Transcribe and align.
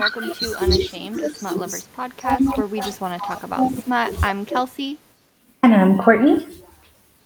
welcome 0.00 0.32
to 0.32 0.56
Unashamed, 0.56 1.20
a 1.20 1.28
smut 1.28 1.58
lovers 1.58 1.86
podcast 1.94 2.56
where 2.56 2.66
we 2.66 2.80
just 2.80 3.02
want 3.02 3.20
to 3.20 3.28
talk 3.28 3.42
about 3.42 3.70
smut. 3.82 4.14
I'm 4.22 4.46
Kelsey. 4.46 4.96
And 5.62 5.74
I'm 5.74 5.98
Courtney. 5.98 6.46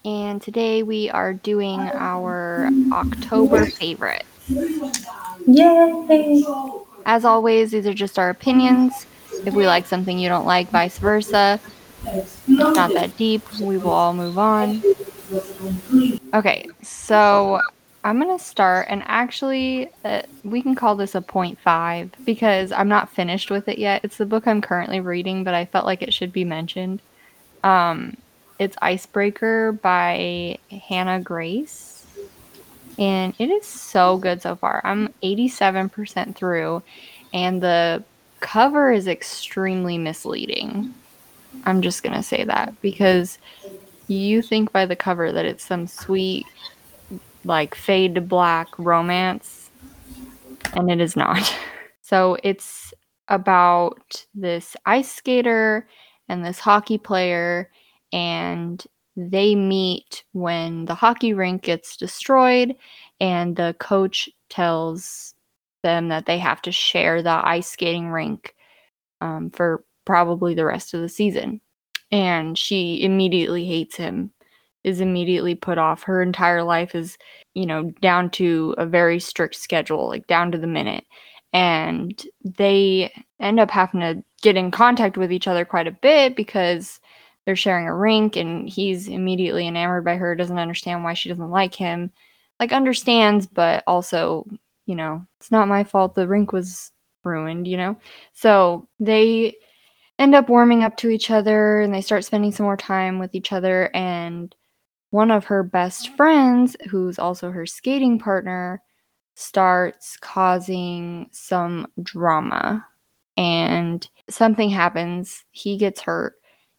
And 0.05 0.43
today 0.43 0.83
we 0.83 1.09
are 1.09 1.35
doing 1.35 1.79
our 1.79 2.69
October 2.91 3.67
favorites. 3.67 4.27
Yay! 5.47 6.45
As 7.07 7.25
always, 7.25 7.71
these 7.71 7.87
are 7.87 7.95
just 7.95 8.19
our 8.19 8.31
opinions. 8.31 9.07
If 9.47 9.55
we 9.55 9.69
like 9.69 9.87
something 9.87 10.19
you 10.19 10.29
don't 10.29 10.45
like, 10.45 10.69
vice 10.71 10.99
versa. 10.99 11.61
It's 12.09 12.43
not 12.49 12.93
that 12.95 13.17
deep. 13.17 13.43
We 13.61 13.79
will 13.79 13.93
all 13.93 14.15
move 14.15 14.37
on. 14.37 14.83
Okay, 16.35 16.67
so 16.83 17.61
I'm 18.05 18.21
going 18.21 18.37
to 18.37 18.45
start, 18.45 18.89
and 18.91 19.03
actually, 19.07 19.89
uh, 20.05 20.23
we 20.45 20.61
can 20.61 20.75
call 20.75 20.95
this 20.95 21.15
a 21.15 21.23
0.5 21.23 22.11
because 22.27 22.71
I'm 22.71 22.89
not 22.89 23.09
finished 23.09 23.51
with 23.51 23.67
it 23.67 23.79
yet. 23.79 24.05
It's 24.05 24.19
the 24.19 24.27
book 24.27 24.47
I'm 24.47 24.61
currently 24.61 25.01
reading, 25.01 25.43
but 25.43 25.55
I 25.55 25.65
felt 25.65 25.87
like 25.87 26.03
it 26.03 26.13
should 26.13 26.31
be 26.31 26.45
mentioned. 26.45 27.01
Um, 27.63 28.19
it's 28.59 28.77
Icebreaker 28.83 29.73
by 29.73 30.59
Hannah 30.71 31.21
Grace, 31.21 32.07
and 32.99 33.35
it 33.39 33.49
is 33.49 33.67
so 33.67 34.19
good 34.19 34.43
so 34.43 34.55
far. 34.55 34.83
I'm 34.85 35.13
87% 35.23 36.37
through, 36.37 36.83
and 37.33 37.63
the 37.63 38.05
cover 38.41 38.93
is 38.93 39.09
extremely 39.09 39.97
misleading. 39.97 40.93
I'm 41.65 41.81
just 41.81 42.03
going 42.03 42.15
to 42.15 42.23
say 42.23 42.45
that 42.45 42.79
because 42.83 43.39
you 44.09 44.43
think 44.43 44.73
by 44.73 44.85
the 44.85 44.95
cover 44.95 45.33
that 45.33 45.47
it's 45.47 45.65
some 45.65 45.87
sweet 45.87 46.45
like 47.45 47.75
fade 47.75 48.15
to 48.17 48.21
black 48.21 48.69
romance, 48.79 49.71
and 50.75 50.91
it 50.91 51.01
is 51.01 51.17
not. 51.17 51.55
So 52.07 52.37
it's 52.43 52.93
about 53.29 54.27
this 54.35 54.77
ice 54.85 55.11
skater 55.11 55.89
and 56.29 56.45
this 56.45 56.61
hockey 56.61 56.99
player, 56.99 57.71
and 58.13 58.85
they 59.17 59.55
meet 59.55 60.23
when 60.33 60.85
the 60.85 60.95
hockey 60.95 61.33
rink 61.33 61.63
gets 61.63 61.97
destroyed, 61.97 62.77
and 63.21 63.57
the 63.57 63.75
coach 63.81 64.29
tells 64.51 65.35
them 65.83 66.09
that 66.09 66.27
they 66.27 66.39
have 66.39 66.61
to 66.63 66.73
share 66.73 67.23
the 67.23 67.31
ice 67.31 67.71
skating 67.71 68.09
rink 68.09 68.55
um, 69.23 69.51
for 69.51 69.83
probably 70.05 70.55
the 70.55 70.67
rest 70.67 70.93
of 70.93 71.01
the 71.01 71.09
season. 71.09 71.61
And 72.13 72.59
she 72.59 73.03
immediately 73.03 73.65
hates 73.65 73.97
him 73.97 74.31
is 74.85 75.01
immediately 75.01 75.55
put 75.55 75.79
off. 75.79 76.03
Her 76.03 76.23
entire 76.23 76.63
life 76.63 76.95
is, 76.95 77.19
you 77.55 77.67
know, 77.67 77.91
down 78.01 78.31
to 78.31 78.75
a 78.79 78.87
very 78.87 79.19
strict 79.19 79.57
schedule, 79.57 80.09
like 80.09 80.27
down 80.27 80.53
to 80.53 80.59
the 80.59 80.67
minute. 80.67 81.05
And 81.53 82.23
they 82.45 83.13
end 83.41 83.61
up 83.61 83.71
having 83.71 84.01
to 84.01 84.23
get 84.43 84.57
in 84.57 84.71
contact 84.71 85.17
with 85.17 85.33
each 85.33 85.49
other 85.49 85.65
quite 85.65 85.87
a 85.87 85.93
bit 85.93 86.37
because 86.37 87.01
they're 87.45 87.57
sharing 87.57 87.87
a 87.87 87.95
rink 87.95 88.37
and 88.37 88.69
he's 88.69 89.09
immediately 89.09 89.67
enamored 89.67 90.05
by 90.05 90.17
her, 90.17 90.35
doesn't 90.35 90.59
understand 90.59 91.05
why 91.05 91.15
she 91.15 91.29
doesn't 91.29 91.51
like 91.51 91.75
him. 91.75 92.11
Like, 92.61 92.73
understands, 92.73 93.47
but 93.47 93.83
also, 93.87 94.47
you 94.87 94.95
know, 94.95 95.25
it's 95.41 95.51
not 95.51 95.69
my 95.69 95.85
fault 95.85 96.15
the 96.15 96.29
rink 96.29 96.53
was 96.53 96.93
ruined, 97.25 97.67
you 97.67 97.77
know? 97.77 97.97
So 98.33 98.89
they 99.01 99.57
end 100.19 100.35
up 100.35 100.49
warming 100.49 100.83
up 100.85 100.97
to 100.99 101.09
each 101.09 101.31
other 101.31 101.81
and 101.81 101.93
they 101.93 102.01
start 102.01 102.25
spending 102.25 102.53
some 102.53 102.65
more 102.65 102.77
time 102.77 103.19
with 103.19 103.35
each 103.35 103.53
other 103.53 103.91
and 103.95 104.55
one 105.15 105.31
of 105.31 105.45
her 105.45 105.63
best 105.63 106.09
friends, 106.17 106.77
who's 106.91 107.21
also 107.21 107.53
her 107.53 107.65
skating 107.65 108.19
partner, 108.19 108.83
starts 109.37 110.17
causing 110.17 111.29
some 111.31 111.87
drama. 112.03 112.85
And 113.37 114.09
something 114.29 114.69
happens. 114.71 115.45
He 115.53 115.77
gets 115.77 116.01
hurt. 116.01 116.35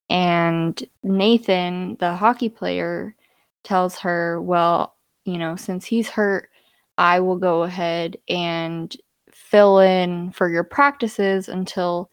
And 0.10 0.84
Nathan, 1.02 1.96
the 2.02 2.14
hockey 2.14 2.50
player, 2.50 3.16
tells 3.64 3.98
her, 4.00 4.42
Well, 4.42 4.98
you 5.24 5.38
know, 5.38 5.56
since 5.56 5.86
he's 5.86 6.10
hurt, 6.10 6.50
I 6.98 7.22
will 7.22 7.38
go 7.38 7.64
ahead 7.64 8.18
and 8.28 8.94
fill 9.32 9.80
in 9.80 10.34
for 10.34 10.50
your 10.50 10.66
practices 10.66 11.48
until 11.48 12.10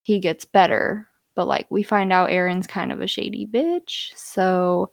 he 0.00 0.20
gets 0.20 0.46
better. 0.46 1.06
But 1.34 1.48
like 1.48 1.66
we 1.68 1.82
find 1.82 2.14
out 2.14 2.30
Aaron's 2.30 2.66
kind 2.66 2.90
of 2.92 3.02
a 3.02 3.06
shady 3.06 3.46
bitch. 3.46 4.16
So 4.16 4.90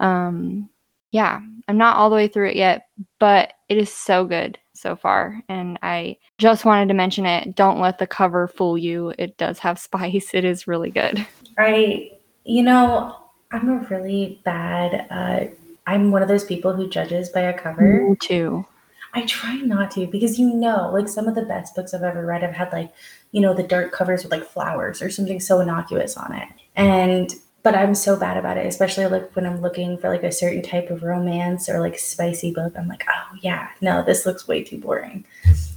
um, 0.00 0.68
yeah, 1.10 1.40
I'm 1.68 1.78
not 1.78 1.96
all 1.96 2.10
the 2.10 2.16
way 2.16 2.28
through 2.28 2.50
it 2.50 2.56
yet, 2.56 2.88
but 3.18 3.54
it 3.68 3.78
is 3.78 3.92
so 3.92 4.24
good 4.24 4.58
so 4.74 4.94
far. 4.94 5.42
And 5.48 5.78
I 5.82 6.16
just 6.38 6.64
wanted 6.64 6.88
to 6.88 6.94
mention 6.94 7.26
it. 7.26 7.54
Don't 7.54 7.80
let 7.80 7.98
the 7.98 8.06
cover 8.06 8.48
fool 8.48 8.78
you. 8.78 9.12
It 9.18 9.36
does 9.36 9.58
have 9.60 9.78
spice. 9.78 10.30
It 10.34 10.44
is 10.44 10.66
really 10.66 10.90
good. 10.90 11.26
I, 11.58 12.12
you 12.44 12.62
know, 12.62 13.16
I'm 13.50 13.68
a 13.68 13.86
really 13.90 14.40
bad, 14.44 15.06
uh, 15.10 15.52
I'm 15.86 16.10
one 16.10 16.22
of 16.22 16.28
those 16.28 16.44
people 16.44 16.74
who 16.74 16.88
judges 16.88 17.30
by 17.30 17.40
a 17.40 17.58
cover. 17.58 18.08
Me 18.10 18.16
too. 18.16 18.66
I 19.14 19.24
try 19.24 19.56
not 19.56 19.90
to 19.92 20.06
because 20.06 20.38
you 20.38 20.52
know, 20.52 20.90
like 20.92 21.08
some 21.08 21.26
of 21.28 21.34
the 21.34 21.42
best 21.42 21.74
books 21.74 21.94
I've 21.94 22.02
ever 22.02 22.26
read 22.26 22.42
have 22.42 22.52
had 22.52 22.72
like, 22.72 22.92
you 23.32 23.40
know, 23.40 23.54
the 23.54 23.62
dark 23.62 23.90
covers 23.90 24.22
with 24.22 24.30
like 24.30 24.44
flowers 24.44 25.00
or 25.00 25.08
something 25.08 25.40
so 25.40 25.60
innocuous 25.60 26.16
on 26.16 26.34
it. 26.34 26.48
And 26.76 27.34
but 27.62 27.74
I'm 27.74 27.94
so 27.94 28.16
bad 28.16 28.36
about 28.36 28.56
it, 28.56 28.66
especially 28.66 29.06
like 29.06 29.34
when 29.34 29.46
I'm 29.46 29.60
looking 29.60 29.98
for 29.98 30.08
like 30.08 30.22
a 30.22 30.32
certain 30.32 30.62
type 30.62 30.90
of 30.90 31.02
romance 31.02 31.68
or 31.68 31.80
like 31.80 31.98
spicy 31.98 32.52
book. 32.52 32.74
I'm 32.78 32.88
like, 32.88 33.04
oh 33.08 33.36
yeah, 33.40 33.68
no, 33.80 34.02
this 34.02 34.24
looks 34.24 34.46
way 34.46 34.62
too 34.62 34.78
boring. 34.78 35.24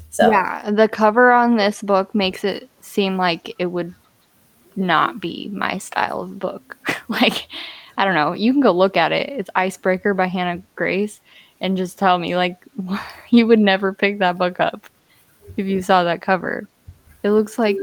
So 0.09 0.29
yeah, 0.29 0.69
the 0.69 0.87
cover 0.87 1.31
on 1.31 1.57
this 1.57 1.81
book 1.81 2.13
makes 2.13 2.43
it 2.43 2.69
seem 2.81 3.17
like 3.17 3.55
it 3.57 3.67
would 3.67 3.95
not 4.75 5.19
be 5.19 5.49
my 5.53 5.77
style 5.77 6.21
of 6.21 6.39
book. 6.39 6.77
like, 7.07 7.47
I 7.97 8.05
don't 8.05 8.15
know. 8.15 8.33
You 8.33 8.51
can 8.51 8.61
go 8.61 8.71
look 8.71 8.97
at 8.97 9.11
it. 9.11 9.29
It's 9.29 9.49
Icebreaker 9.55 10.13
by 10.13 10.27
Hannah 10.27 10.61
Grace, 10.75 11.19
and 11.59 11.77
just 11.77 11.97
tell 11.97 12.19
me 12.19 12.35
like 12.35 12.57
you 13.29 13.47
would 13.47 13.59
never 13.59 13.93
pick 13.93 14.19
that 14.19 14.37
book 14.37 14.59
up 14.59 14.85
if 15.57 15.65
you 15.65 15.81
saw 15.81 16.03
that 16.03 16.21
cover. 16.21 16.67
It 17.23 17.31
looks 17.31 17.57
like 17.59 17.77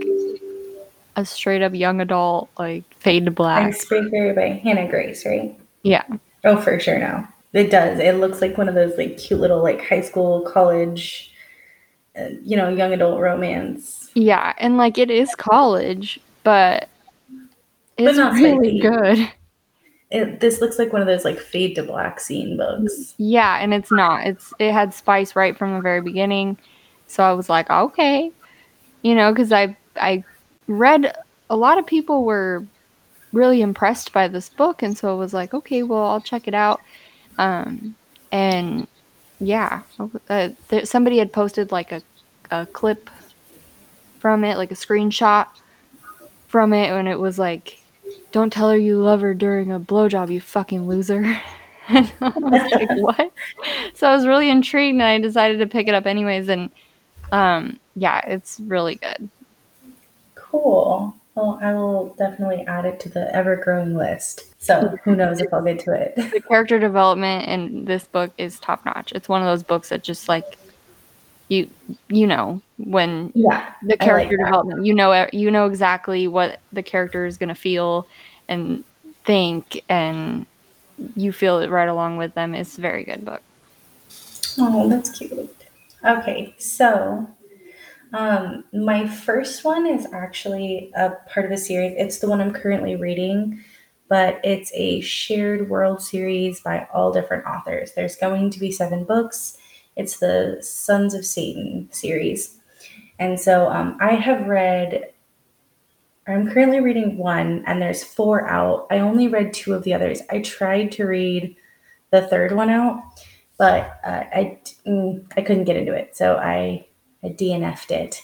a 1.18 1.24
straight 1.24 1.62
up 1.62 1.74
young 1.74 2.00
adult 2.00 2.48
like 2.58 2.84
fade 2.94 3.24
to 3.24 3.30
black. 3.30 3.66
Icebreaker 3.66 4.34
by 4.34 4.60
Hannah 4.62 4.88
Grace, 4.88 5.26
right? 5.26 5.58
Yeah. 5.82 6.04
Oh, 6.44 6.60
for 6.60 6.78
sure. 6.78 6.98
No, 6.98 7.26
it 7.52 7.70
does. 7.70 7.98
It 7.98 8.16
looks 8.16 8.40
like 8.40 8.56
one 8.56 8.68
of 8.68 8.74
those 8.74 8.96
like 8.96 9.18
cute 9.18 9.40
little 9.40 9.62
like 9.62 9.84
high 9.84 10.00
school, 10.00 10.42
college, 10.42 11.32
uh, 12.16 12.28
you 12.42 12.56
know, 12.56 12.68
young 12.68 12.92
adult 12.92 13.20
romance. 13.20 14.10
Yeah, 14.14 14.54
and 14.58 14.76
like 14.76 14.96
it 14.96 15.10
is 15.10 15.34
college, 15.34 16.20
but 16.44 16.88
it's 17.96 18.16
but 18.16 18.32
really 18.34 18.78
good. 18.78 19.30
It, 20.10 20.40
this 20.40 20.60
looks 20.60 20.78
like 20.78 20.92
one 20.92 21.02
of 21.02 21.08
those 21.08 21.24
like 21.24 21.38
fade 21.38 21.74
to 21.74 21.82
black 21.82 22.20
scene 22.20 22.56
books. 22.56 23.14
Yeah, 23.18 23.58
and 23.58 23.74
it's 23.74 23.90
not. 23.90 24.26
It's 24.26 24.54
it 24.58 24.72
had 24.72 24.94
spice 24.94 25.36
right 25.36 25.56
from 25.56 25.74
the 25.74 25.80
very 25.80 26.00
beginning, 26.00 26.56
so 27.08 27.24
I 27.24 27.32
was 27.32 27.48
like, 27.50 27.68
okay, 27.68 28.30
you 29.02 29.14
know, 29.14 29.32
because 29.32 29.52
I 29.52 29.76
I 29.96 30.24
read 30.68 31.16
a 31.50 31.56
lot 31.56 31.78
of 31.78 31.86
people 31.86 32.24
were 32.24 32.64
really 33.32 33.60
impressed 33.60 34.12
by 34.12 34.28
this 34.28 34.48
book 34.48 34.82
and 34.82 34.96
so 34.96 35.14
it 35.14 35.18
was 35.18 35.34
like 35.34 35.52
okay 35.52 35.82
well 35.82 36.04
i'll 36.04 36.20
check 36.20 36.46
it 36.46 36.54
out. 36.54 36.80
Um, 37.38 37.94
and 38.32 38.86
yeah 39.40 39.82
uh, 40.28 40.50
there, 40.68 40.84
somebody 40.84 41.18
had 41.18 41.32
posted 41.32 41.72
like 41.72 41.92
a, 41.92 42.02
a 42.50 42.66
clip 42.66 43.10
from 44.18 44.44
it 44.44 44.56
like 44.56 44.70
a 44.70 44.74
screenshot 44.74 45.46
from 46.48 46.72
it 46.72 46.90
and 46.90 47.08
it 47.08 47.18
was 47.18 47.38
like 47.38 47.80
don't 48.32 48.52
tell 48.52 48.70
her 48.70 48.76
you 48.76 49.00
love 49.00 49.20
her 49.20 49.34
during 49.34 49.72
a 49.72 49.80
blowjob 49.80 50.30
you 50.30 50.40
fucking 50.40 50.86
loser. 50.86 51.40
And 51.90 52.12
i 52.20 52.28
was 52.28 52.70
like 52.72 52.90
what? 52.96 53.32
So 53.94 54.06
i 54.06 54.14
was 54.14 54.26
really 54.26 54.50
intrigued 54.50 54.96
and 54.96 55.02
i 55.02 55.18
decided 55.18 55.58
to 55.60 55.66
pick 55.66 55.88
it 55.88 55.94
up 55.94 56.04
anyways 56.04 56.50
and 56.50 56.70
um, 57.32 57.80
yeah 57.94 58.20
it's 58.26 58.60
really 58.60 58.96
good 58.96 59.30
Cool. 60.50 61.14
Well, 61.34 61.58
I 61.62 61.72
will 61.72 62.14
definitely 62.18 62.64
add 62.66 62.84
it 62.84 62.98
to 63.00 63.08
the 63.08 63.32
ever 63.34 63.54
growing 63.56 63.96
list. 63.96 64.54
So 64.60 64.96
who 65.04 65.14
knows 65.14 65.40
if 65.40 65.52
I'll 65.52 65.62
get 65.62 65.78
to 65.80 65.92
it. 65.92 66.16
The 66.16 66.40
character 66.40 66.78
development 66.80 67.48
in 67.48 67.84
this 67.84 68.04
book 68.04 68.32
is 68.38 68.58
top 68.58 68.84
notch. 68.84 69.12
It's 69.12 69.28
one 69.28 69.40
of 69.40 69.46
those 69.46 69.62
books 69.62 69.90
that 69.90 70.02
just 70.02 70.28
like 70.28 70.58
you 71.48 71.68
you 72.08 72.26
know 72.26 72.60
when 72.76 73.32
yeah 73.34 73.72
the 73.82 73.96
character 73.96 74.36
like 74.36 74.46
development 74.46 74.84
you 74.84 74.94
know 74.94 75.26
you 75.32 75.50
know 75.50 75.66
exactly 75.66 76.28
what 76.28 76.60
the 76.72 76.82
character 76.82 77.24
is 77.24 77.38
going 77.38 77.48
to 77.48 77.54
feel 77.54 78.06
and 78.48 78.84
think 79.24 79.82
and 79.88 80.46
you 81.16 81.32
feel 81.32 81.58
it 81.58 81.70
right 81.70 81.88
along 81.88 82.16
with 82.16 82.34
them 82.34 82.54
it's 82.54 82.76
a 82.76 82.80
very 82.80 83.02
good 83.02 83.24
book 83.24 83.42
oh 84.58 84.88
that's 84.88 85.10
cute 85.10 85.54
okay 86.04 86.54
so 86.58 87.26
um, 88.12 88.64
my 88.72 89.06
first 89.06 89.64
one 89.64 89.86
is 89.86 90.06
actually 90.12 90.90
a 90.96 91.10
part 91.28 91.46
of 91.46 91.52
a 91.52 91.56
series. 91.56 91.94
It's 91.96 92.18
the 92.18 92.28
one 92.28 92.40
I'm 92.40 92.52
currently 92.52 92.96
reading, 92.96 93.62
but 94.08 94.40
it's 94.42 94.72
a 94.74 95.00
shared 95.00 95.68
world 95.68 96.02
series 96.02 96.60
by 96.60 96.86
all 96.92 97.12
different 97.12 97.46
authors. 97.46 97.92
There's 97.92 98.16
going 98.16 98.50
to 98.50 98.58
be 98.58 98.72
seven 98.72 99.04
books. 99.04 99.56
It's 99.96 100.18
the 100.18 100.58
Sons 100.60 101.14
of 101.14 101.26
Satan 101.26 101.88
series. 101.90 102.56
And 103.18 103.38
so 103.38 103.68
um, 103.68 103.98
I 104.00 104.14
have 104.14 104.46
read, 104.46 105.12
I'm 106.26 106.50
currently 106.50 106.80
reading 106.80 107.18
one, 107.18 107.64
and 107.66 107.82
there's 107.82 108.04
four 108.04 108.48
out. 108.48 108.86
I 108.90 109.00
only 109.00 109.28
read 109.28 109.52
two 109.52 109.74
of 109.74 109.82
the 109.82 109.94
others. 109.94 110.22
I 110.30 110.40
tried 110.40 110.92
to 110.92 111.04
read 111.04 111.56
the 112.10 112.26
third 112.28 112.52
one 112.52 112.70
out, 112.70 113.02
but 113.58 114.00
uh, 114.04 114.24
I 114.32 114.58
mm, 114.86 115.24
I 115.36 115.42
couldn't 115.42 115.64
get 115.64 115.76
into 115.76 115.92
it, 115.92 116.16
so 116.16 116.36
I, 116.36 116.86
I 117.22 117.28
DNF'd 117.28 117.90
it, 117.90 118.22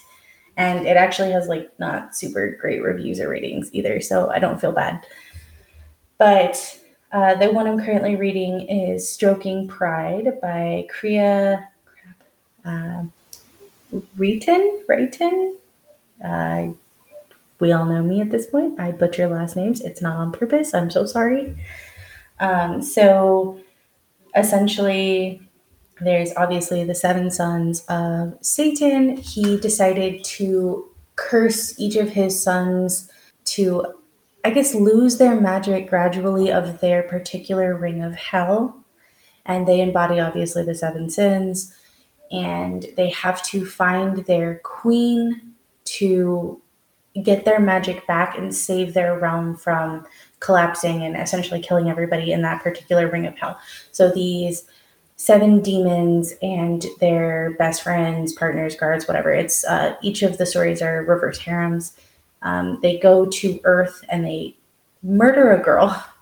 and 0.57 0.87
it 0.87 0.97
actually 0.97 1.31
has 1.31 1.47
like 1.47 1.71
not 1.79 2.15
super 2.15 2.57
great 2.59 2.81
reviews 2.81 3.19
or 3.19 3.29
ratings 3.29 3.69
either, 3.73 4.01
so 4.01 4.29
I 4.29 4.39
don't 4.39 4.59
feel 4.59 4.71
bad. 4.71 5.05
But 6.17 6.79
uh, 7.11 7.35
the 7.35 7.51
one 7.51 7.67
I'm 7.67 7.79
currently 7.79 8.15
reading 8.15 8.61
is 8.61 9.09
Stroking 9.09 9.67
Pride 9.67 10.39
by 10.41 10.87
Crea 10.89 11.59
uh. 12.65 13.03
Raitin. 14.17 15.55
Uh, 16.23 16.67
we 17.59 17.71
all 17.71 17.85
know 17.85 18.03
me 18.03 18.21
at 18.21 18.31
this 18.31 18.47
point. 18.47 18.79
I 18.79 18.91
butcher 18.91 19.27
last 19.27 19.55
names. 19.55 19.81
It's 19.81 20.01
not 20.01 20.17
on 20.17 20.31
purpose. 20.31 20.73
I'm 20.73 20.89
so 20.89 21.05
sorry. 21.05 21.55
Um, 22.39 22.81
so 22.81 23.59
essentially, 24.35 25.44
there's 26.01 26.33
obviously 26.35 26.83
the 26.83 26.95
seven 26.95 27.31
sons 27.31 27.85
of 27.87 28.37
Satan. 28.41 29.17
He 29.17 29.57
decided 29.57 30.23
to 30.25 30.89
curse 31.15 31.79
each 31.79 31.95
of 31.95 32.09
his 32.09 32.41
sons 32.41 33.09
to, 33.45 33.85
I 34.43 34.49
guess, 34.49 34.75
lose 34.75 35.17
their 35.17 35.39
magic 35.39 35.89
gradually 35.89 36.51
of 36.51 36.81
their 36.81 37.03
particular 37.03 37.75
ring 37.75 38.03
of 38.03 38.13
hell. 38.15 38.83
And 39.45 39.67
they 39.67 39.79
embody 39.79 40.19
obviously 40.19 40.63
the 40.63 40.75
seven 40.75 41.09
sins. 41.09 41.73
And 42.31 42.85
they 42.97 43.09
have 43.11 43.41
to 43.43 43.65
find 43.65 44.25
their 44.25 44.59
queen 44.63 45.53
to 45.85 46.61
get 47.23 47.45
their 47.45 47.59
magic 47.61 48.05
back 48.07 48.37
and 48.37 48.53
save 48.53 48.93
their 48.93 49.17
realm 49.17 49.55
from 49.55 50.05
collapsing 50.41 51.03
and 51.03 51.15
essentially 51.15 51.61
killing 51.61 51.89
everybody 51.89 52.33
in 52.33 52.41
that 52.41 52.61
particular 52.61 53.09
ring 53.09 53.25
of 53.25 53.37
hell. 53.37 53.57
So 53.91 54.11
these 54.11 54.65
seven 55.17 55.61
demons 55.61 56.33
and 56.41 56.85
their 56.99 57.55
best 57.57 57.83
friends, 57.83 58.33
partners, 58.33 58.75
guards, 58.75 59.07
whatever. 59.07 59.31
It's 59.31 59.63
uh, 59.65 59.95
each 60.01 60.23
of 60.23 60.37
the 60.37 60.45
stories 60.45 60.81
are 60.81 61.03
reverse 61.03 61.39
harems. 61.39 61.97
Um, 62.41 62.79
they 62.81 62.99
go 62.99 63.25
to 63.25 63.59
Earth 63.63 64.03
and 64.09 64.25
they 64.25 64.55
murder 65.03 65.51
a 65.51 65.61
girl. 65.61 66.03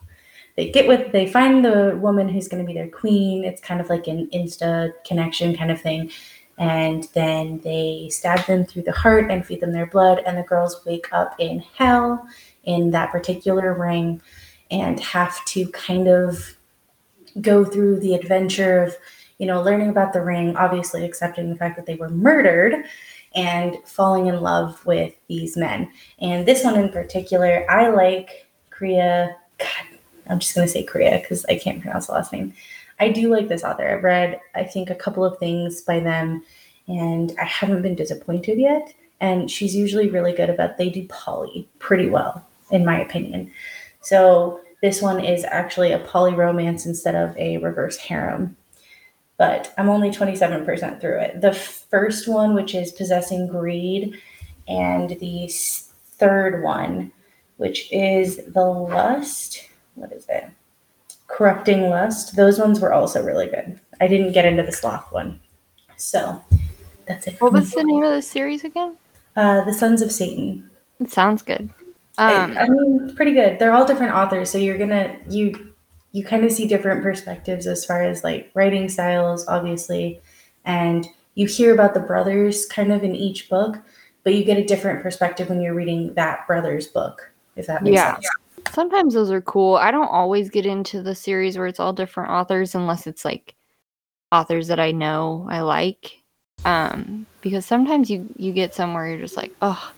They 0.55 0.69
get 0.69 0.87
with, 0.87 1.11
they 1.11 1.25
find 1.25 1.65
the 1.65 1.97
woman 1.99 2.29
who's 2.29 2.47
going 2.47 2.61
to 2.61 2.67
be 2.67 2.75
their 2.75 2.87
queen. 2.87 3.43
It's 3.43 3.59
kind 3.59 3.81
of 3.81 3.89
like 3.89 4.05
an 4.05 4.27
insta 4.31 4.93
connection 5.03 5.57
kind 5.57 5.71
of 5.71 5.81
thing. 5.81 6.11
And 6.59 7.07
then 7.15 7.59
they 7.63 8.09
stab 8.11 8.45
them 8.45 8.63
through 8.63 8.83
the 8.83 8.91
heart 8.91 9.31
and 9.31 9.43
feed 9.43 9.61
them 9.61 9.71
their 9.71 9.87
blood. 9.87 10.21
And 10.27 10.37
the 10.37 10.43
girls 10.43 10.85
wake 10.85 11.11
up 11.11 11.33
in 11.39 11.63
hell 11.75 12.27
in 12.65 12.91
that 12.91 13.11
particular 13.11 13.73
ring 13.73 14.21
and 14.69 14.99
have 14.99 15.43
to 15.45 15.67
kind 15.69 16.07
of 16.07 16.55
go 17.41 17.65
through 17.65 17.99
the 17.99 18.15
adventure 18.15 18.83
of, 18.83 18.95
you 19.37 19.45
know, 19.45 19.61
learning 19.61 19.89
about 19.89 20.13
the 20.13 20.21
ring, 20.21 20.55
obviously 20.55 21.05
accepting 21.05 21.49
the 21.49 21.55
fact 21.55 21.75
that 21.75 21.85
they 21.85 21.95
were 21.95 22.09
murdered 22.09 22.85
and 23.35 23.77
falling 23.85 24.27
in 24.27 24.41
love 24.41 24.85
with 24.85 25.13
these 25.27 25.57
men. 25.57 25.91
And 26.19 26.47
this 26.47 26.63
one 26.63 26.79
in 26.79 26.89
particular, 26.89 27.69
I 27.69 27.89
like 27.89 28.47
Crea. 28.69 29.29
God, 29.57 29.99
I'm 30.29 30.39
just 30.39 30.55
going 30.55 30.67
to 30.67 30.71
say 30.71 30.83
Crea 30.83 31.19
because 31.19 31.45
I 31.45 31.57
can't 31.57 31.81
pronounce 31.81 32.07
the 32.07 32.13
last 32.13 32.31
name. 32.31 32.53
I 32.99 33.09
do 33.09 33.29
like 33.29 33.47
this 33.47 33.63
author. 33.63 33.89
I've 33.89 34.03
read, 34.03 34.39
I 34.55 34.63
think, 34.63 34.89
a 34.89 34.95
couple 34.95 35.25
of 35.25 35.37
things 35.39 35.81
by 35.81 35.99
them, 35.99 36.43
and 36.87 37.33
I 37.41 37.45
haven't 37.45 37.81
been 37.81 37.95
disappointed 37.95 38.59
yet. 38.59 38.93
And 39.19 39.49
she's 39.49 39.75
usually 39.75 40.09
really 40.09 40.33
good 40.33 40.49
about 40.49 40.77
they 40.77 40.89
do 40.89 41.07
poly 41.07 41.67
pretty 41.79 42.09
well, 42.09 42.45
in 42.71 42.85
my 42.85 43.01
opinion. 43.01 43.51
So 44.01 44.61
this 44.83 45.01
one 45.01 45.23
is 45.23 45.45
actually 45.45 45.93
a 45.93 45.99
poly 45.99 46.33
romance 46.33 46.85
instead 46.85 47.15
of 47.15 47.35
a 47.37 47.55
reverse 47.59 47.95
harem. 47.95 48.57
But 49.37 49.73
I'm 49.77 49.87
only 49.87 50.11
27% 50.11 50.99
through 50.99 51.19
it. 51.19 51.39
The 51.39 51.53
first 51.53 52.27
one, 52.27 52.53
which 52.53 52.75
is 52.75 52.91
Possessing 52.91 53.47
Greed, 53.47 54.21
and 54.67 55.11
the 55.21 55.49
third 56.17 56.61
one, 56.63 57.13
which 57.55 57.89
is 57.93 58.41
The 58.47 58.65
Lust. 58.65 59.69
What 59.95 60.11
is 60.11 60.25
it? 60.27 60.49
Corrupting 61.27 61.89
Lust. 61.89 62.35
Those 62.35 62.59
ones 62.59 62.81
were 62.81 62.91
also 62.91 63.23
really 63.23 63.47
good. 63.47 63.79
I 64.01 64.07
didn't 64.07 64.33
get 64.33 64.45
into 64.45 64.63
the 64.63 64.73
sloth 64.73 65.09
one. 65.13 65.39
So 65.95 66.43
that's 67.07 67.25
it. 67.27 67.39
What 67.39 67.53
was 67.53 67.71
the 67.71 67.85
name 67.85 68.03
of 68.03 68.11
the 68.11 68.21
series 68.21 68.65
again? 68.65 68.97
Uh, 69.37 69.63
the 69.63 69.73
Sons 69.73 70.01
of 70.01 70.11
Satan. 70.11 70.69
It 70.99 71.09
sounds 71.09 71.41
good. 71.41 71.69
Um, 72.17 72.55
I, 72.57 72.63
I 72.63 72.69
mean, 72.69 73.15
pretty 73.15 73.33
good. 73.33 73.57
They're 73.59 73.73
all 73.73 73.85
different 73.85 74.13
authors, 74.13 74.49
so 74.49 74.57
you're 74.57 74.77
gonna 74.77 75.17
you 75.29 75.73
you 76.11 76.23
kind 76.23 76.45
of 76.45 76.51
see 76.51 76.67
different 76.67 77.01
perspectives 77.01 77.65
as 77.65 77.85
far 77.85 78.03
as 78.03 78.23
like 78.23 78.51
writing 78.53 78.87
styles, 78.87 79.47
obviously, 79.47 80.21
and 80.65 81.07
you 81.35 81.47
hear 81.47 81.73
about 81.73 81.95
the 81.95 81.99
brothers 81.99 82.67
kind 82.67 82.93
of 82.93 83.03
in 83.03 83.15
each 83.15 83.49
book, 83.49 83.77
but 84.23 84.35
you 84.35 84.43
get 84.43 84.57
a 84.59 84.63
different 84.63 85.01
perspective 85.01 85.49
when 85.49 85.59
you're 85.59 85.73
reading 85.73 86.13
that 86.13 86.45
brother's 86.45 86.87
book, 86.87 87.31
if 87.55 87.65
that 87.65 87.83
makes 87.83 87.95
Yeah. 87.95 88.13
sense. 88.13 88.27
Sometimes 88.71 89.15
those 89.15 89.31
are 89.31 89.41
cool. 89.41 89.75
I 89.75 89.89
don't 89.91 90.07
always 90.07 90.49
get 90.49 90.65
into 90.67 91.01
the 91.01 91.15
series 91.15 91.57
where 91.57 91.67
it's 91.67 91.79
all 91.79 91.93
different 91.93 92.29
authors 92.29 92.75
unless 92.75 93.07
it's 93.07 93.25
like 93.25 93.55
authors 94.31 94.67
that 94.67 94.79
I 94.79 94.91
know 94.91 95.47
I 95.49 95.61
like. 95.61 96.21
Um, 96.65 97.25
because 97.41 97.65
sometimes 97.65 98.09
you 98.09 98.29
you 98.37 98.53
get 98.53 98.73
somewhere 98.75 99.09
you're 99.09 99.19
just 99.19 99.35
like, 99.35 99.51
oh, 99.61 99.91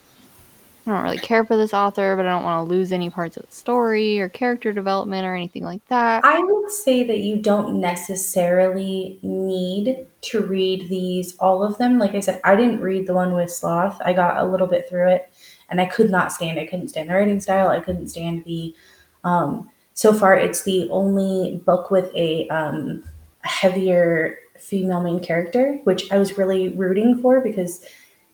I 0.86 0.92
don't 0.92 1.04
really 1.04 1.18
care 1.18 1.44
for 1.44 1.58
this 1.58 1.74
author, 1.74 2.16
but 2.16 2.28
I 2.28 2.30
don't 2.30 2.44
want 2.44 2.68
to 2.68 2.74
lose 2.74 2.92
any 2.92 3.10
parts 3.10 3.38
of 3.38 3.46
the 3.48 3.52
story 3.52 4.20
or 4.20 4.30
character 4.30 4.72
development 4.72 5.26
or 5.26 5.34
anything 5.36 5.64
like 5.64 5.84
that. 5.88 6.24
I 6.24 6.40
would 6.40 6.70
say 6.70 7.04
that 7.04 7.20
you 7.20 7.38
don't 7.38 7.80
necessarily 7.82 9.18
need 9.24 10.06
to 10.22 10.42
read 10.42 10.88
these, 10.88 11.36
all 11.38 11.64
of 11.64 11.78
them. 11.80 11.98
Like 11.98 12.14
I 12.14 12.20
said, 12.20 12.40
I 12.44 12.56
didn't 12.56 12.82
read 12.82 13.08
the 13.08 13.16
one 13.16 13.34
with 13.34 13.52
Sloth. 13.52 14.00
I 14.06 14.14
got 14.14 14.38
a 14.38 14.46
little 14.46 14.68
bit 14.68 14.88
through 14.88 15.10
it 15.10 15.34
and 15.70 15.82
I 15.82 15.88
could 15.88 16.12
not 16.12 16.32
stand 16.32 16.60
it. 16.60 16.62
I 16.62 16.68
couldn't 16.68 16.90
stand 16.90 17.10
the 17.10 17.16
writing 17.16 17.42
style. 17.42 17.70
I 17.70 17.80
couldn't 17.80 18.10
stand 18.10 18.44
the, 18.46 18.76
um, 19.24 19.72
so 19.96 20.14
far 20.14 20.36
it's 20.36 20.64
the 20.64 20.88
only 20.92 21.64
book 21.66 21.90
with 21.90 22.14
a 22.14 22.48
um, 22.50 23.04
heavier 23.40 24.38
female 24.60 25.02
main 25.02 25.20
character, 25.20 25.80
which 25.86 26.12
I 26.12 26.20
was 26.20 26.38
really 26.38 26.70
rooting 26.70 27.22
for 27.22 27.42
because, 27.42 27.84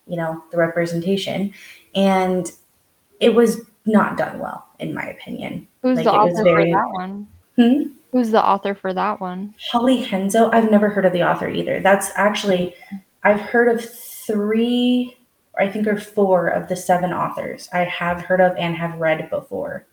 you 0.05 0.17
know, 0.17 0.43
the 0.51 0.57
representation. 0.57 1.53
And 1.95 2.51
it 3.19 3.33
was 3.33 3.61
not 3.85 4.17
done 4.17 4.39
well, 4.39 4.67
in 4.79 4.93
my 4.93 5.05
opinion. 5.05 5.67
Who's 5.81 5.97
like, 5.97 6.05
the 6.05 6.11
author 6.11 6.43
very- 6.43 6.71
for 6.71 6.77
that 6.79 6.91
one? 6.91 7.27
Hmm? 7.57 7.83
Who's 8.11 8.31
the 8.31 8.43
author 8.43 8.75
for 8.75 8.93
that 8.93 9.21
one? 9.21 9.55
Holly 9.71 10.03
Henzo, 10.03 10.53
I've 10.53 10.69
never 10.69 10.89
heard 10.89 11.05
of 11.05 11.13
the 11.13 11.23
author 11.23 11.47
either. 11.49 11.79
That's 11.79 12.11
actually, 12.15 12.75
I've 13.23 13.39
heard 13.39 13.69
of 13.69 13.83
three, 13.83 15.17
I 15.57 15.69
think, 15.69 15.87
or 15.87 15.97
four 15.97 16.47
of 16.47 16.67
the 16.67 16.75
seven 16.75 17.13
authors 17.13 17.69
I 17.71 17.85
have 17.85 18.21
heard 18.21 18.41
of 18.41 18.55
and 18.57 18.75
have 18.75 18.99
read 18.99 19.29
before. 19.29 19.85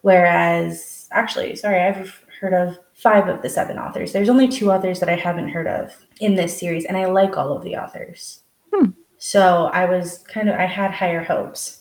Whereas, 0.00 1.08
actually, 1.12 1.54
sorry, 1.54 1.80
I've 1.80 2.24
heard 2.40 2.52
of 2.52 2.78
five 2.94 3.28
of 3.28 3.42
the 3.42 3.48
seven 3.48 3.78
authors. 3.78 4.12
There's 4.12 4.28
only 4.28 4.48
two 4.48 4.72
authors 4.72 4.98
that 4.98 5.08
I 5.08 5.14
haven't 5.14 5.50
heard 5.50 5.68
of 5.68 5.94
in 6.20 6.34
this 6.34 6.58
series, 6.58 6.84
and 6.84 6.96
I 6.96 7.06
like 7.06 7.36
all 7.36 7.56
of 7.56 7.62
the 7.62 7.76
authors. 7.76 8.40
Hmm. 8.74 8.90
So 9.24 9.66
I 9.66 9.84
was 9.84 10.18
kind 10.18 10.48
of, 10.48 10.56
I 10.56 10.64
had 10.64 10.90
higher 10.90 11.22
hopes. 11.22 11.78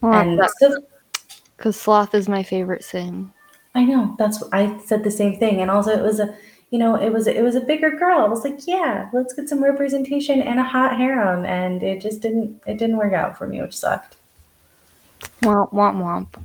Well, 0.00 0.14
and 0.14 0.40
still, 0.56 0.78
because 1.54 1.78
sloth 1.78 2.14
is 2.14 2.30
my 2.30 2.42
favorite 2.42 2.82
sin. 2.82 3.30
I 3.74 3.84
know 3.84 4.16
that's 4.18 4.42
I 4.52 4.80
said 4.86 5.04
the 5.04 5.10
same 5.10 5.38
thing, 5.38 5.60
and 5.60 5.70
also 5.70 5.90
it 5.90 6.02
was 6.02 6.18
a, 6.18 6.34
you 6.70 6.78
know, 6.78 6.94
it 6.94 7.12
was 7.12 7.26
it 7.26 7.42
was 7.42 7.56
a 7.56 7.60
bigger 7.60 7.90
girl. 7.90 8.20
I 8.20 8.26
was 8.26 8.42
like, 8.42 8.66
yeah, 8.66 9.10
let's 9.12 9.34
get 9.34 9.50
some 9.50 9.62
representation 9.62 10.40
and 10.40 10.58
a 10.58 10.62
hot 10.62 10.96
harem, 10.96 11.44
and 11.44 11.82
it 11.82 12.00
just 12.00 12.22
didn't 12.22 12.62
it 12.66 12.78
didn't 12.78 12.96
work 12.96 13.12
out 13.12 13.36
for 13.36 13.46
me, 13.46 13.60
which 13.60 13.76
sucked. 13.76 14.16
Womp 15.42 15.70
womp 15.74 15.96
womp. 16.02 16.42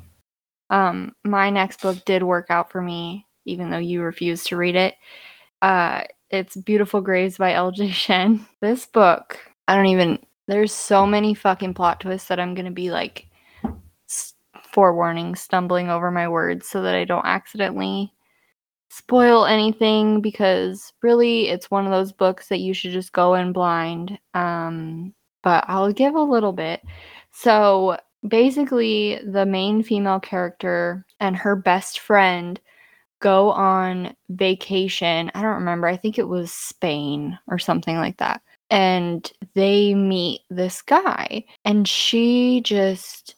Um, 0.69 1.15
my 1.23 1.51
next 1.51 1.81
book 1.81 2.03
did 2.03 2.21
work 2.21 2.47
out 2.49 2.69
for 2.69 2.81
me, 2.81 3.25
even 3.45 3.69
though 3.69 3.77
you 3.77 4.01
refused 4.01 4.47
to 4.47 4.57
read 4.57 4.75
it. 4.75 4.95
Uh, 5.61 6.01
it's 6.29 6.57
Beautiful 6.57 6.99
Graves 6.99 7.37
by 7.37 7.53
L.J. 7.53 7.91
Shen. 7.91 8.45
This 8.59 8.85
book, 8.85 9.39
I 9.69 9.75
don't 9.77 9.85
even. 9.85 10.19
There's 10.47 10.73
so 10.73 11.05
many 11.05 11.33
fucking 11.33 11.73
plot 11.73 12.01
twists 12.01 12.27
that 12.27 12.39
I'm 12.39 12.53
gonna 12.55 12.71
be 12.71 12.91
like, 12.91 13.27
forewarning, 14.73 15.35
stumbling 15.35 15.89
over 15.89 16.11
my 16.11 16.27
words 16.27 16.67
so 16.67 16.81
that 16.81 16.95
I 16.95 17.05
don't 17.05 17.25
accidentally 17.25 18.13
spoil 18.89 19.45
anything 19.45 20.21
because 20.21 20.93
really 21.01 21.49
it's 21.49 21.71
one 21.71 21.85
of 21.85 21.91
those 21.91 22.11
books 22.11 22.47
that 22.49 22.59
you 22.59 22.73
should 22.73 22.91
just 22.91 23.13
go 23.13 23.35
in 23.35 23.53
blind. 23.53 24.19
Um, 24.33 25.13
but 25.43 25.63
I'll 25.67 25.93
give 25.93 26.15
a 26.15 26.21
little 26.21 26.53
bit. 26.53 26.81
So 27.31 27.97
basically 28.27 29.19
the 29.25 29.45
main 29.45 29.83
female 29.83 30.19
character 30.19 31.05
and 31.19 31.35
her 31.35 31.55
best 31.55 31.99
friend 31.99 32.59
go 33.19 33.51
on 33.51 34.15
vacation. 34.29 35.31
I 35.33 35.41
don't 35.41 35.55
remember. 35.55 35.87
I 35.87 35.97
think 35.97 36.17
it 36.17 36.27
was 36.27 36.51
Spain 36.51 37.37
or 37.47 37.57
something 37.57 37.97
like 37.97 38.17
that. 38.17 38.41
And 38.73 39.31
they 39.53 39.93
meet 39.93 40.41
this 40.49 40.81
guy 40.81 41.45
and 41.63 41.87
she 41.87 42.59
just 42.61 43.35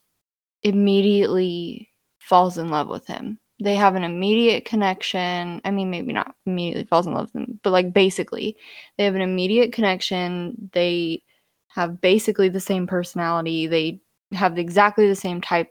immediately 0.63 1.89
falls 2.20 2.58
in 2.58 2.70
love 2.70 2.88
with 2.88 3.06
him. 3.06 3.38
They 3.62 3.75
have 3.75 3.96
an 3.96 4.06
immediate 4.06 4.63
connection. 4.63 5.60
I 5.65 5.72
mean 5.72 5.89
maybe 5.89 6.13
not 6.13 6.34
immediately 6.46 6.86
falls 6.86 7.06
in 7.06 7.13
love 7.13 7.30
with 7.34 7.44
him 7.44 7.60
but 7.63 7.72
like 7.72 7.92
basically 7.92 8.56
they 8.98 9.04
have 9.04 9.15
an 9.15 9.22
immediate 9.22 9.74
connection. 9.74 10.70
They 10.72 11.22
have 11.68 12.00
basically 12.00 12.48
the 12.48 12.62
same 12.62 12.88
personality. 12.88 13.68
They 13.68 14.00
have 14.32 14.58
exactly 14.58 15.06
the 15.10 15.15
same 15.15 15.42
type 15.42 15.68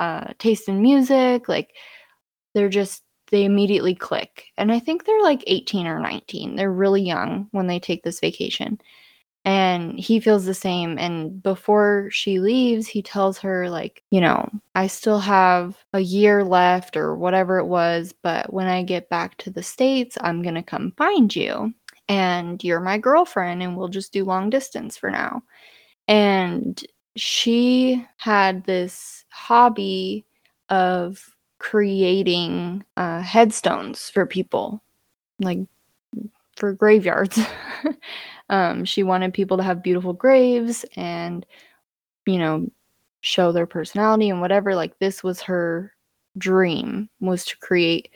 uh, 0.00 0.28
taste 0.38 0.70
in 0.70 0.80
music. 0.80 1.50
Like 1.50 1.74
they're 2.54 2.70
just 2.70 3.02
they 3.30 3.44
immediately 3.44 3.94
click. 3.94 4.46
And 4.56 4.70
I 4.72 4.78
think 4.78 5.04
they're 5.04 5.22
like 5.22 5.42
18 5.46 5.86
or 5.86 5.98
19. 6.00 6.56
They're 6.56 6.72
really 6.72 7.02
young 7.02 7.48
when 7.50 7.66
they 7.66 7.78
take 7.78 8.02
this 8.02 8.20
vacation. 8.20 8.80
And 9.44 9.98
he 9.98 10.18
feels 10.18 10.44
the 10.44 10.54
same. 10.54 10.98
And 10.98 11.40
before 11.40 12.08
she 12.10 12.40
leaves, 12.40 12.88
he 12.88 13.00
tells 13.00 13.38
her, 13.38 13.70
like, 13.70 14.02
you 14.10 14.20
know, 14.20 14.50
I 14.74 14.88
still 14.88 15.20
have 15.20 15.76
a 15.92 16.00
year 16.00 16.42
left 16.42 16.96
or 16.96 17.14
whatever 17.14 17.58
it 17.58 17.66
was. 17.66 18.12
But 18.22 18.52
when 18.52 18.66
I 18.66 18.82
get 18.82 19.08
back 19.08 19.36
to 19.38 19.50
the 19.50 19.62
States, 19.62 20.18
I'm 20.20 20.42
going 20.42 20.56
to 20.56 20.64
come 20.64 20.92
find 20.96 21.34
you. 21.34 21.72
And 22.08 22.62
you're 22.62 22.80
my 22.80 22.98
girlfriend, 22.98 23.62
and 23.62 23.76
we'll 23.76 23.88
just 23.88 24.12
do 24.12 24.24
long 24.24 24.50
distance 24.50 24.96
for 24.96 25.10
now. 25.10 25.42
And 26.08 26.84
she 27.16 28.04
had 28.16 28.64
this 28.64 29.24
hobby 29.30 30.24
of 30.68 31.24
creating 31.58 32.84
uh, 32.96 33.20
headstones 33.20 34.10
for 34.10 34.26
people, 34.26 34.82
like 35.40 35.60
for 36.56 36.72
graveyards. 36.72 37.38
um, 38.50 38.84
she 38.84 39.02
wanted 39.02 39.34
people 39.34 39.56
to 39.56 39.62
have 39.62 39.82
beautiful 39.82 40.12
graves 40.12 40.84
and, 40.96 41.46
you 42.26 42.38
know, 42.38 42.70
show 43.20 43.52
their 43.52 43.66
personality 43.66 44.30
and 44.30 44.40
whatever. 44.40 44.74
Like 44.74 44.98
this 44.98 45.22
was 45.22 45.40
her 45.42 45.92
dream 46.38 47.08
was 47.20 47.44
to 47.46 47.58
create 47.58 48.10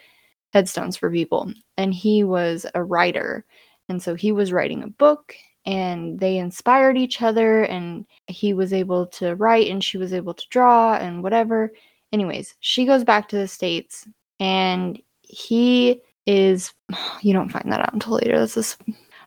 headstones 0.53 0.97
for 0.97 1.11
people. 1.11 1.53
And 1.77 1.95
he 1.95 2.25
was 2.25 2.67
a 2.75 2.83
writer. 2.85 3.45
And 3.89 4.03
so 4.03 4.15
he 4.15 4.33
was 4.33 4.53
writing 4.53 4.83
a 4.83 4.89
book 4.89 5.35
and 5.67 6.19
they 6.19 6.39
inspired 6.39 6.97
each 6.97 7.21
other 7.23 7.63
and 7.65 8.07
he 8.29 8.55
was 8.55 8.73
able 8.73 9.07
to 9.07 9.35
write 9.35 9.69
and 9.69 9.83
she 9.83 9.99
was 9.99 10.13
able 10.13 10.33
to 10.35 10.49
draw 10.49 10.95
and 10.95 11.23
whatever 11.23 11.73
Anyways, 12.13 12.55
she 12.61 12.85
goes 12.85 13.05
back 13.05 13.29
to 13.29 13.37
the 13.37 13.49
States 13.49 14.07
and 14.39 15.01
he 15.23 16.01
is 16.27 16.73
you 17.23 17.33
don't 17.33 17.51
find 17.51 17.71
that 17.73 17.81
out 17.81 17.93
until 17.93 18.15
later. 18.15 18.39
This 18.39 18.57
is 18.57 18.77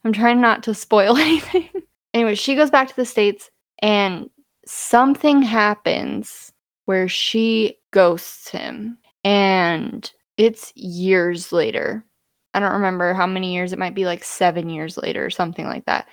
I'm 0.04 0.14
trying 0.14 0.42
not 0.42 0.64
to 0.64 0.74
spoil 0.74 1.18
anything. 1.18 1.70
anyway, 2.14 2.36
she 2.36 2.56
goes 2.56 2.70
back 2.70 2.88
to 2.90 2.96
the 2.96 3.06
States 3.06 3.50
and 3.82 4.30
something 4.66 5.42
happens 5.42 6.52
where 6.86 7.08
she 7.08 7.78
ghosts 7.92 8.50
him. 8.50 8.98
And 9.24 10.12
it's 10.38 10.74
years 10.76 11.52
later. 11.52 12.06
I 12.54 12.60
don't 12.60 12.74
remember 12.74 13.14
how 13.14 13.26
many 13.26 13.54
years. 13.54 13.74
It 13.74 13.80
might 13.80 13.96
be 13.96 14.06
like 14.06 14.24
seven 14.24 14.70
years 14.70 14.98
later 14.98 15.26
or 15.26 15.30
something 15.30 15.66
like 15.66 15.86
that. 15.86 16.08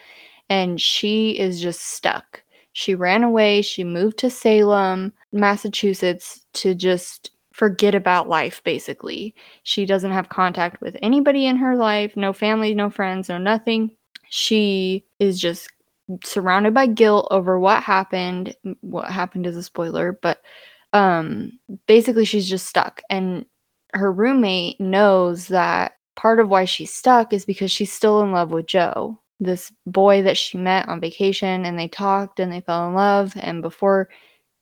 And 0.49 0.81
she 0.81 1.39
is 1.39 1.61
just 1.61 1.81
stuck. 1.81 2.43
She 2.81 2.95
ran 2.95 3.23
away. 3.25 3.61
She 3.61 3.85
moved 3.85 4.17
to 4.21 4.31
Salem, 4.31 5.13
Massachusetts 5.33 6.47
to 6.55 6.75
just 6.75 7.31
forget 7.53 7.95
about 7.95 8.27
life, 8.31 8.63
basically. 8.65 9.35
She 9.65 9.85
doesn't 9.85 10.13
have 10.13 10.31
contact 10.31 10.81
with 10.81 10.97
anybody 11.03 11.45
in 11.45 11.57
her 11.57 11.77
life 11.77 12.17
no 12.17 12.33
family, 12.33 12.75
no 12.75 12.89
friends, 12.89 13.29
no 13.29 13.37
nothing. 13.37 13.91
She 14.31 15.05
is 15.19 15.39
just 15.39 15.69
surrounded 16.25 16.73
by 16.73 16.87
guilt 16.87 17.29
over 17.31 17.59
what 17.61 17.83
happened. 17.83 18.57
What 18.81 19.11
happened 19.11 19.47
is 19.47 19.59
a 19.59 19.63
spoiler, 19.63 20.19
but 20.23 20.41
um 20.95 21.53
basically 21.87 22.25
she's 22.25 22.49
just 22.49 22.67
stuck 22.67 23.03
and 23.11 23.45
her 23.93 24.11
roommate 24.11 24.81
knows 24.81 25.49
that 25.49 25.99
part 26.17 26.41
of 26.41 26.49
why 26.49 26.65
she's 26.65 26.95
stuck 26.95 27.35
is 27.35 27.45
because 27.45 27.71
she's 27.71 27.93
still 27.93 28.23
in 28.23 28.33
love 28.33 28.53
with 28.53 28.65
Joe 28.67 29.20
this 29.41 29.73
boy 29.87 30.23
that 30.23 30.37
she 30.37 30.59
met 30.59 30.89
on 30.89 31.01
vacation 31.01 31.65
and 31.65 31.79
they 31.79 31.89
talked 31.89 32.41
and 32.41 32.53
they 32.53 32.61
fell 32.61 32.87
in 32.89 32.95
love 32.95 33.33
and 33.37 33.63
before 33.63 34.09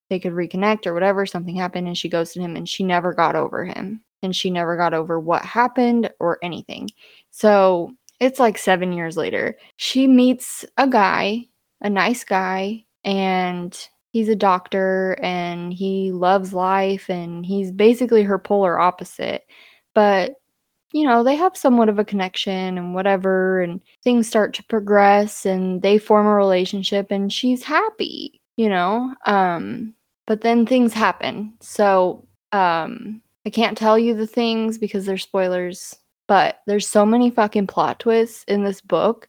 they 0.08 0.18
could 0.18 0.32
reconnect 0.32 0.86
or 0.86 0.94
whatever 0.94 1.26
something 1.26 1.56
happened 1.56 1.86
and 1.86 1.98
she 1.98 2.08
ghosted 2.08 2.40
him 2.40 2.56
and 2.56 2.68
she 2.68 2.84
never 2.84 3.12
got 3.12 3.36
over 3.36 3.64
him 3.64 4.00
and 4.22 4.34
she 4.34 4.50
never 4.50 4.76
got 4.76 4.94
over 4.94 5.20
what 5.20 5.44
happened 5.44 6.10
or 6.20 6.38
anything. 6.42 6.88
So 7.30 7.92
it's 8.20 8.38
like 8.40 8.56
7 8.56 8.92
years 8.92 9.16
later. 9.16 9.58
She 9.76 10.06
meets 10.06 10.64
a 10.76 10.88
guy 10.88 11.48
a 11.80 11.90
nice 11.90 12.24
guy 12.24 12.84
and 13.04 13.88
he's 14.10 14.28
a 14.28 14.36
doctor 14.36 15.18
and 15.22 15.72
he 15.72 16.12
loves 16.12 16.52
life 16.52 17.08
and 17.08 17.44
he's 17.44 17.70
basically 17.70 18.22
her 18.22 18.38
polar 18.38 18.78
opposite. 18.78 19.44
But 19.94 20.34
you 20.92 21.04
know, 21.06 21.22
they 21.22 21.36
have 21.36 21.56
somewhat 21.56 21.88
of 21.88 21.98
a 21.98 22.04
connection 22.04 22.78
and 22.78 22.94
whatever, 22.94 23.60
and 23.60 23.80
things 24.02 24.26
start 24.26 24.54
to 24.54 24.64
progress 24.64 25.44
and 25.44 25.82
they 25.82 25.98
form 25.98 26.26
a 26.26 26.34
relationship 26.34 27.10
and 27.10 27.32
she's 27.32 27.62
happy, 27.62 28.40
you 28.56 28.68
know? 28.68 29.14
Um, 29.26 29.94
but 30.26 30.40
then 30.40 30.66
things 30.66 30.92
happen. 30.92 31.54
So, 31.60 32.26
um, 32.52 33.22
I 33.46 33.50
can't 33.50 33.78
tell 33.78 33.98
you 33.98 34.14
the 34.14 34.26
things 34.26 34.78
because 34.78 35.06
they're 35.06 35.18
spoilers, 35.18 35.96
but 36.26 36.60
there's 36.66 36.86
so 36.86 37.06
many 37.06 37.30
fucking 37.30 37.66
plot 37.66 38.00
twists 38.00 38.44
in 38.44 38.64
this 38.64 38.80
book. 38.80 39.28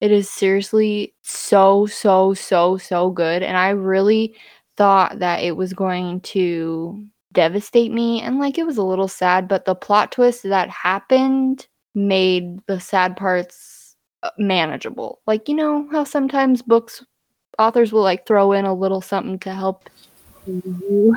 It 0.00 0.12
is 0.12 0.30
seriously 0.30 1.14
so, 1.22 1.86
so, 1.86 2.34
so, 2.34 2.76
so 2.76 3.10
good. 3.10 3.42
And 3.42 3.56
I 3.56 3.70
really 3.70 4.36
thought 4.76 5.18
that 5.20 5.42
it 5.42 5.56
was 5.56 5.72
going 5.72 6.20
to 6.20 7.04
devastate 7.36 7.92
me 7.92 8.20
and 8.22 8.40
like 8.40 8.58
it 8.58 8.66
was 8.66 8.78
a 8.78 8.82
little 8.82 9.06
sad 9.06 9.46
but 9.46 9.66
the 9.66 9.74
plot 9.74 10.10
twist 10.10 10.42
that 10.42 10.70
happened 10.70 11.68
made 11.94 12.58
the 12.66 12.80
sad 12.80 13.16
parts 13.16 13.96
uh, 14.22 14.30
manageable. 14.38 15.20
Like 15.26 15.48
you 15.48 15.54
know 15.54 15.88
how 15.92 16.04
sometimes 16.04 16.62
books 16.62 17.04
authors 17.58 17.92
will 17.92 18.02
like 18.02 18.26
throw 18.26 18.52
in 18.52 18.64
a 18.64 18.74
little 18.74 19.00
something 19.00 19.38
to 19.40 19.52
help 19.52 19.88
you 20.46 21.14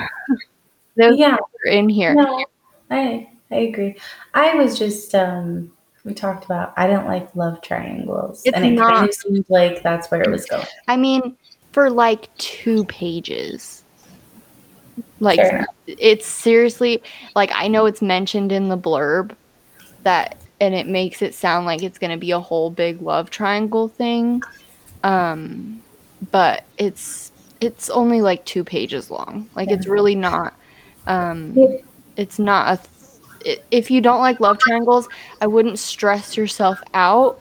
yeah. 0.95 1.37
in 1.65 1.89
here. 1.89 2.13
No, 2.13 2.45
i 2.91 3.29
i 3.51 3.55
agree. 3.55 3.95
I 4.33 4.55
was 4.55 4.77
just 4.77 5.15
um 5.15 5.71
we 6.05 6.13
talked 6.13 6.45
about 6.45 6.73
i 6.77 6.87
didn't 6.87 7.07
like 7.07 7.35
love 7.35 7.61
triangles 7.61 8.41
it's 8.45 8.55
and 8.55 8.65
it 8.65 8.71
not, 8.71 8.93
kind 8.93 9.09
of 9.09 9.13
seemed 9.13 9.45
like 9.49 9.83
that's 9.83 10.09
where 10.11 10.21
it 10.21 10.29
was 10.29 10.45
going. 10.45 10.65
I 10.87 10.97
mean 10.97 11.35
for 11.71 11.89
like 11.89 12.35
two 12.37 12.85
pages 12.85 13.78
like 15.19 15.39
sure. 15.39 15.65
it's 15.87 16.25
seriously 16.25 17.01
like 17.35 17.51
I 17.53 17.67
know 17.67 17.85
it's 17.85 18.01
mentioned 18.01 18.51
in 18.51 18.69
the 18.69 18.77
blurb 18.77 19.35
that 20.03 20.37
and 20.61 20.75
it 20.75 20.87
makes 20.87 21.21
it 21.21 21.33
sound 21.33 21.65
like 21.65 21.83
it's 21.83 21.97
going 21.97 22.11
to 22.11 22.17
be 22.17 22.31
a 22.31 22.39
whole 22.39 22.69
big 22.69 23.01
love 23.01 23.29
triangle 23.29 23.87
thing. 23.87 24.41
Um 25.03 25.81
but 26.31 26.63
it's 26.77 27.31
it's 27.61 27.89
only 27.89 28.21
like 28.21 28.45
2 28.45 28.63
pages 28.63 29.09
long. 29.09 29.49
Like 29.55 29.69
it's 29.69 29.87
really 29.87 30.15
not 30.15 30.53
um 31.07 31.57
it's 32.17 32.39
not 32.39 32.79
a 32.79 33.43
th- 33.43 33.61
if 33.71 33.89
you 33.89 34.01
don't 34.01 34.19
like 34.19 34.39
love 34.39 34.59
triangles, 34.59 35.07
I 35.41 35.47
wouldn't 35.47 35.79
stress 35.79 36.35
yourself 36.35 36.81
out 36.93 37.39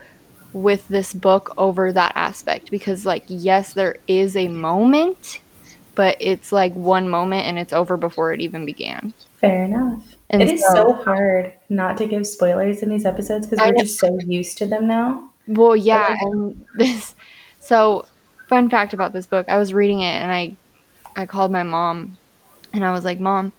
with 0.53 0.87
this 0.88 1.12
book 1.12 1.53
over 1.59 1.93
that 1.93 2.12
aspect 2.15 2.71
because 2.71 3.05
like 3.05 3.25
yes 3.29 3.75
there 3.75 3.97
is 4.07 4.37
a 4.37 4.49
moment 4.49 5.41
but 5.99 6.17
it's 6.21 6.52
like 6.52 6.73
one 6.75 7.09
moment 7.09 7.45
and 7.45 7.59
it's 7.59 7.73
over 7.73 7.97
before 7.97 8.33
it 8.33 8.40
even 8.40 8.64
began. 8.64 9.12
Fair 9.40 9.64
enough. 9.64 10.00
And 10.31 10.40
it 10.40 10.49
is 10.49 10.61
so, 10.61 10.73
so 10.73 10.93
hard 10.93 11.52
not 11.71 11.97
to 11.97 12.07
give 12.07 12.25
spoilers 12.25 12.85
in 12.85 12.88
these 12.88 13.05
episodes 13.05 13.49
because 13.49 13.67
we're 13.67 13.81
just 13.81 13.99
so 13.99 14.17
used 14.21 14.59
to 14.59 14.67
them 14.67 14.87
now. 14.87 15.28
Well, 15.49 15.75
yeah, 15.75 16.17
and 16.21 16.64
this. 16.76 17.17
So, 17.59 18.07
fun 18.47 18.71
fact 18.71 18.95
about 18.95 19.12
this 19.12 19.26
book: 19.26 19.49
I 19.49 19.59
was 19.59 19.75
reading 19.75 20.02
it 20.02 20.23
and 20.23 20.31
I, 20.31 20.57
I 21.17 21.26
called 21.26 21.50
my 21.50 21.64
mom, 21.64 22.17
and 22.73 22.85
I 22.85 22.93
was 22.93 23.05
like, 23.05 23.19
"Mom, 23.19 23.52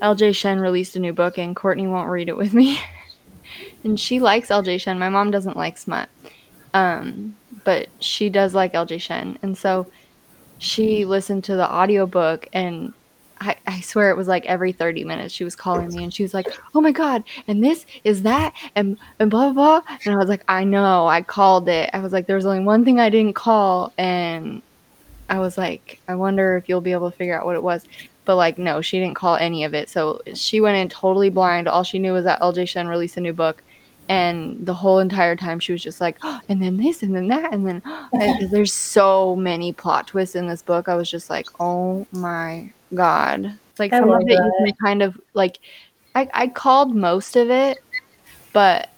L.J. 0.00 0.32
Shen 0.32 0.60
released 0.60 0.96
a 0.96 0.98
new 0.98 1.12
book 1.12 1.36
and 1.36 1.54
Courtney 1.54 1.88
won't 1.88 2.08
read 2.08 2.30
it 2.30 2.38
with 2.38 2.54
me." 2.54 2.80
and 3.84 4.00
she 4.00 4.18
likes 4.18 4.50
L.J. 4.50 4.78
Shen. 4.78 4.98
My 4.98 5.10
mom 5.10 5.30
doesn't 5.30 5.58
like 5.58 5.76
smut, 5.76 6.08
um, 6.72 7.36
but 7.64 7.88
she 7.98 8.30
does 8.30 8.54
like 8.54 8.72
L.J. 8.72 8.96
Shen, 8.96 9.38
and 9.42 9.58
so 9.58 9.88
she 10.62 11.04
listened 11.04 11.42
to 11.42 11.56
the 11.56 11.68
audiobook 11.68 12.46
and 12.52 12.92
I, 13.40 13.56
I 13.66 13.80
swear 13.80 14.10
it 14.10 14.16
was 14.16 14.28
like 14.28 14.46
every 14.46 14.70
30 14.70 15.02
minutes 15.02 15.34
she 15.34 15.42
was 15.42 15.56
calling 15.56 15.88
me 15.88 16.04
and 16.04 16.14
she 16.14 16.22
was 16.22 16.32
like, 16.32 16.46
Oh 16.72 16.80
my 16.80 16.92
god, 16.92 17.24
and 17.48 17.64
this 17.64 17.84
is 18.04 18.22
that 18.22 18.54
and 18.76 18.96
and 19.18 19.28
blah 19.28 19.50
blah 19.50 19.80
blah. 19.80 19.96
And 20.04 20.14
I 20.14 20.18
was 20.18 20.28
like, 20.28 20.44
I 20.46 20.62
know, 20.62 21.08
I 21.08 21.22
called 21.22 21.68
it. 21.68 21.90
I 21.92 21.98
was 21.98 22.12
like, 22.12 22.28
there 22.28 22.36
was 22.36 22.46
only 22.46 22.62
one 22.62 22.84
thing 22.84 23.00
I 23.00 23.10
didn't 23.10 23.34
call 23.34 23.92
and 23.98 24.62
I 25.28 25.40
was 25.40 25.58
like, 25.58 26.00
I 26.06 26.14
wonder 26.14 26.56
if 26.56 26.68
you'll 26.68 26.80
be 26.80 26.92
able 26.92 27.10
to 27.10 27.16
figure 27.16 27.36
out 27.36 27.44
what 27.44 27.56
it 27.56 27.62
was. 27.62 27.84
But 28.24 28.36
like 28.36 28.56
no, 28.56 28.80
she 28.80 29.00
didn't 29.00 29.16
call 29.16 29.34
any 29.34 29.64
of 29.64 29.74
it. 29.74 29.90
So 29.90 30.20
she 30.32 30.60
went 30.60 30.76
in 30.76 30.88
totally 30.88 31.28
blind. 31.28 31.66
All 31.66 31.82
she 31.82 31.98
knew 31.98 32.12
was 32.12 32.24
that 32.24 32.40
LJ 32.40 32.68
Shen 32.68 32.86
released 32.86 33.16
a 33.16 33.20
new 33.20 33.32
book 33.32 33.64
and 34.08 34.64
the 34.66 34.74
whole 34.74 34.98
entire 34.98 35.36
time 35.36 35.60
she 35.60 35.72
was 35.72 35.82
just 35.82 36.00
like, 36.00 36.18
oh, 36.22 36.40
and 36.48 36.62
then 36.62 36.76
this, 36.76 37.02
and 37.02 37.14
then 37.14 37.28
that, 37.28 37.52
and 37.52 37.66
then 37.66 37.82
and 38.12 38.50
there's 38.50 38.72
so 38.72 39.36
many 39.36 39.72
plot 39.72 40.08
twists 40.08 40.34
in 40.34 40.46
this 40.46 40.62
book. 40.62 40.88
I 40.88 40.94
was 40.94 41.10
just 41.10 41.30
like, 41.30 41.46
oh 41.60 42.06
my 42.12 42.70
god! 42.94 43.58
It's 43.70 43.80
like 43.80 43.92
I 43.92 44.00
some 44.00 44.10
of 44.10 44.22
it 44.22 44.32
you 44.32 44.52
can 44.66 44.74
kind 44.82 45.02
of 45.02 45.20
like. 45.34 45.58
I 46.14 46.28
I 46.34 46.46
called 46.48 46.94
most 46.94 47.36
of 47.36 47.50
it, 47.50 47.78
but 48.52 48.90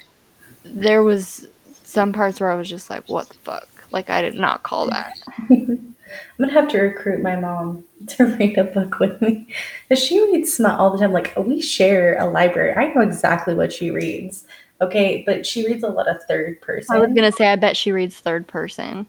there 0.65 1.05
was 1.05 1.47
some 1.85 2.13
parts 2.13 2.41
where 2.41 2.51
I 2.51 2.57
was 2.57 2.69
just 2.69 2.91
like, 2.91 3.09
what 3.09 3.29
the 3.29 3.35
fuck? 3.35 3.69
Like 3.93 4.11
I 4.11 4.21
did 4.21 4.35
not 4.35 4.65
call 4.65 4.91
that. 4.91 5.13
I'm 5.51 5.95
gonna 6.39 6.53
have 6.53 6.69
to 6.71 6.81
recruit 6.81 7.23
my 7.23 7.37
mom 7.37 7.85
to 8.09 8.27
read 8.27 8.59
a 8.59 8.65
book 8.65 8.99
with 8.99 9.21
me 9.23 9.47
because 9.89 10.05
She 10.05 10.21
reads 10.21 10.53
smut 10.53 10.79
all 10.79 10.91
the 10.91 10.99
time. 10.99 11.13
Like 11.13 11.33
we 11.37 11.61
share 11.61 12.19
a 12.19 12.27
library. 12.27 12.73
I 12.75 12.93
know 12.93 13.03
exactly 13.03 13.55
what 13.55 13.73
she 13.73 13.91
reads. 13.91 14.45
Okay, 14.81 15.23
but 15.27 15.47
she 15.47 15.67
reads 15.67 15.85
a 15.85 15.89
lot 15.89 16.09
of 16.09 16.23
third 16.25 16.61
person. 16.61 16.97
I 16.97 16.99
was 16.99 17.13
gonna 17.15 17.33
say 17.33 17.49
I 17.49 17.57
bet 17.57 17.77
she 17.77 17.93
reads 17.93 18.17
third 18.19 18.47
person. 18.47 19.07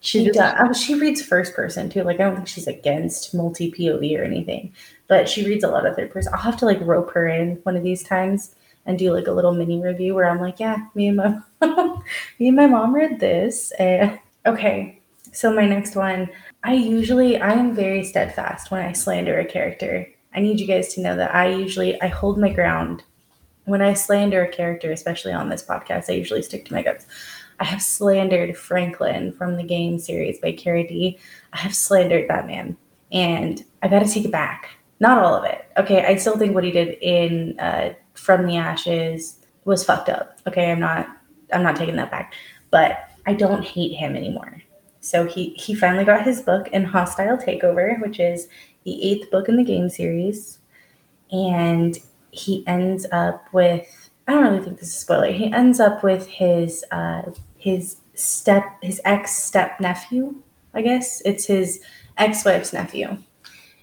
She 0.00 0.24
just- 0.24 0.38
does. 0.38 0.54
oh, 0.58 0.72
She 0.72 0.94
reads 0.94 1.22
first 1.22 1.54
person 1.54 1.88
too. 1.88 2.02
Like 2.02 2.20
I 2.20 2.24
don't 2.24 2.36
think 2.36 2.48
she's 2.48 2.66
against 2.66 3.34
multi 3.34 3.72
POV 3.72 4.18
or 4.18 4.22
anything, 4.24 4.72
but 5.08 5.28
she 5.28 5.46
reads 5.46 5.64
a 5.64 5.68
lot 5.68 5.86
of 5.86 5.96
third 5.96 6.10
person. 6.10 6.32
I'll 6.34 6.40
have 6.40 6.58
to 6.58 6.66
like 6.66 6.80
rope 6.82 7.10
her 7.12 7.26
in 7.28 7.56
one 7.62 7.76
of 7.76 7.82
these 7.82 8.02
times 8.02 8.54
and 8.86 8.98
do 8.98 9.12
like 9.12 9.26
a 9.26 9.32
little 9.32 9.52
mini 9.54 9.80
review 9.80 10.14
where 10.14 10.28
I'm 10.28 10.40
like, 10.40 10.60
yeah, 10.60 10.76
me 10.94 11.08
and 11.08 11.16
my 11.16 11.38
me 12.38 12.48
and 12.48 12.56
my 12.56 12.66
mom 12.66 12.94
read 12.94 13.18
this. 13.20 13.70
And 13.78 14.18
okay, 14.46 15.00
so 15.32 15.52
my 15.54 15.64
next 15.66 15.96
one, 15.96 16.28
I 16.64 16.74
usually 16.74 17.40
I 17.40 17.52
am 17.52 17.74
very 17.74 18.04
steadfast 18.04 18.70
when 18.70 18.84
I 18.84 18.92
slander 18.92 19.38
a 19.38 19.44
character. 19.46 20.06
I 20.34 20.40
need 20.40 20.60
you 20.60 20.66
guys 20.66 20.92
to 20.94 21.00
know 21.00 21.16
that 21.16 21.34
I 21.34 21.48
usually 21.48 22.00
I 22.02 22.08
hold 22.08 22.38
my 22.38 22.50
ground 22.52 23.04
when 23.64 23.82
I 23.82 23.94
slander 23.94 24.44
a 24.44 24.48
character, 24.48 24.92
especially 24.92 25.32
on 25.32 25.48
this 25.48 25.64
podcast. 25.64 26.10
I 26.10 26.14
usually 26.14 26.42
stick 26.42 26.64
to 26.66 26.74
my 26.74 26.82
guns. 26.82 27.06
I 27.60 27.64
have 27.64 27.82
slandered 27.82 28.56
Franklin 28.56 29.32
from 29.32 29.56
the 29.56 29.62
game 29.62 29.98
series 29.98 30.38
by 30.40 30.52
Cara 30.52 30.86
Dee 30.86 31.18
I 31.52 31.58
have 31.58 31.74
slandered 31.74 32.28
that 32.28 32.46
man, 32.46 32.76
and 33.12 33.64
I 33.82 33.88
got 33.88 34.00
to 34.00 34.10
take 34.10 34.24
it 34.24 34.32
back. 34.32 34.70
Not 35.00 35.18
all 35.18 35.34
of 35.34 35.44
it. 35.44 35.66
Okay, 35.76 36.04
I 36.04 36.16
still 36.16 36.36
think 36.36 36.54
what 36.54 36.64
he 36.64 36.72
did 36.72 36.98
in 37.00 37.58
uh, 37.60 37.94
From 38.14 38.46
the 38.46 38.56
Ashes 38.56 39.38
was 39.64 39.84
fucked 39.84 40.08
up. 40.08 40.38
Okay, 40.46 40.70
I'm 40.70 40.80
not. 40.80 41.08
I'm 41.52 41.62
not 41.62 41.76
taking 41.76 41.96
that 41.96 42.10
back, 42.10 42.34
but 42.70 43.10
I 43.26 43.34
don't 43.34 43.64
hate 43.64 43.94
him 43.94 44.16
anymore. 44.16 44.62
So 45.00 45.26
he 45.26 45.50
he 45.50 45.74
finally 45.74 46.04
got 46.04 46.24
his 46.24 46.42
book 46.42 46.68
in 46.68 46.84
Hostile 46.84 47.38
Takeover, 47.38 48.00
which 48.00 48.18
is 48.18 48.48
the 48.84 49.02
eighth 49.02 49.30
book 49.30 49.48
in 49.48 49.56
the 49.56 49.64
game 49.64 49.88
series, 49.88 50.58
and 51.30 51.98
he 52.34 52.66
ends 52.66 53.06
up 53.12 53.46
with 53.52 54.10
I 54.26 54.32
don't 54.32 54.44
really 54.44 54.64
think 54.64 54.78
this 54.78 54.88
is 54.88 54.94
a 54.94 55.00
spoiler. 55.00 55.32
He 55.32 55.52
ends 55.52 55.80
up 55.80 56.02
with 56.02 56.26
his 56.26 56.84
uh, 56.90 57.22
his 57.56 57.96
step 58.14 58.64
his 58.82 59.00
ex 59.04 59.34
step 59.36 59.80
nephew. 59.80 60.36
I 60.72 60.82
guess 60.82 61.20
it's 61.24 61.46
his 61.46 61.80
ex 62.16 62.44
wife's 62.44 62.72
nephew, 62.72 63.18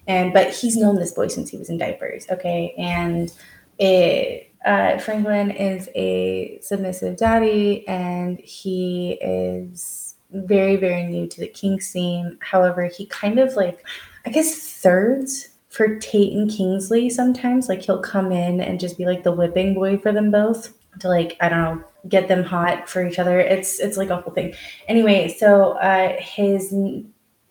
and 0.06 0.32
but 0.32 0.52
he's 0.52 0.76
known 0.76 0.96
this 0.96 1.12
boy 1.12 1.28
since 1.28 1.50
he 1.50 1.56
was 1.56 1.70
in 1.70 1.78
diapers. 1.78 2.26
Okay, 2.30 2.74
and 2.78 3.32
it. 3.78 4.48
Uh, 4.64 4.96
Franklin 4.96 5.50
is 5.50 5.88
a 5.96 6.56
submissive 6.62 7.16
daddy, 7.16 7.84
and 7.88 8.38
he 8.38 9.18
is 9.20 10.14
very, 10.30 10.76
very 10.76 11.02
new 11.02 11.26
to 11.26 11.40
the 11.40 11.48
kink 11.48 11.82
scene. 11.82 12.38
However, 12.40 12.84
he 12.84 13.06
kind 13.06 13.40
of 13.40 13.54
like, 13.54 13.84
I 14.24 14.30
guess, 14.30 14.54
thirds 14.80 15.48
for 15.72 15.96
Tate 15.96 16.34
and 16.34 16.50
Kingsley 16.50 17.08
sometimes. 17.08 17.68
Like 17.68 17.82
he'll 17.82 18.02
come 18.02 18.30
in 18.30 18.60
and 18.60 18.78
just 18.78 18.98
be 18.98 19.06
like 19.06 19.22
the 19.24 19.32
whipping 19.32 19.72
boy 19.74 19.96
for 19.96 20.12
them 20.12 20.30
both 20.30 20.74
to 21.00 21.08
like, 21.08 21.36
I 21.40 21.48
don't 21.48 21.58
know, 21.58 21.84
get 22.08 22.28
them 22.28 22.44
hot 22.44 22.88
for 22.88 23.04
each 23.04 23.18
other. 23.18 23.40
It's 23.40 23.80
it's 23.80 23.96
like 23.96 24.10
a 24.10 24.20
whole 24.20 24.34
thing. 24.34 24.54
Anyway, 24.86 25.34
so 25.36 25.72
uh 25.78 26.14
his 26.20 26.74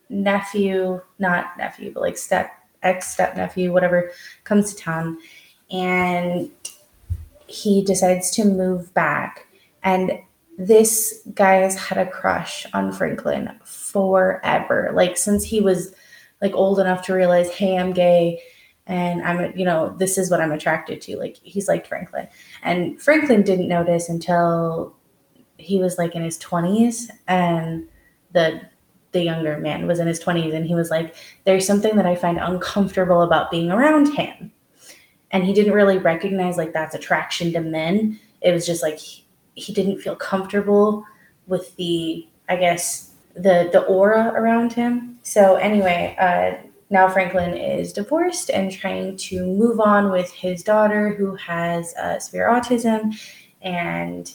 nephew, 0.09 1.01
not 1.17 1.57
nephew, 1.57 1.91
but 1.91 2.01
like 2.01 2.17
step 2.17 2.51
ex 2.83 3.11
step 3.11 3.35
nephew, 3.35 3.73
whatever, 3.73 4.11
comes 4.43 4.75
to 4.75 4.81
town 4.81 5.17
and 5.71 6.51
he 7.47 7.83
decides 7.83 8.29
to 8.31 8.45
move 8.45 8.93
back. 8.93 9.47
And 9.83 10.11
this 10.59 11.23
guy 11.33 11.55
has 11.55 11.75
had 11.75 11.97
a 11.97 12.09
crush 12.09 12.67
on 12.71 12.91
Franklin 12.91 13.51
forever. 13.63 14.91
Like 14.93 15.17
since 15.17 15.43
he 15.43 15.59
was 15.59 15.95
like 16.41 16.53
old 16.53 16.79
enough 16.79 17.03
to 17.03 17.13
realize, 17.13 17.49
hey, 17.51 17.77
I'm 17.77 17.93
gay 17.93 18.41
and 18.87 19.21
I'm, 19.21 19.55
you 19.57 19.63
know, 19.63 19.95
this 19.97 20.17
is 20.17 20.29
what 20.31 20.41
I'm 20.41 20.51
attracted 20.51 21.01
to. 21.01 21.17
Like 21.17 21.37
he's 21.43 21.67
liked 21.67 21.87
Franklin. 21.87 22.27
And 22.63 23.01
Franklin 23.01 23.43
didn't 23.43 23.67
notice 23.67 24.09
until 24.09 24.95
he 25.57 25.79
was 25.79 25.97
like 25.97 26.15
in 26.15 26.23
his 26.23 26.39
20s 26.39 27.09
and 27.27 27.87
the 28.31 28.61
the 29.11 29.23
younger 29.23 29.57
man 29.57 29.87
was 29.87 29.99
in 29.99 30.07
his 30.07 30.23
20s 30.23 30.53
and 30.53 30.65
he 30.65 30.73
was 30.73 30.89
like 30.89 31.15
there's 31.43 31.67
something 31.67 31.97
that 31.97 32.05
I 32.05 32.15
find 32.15 32.37
uncomfortable 32.39 33.21
about 33.21 33.51
being 33.51 33.69
around 33.71 34.13
him. 34.15 34.51
And 35.31 35.43
he 35.43 35.53
didn't 35.53 35.73
really 35.73 35.97
recognize 35.97 36.57
like 36.57 36.73
that's 36.73 36.95
attraction 36.95 37.53
to 37.53 37.61
men. 37.61 38.19
It 38.41 38.51
was 38.51 38.65
just 38.65 38.81
like 38.81 38.97
he, 38.97 39.25
he 39.53 39.73
didn't 39.73 39.99
feel 39.99 40.15
comfortable 40.15 41.05
with 41.47 41.75
the 41.75 42.27
I 42.49 42.55
guess 42.55 43.10
the 43.35 43.69
the 43.71 43.81
aura 43.81 44.33
around 44.35 44.73
him. 44.73 45.19
So 45.23 45.55
anyway, 45.55 46.15
uh, 46.19 46.67
now 46.89 47.07
Franklin 47.07 47.55
is 47.55 47.93
divorced 47.93 48.49
and 48.49 48.71
trying 48.71 49.17
to 49.17 49.45
move 49.45 49.79
on 49.79 50.11
with 50.11 50.31
his 50.31 50.63
daughter 50.63 51.13
who 51.15 51.35
has 51.35 51.93
uh, 51.95 52.19
severe 52.19 52.47
autism, 52.47 53.13
and 53.61 54.33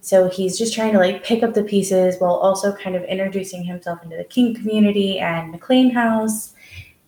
so 0.00 0.28
he's 0.28 0.56
just 0.56 0.72
trying 0.72 0.92
to 0.92 0.98
like 0.98 1.24
pick 1.24 1.42
up 1.42 1.54
the 1.54 1.64
pieces 1.64 2.16
while 2.20 2.34
also 2.34 2.72
kind 2.76 2.94
of 2.94 3.02
introducing 3.04 3.64
himself 3.64 4.02
into 4.04 4.16
the 4.16 4.22
kink 4.22 4.58
community 4.58 5.18
and 5.18 5.50
McLean 5.50 5.90
House. 5.90 6.54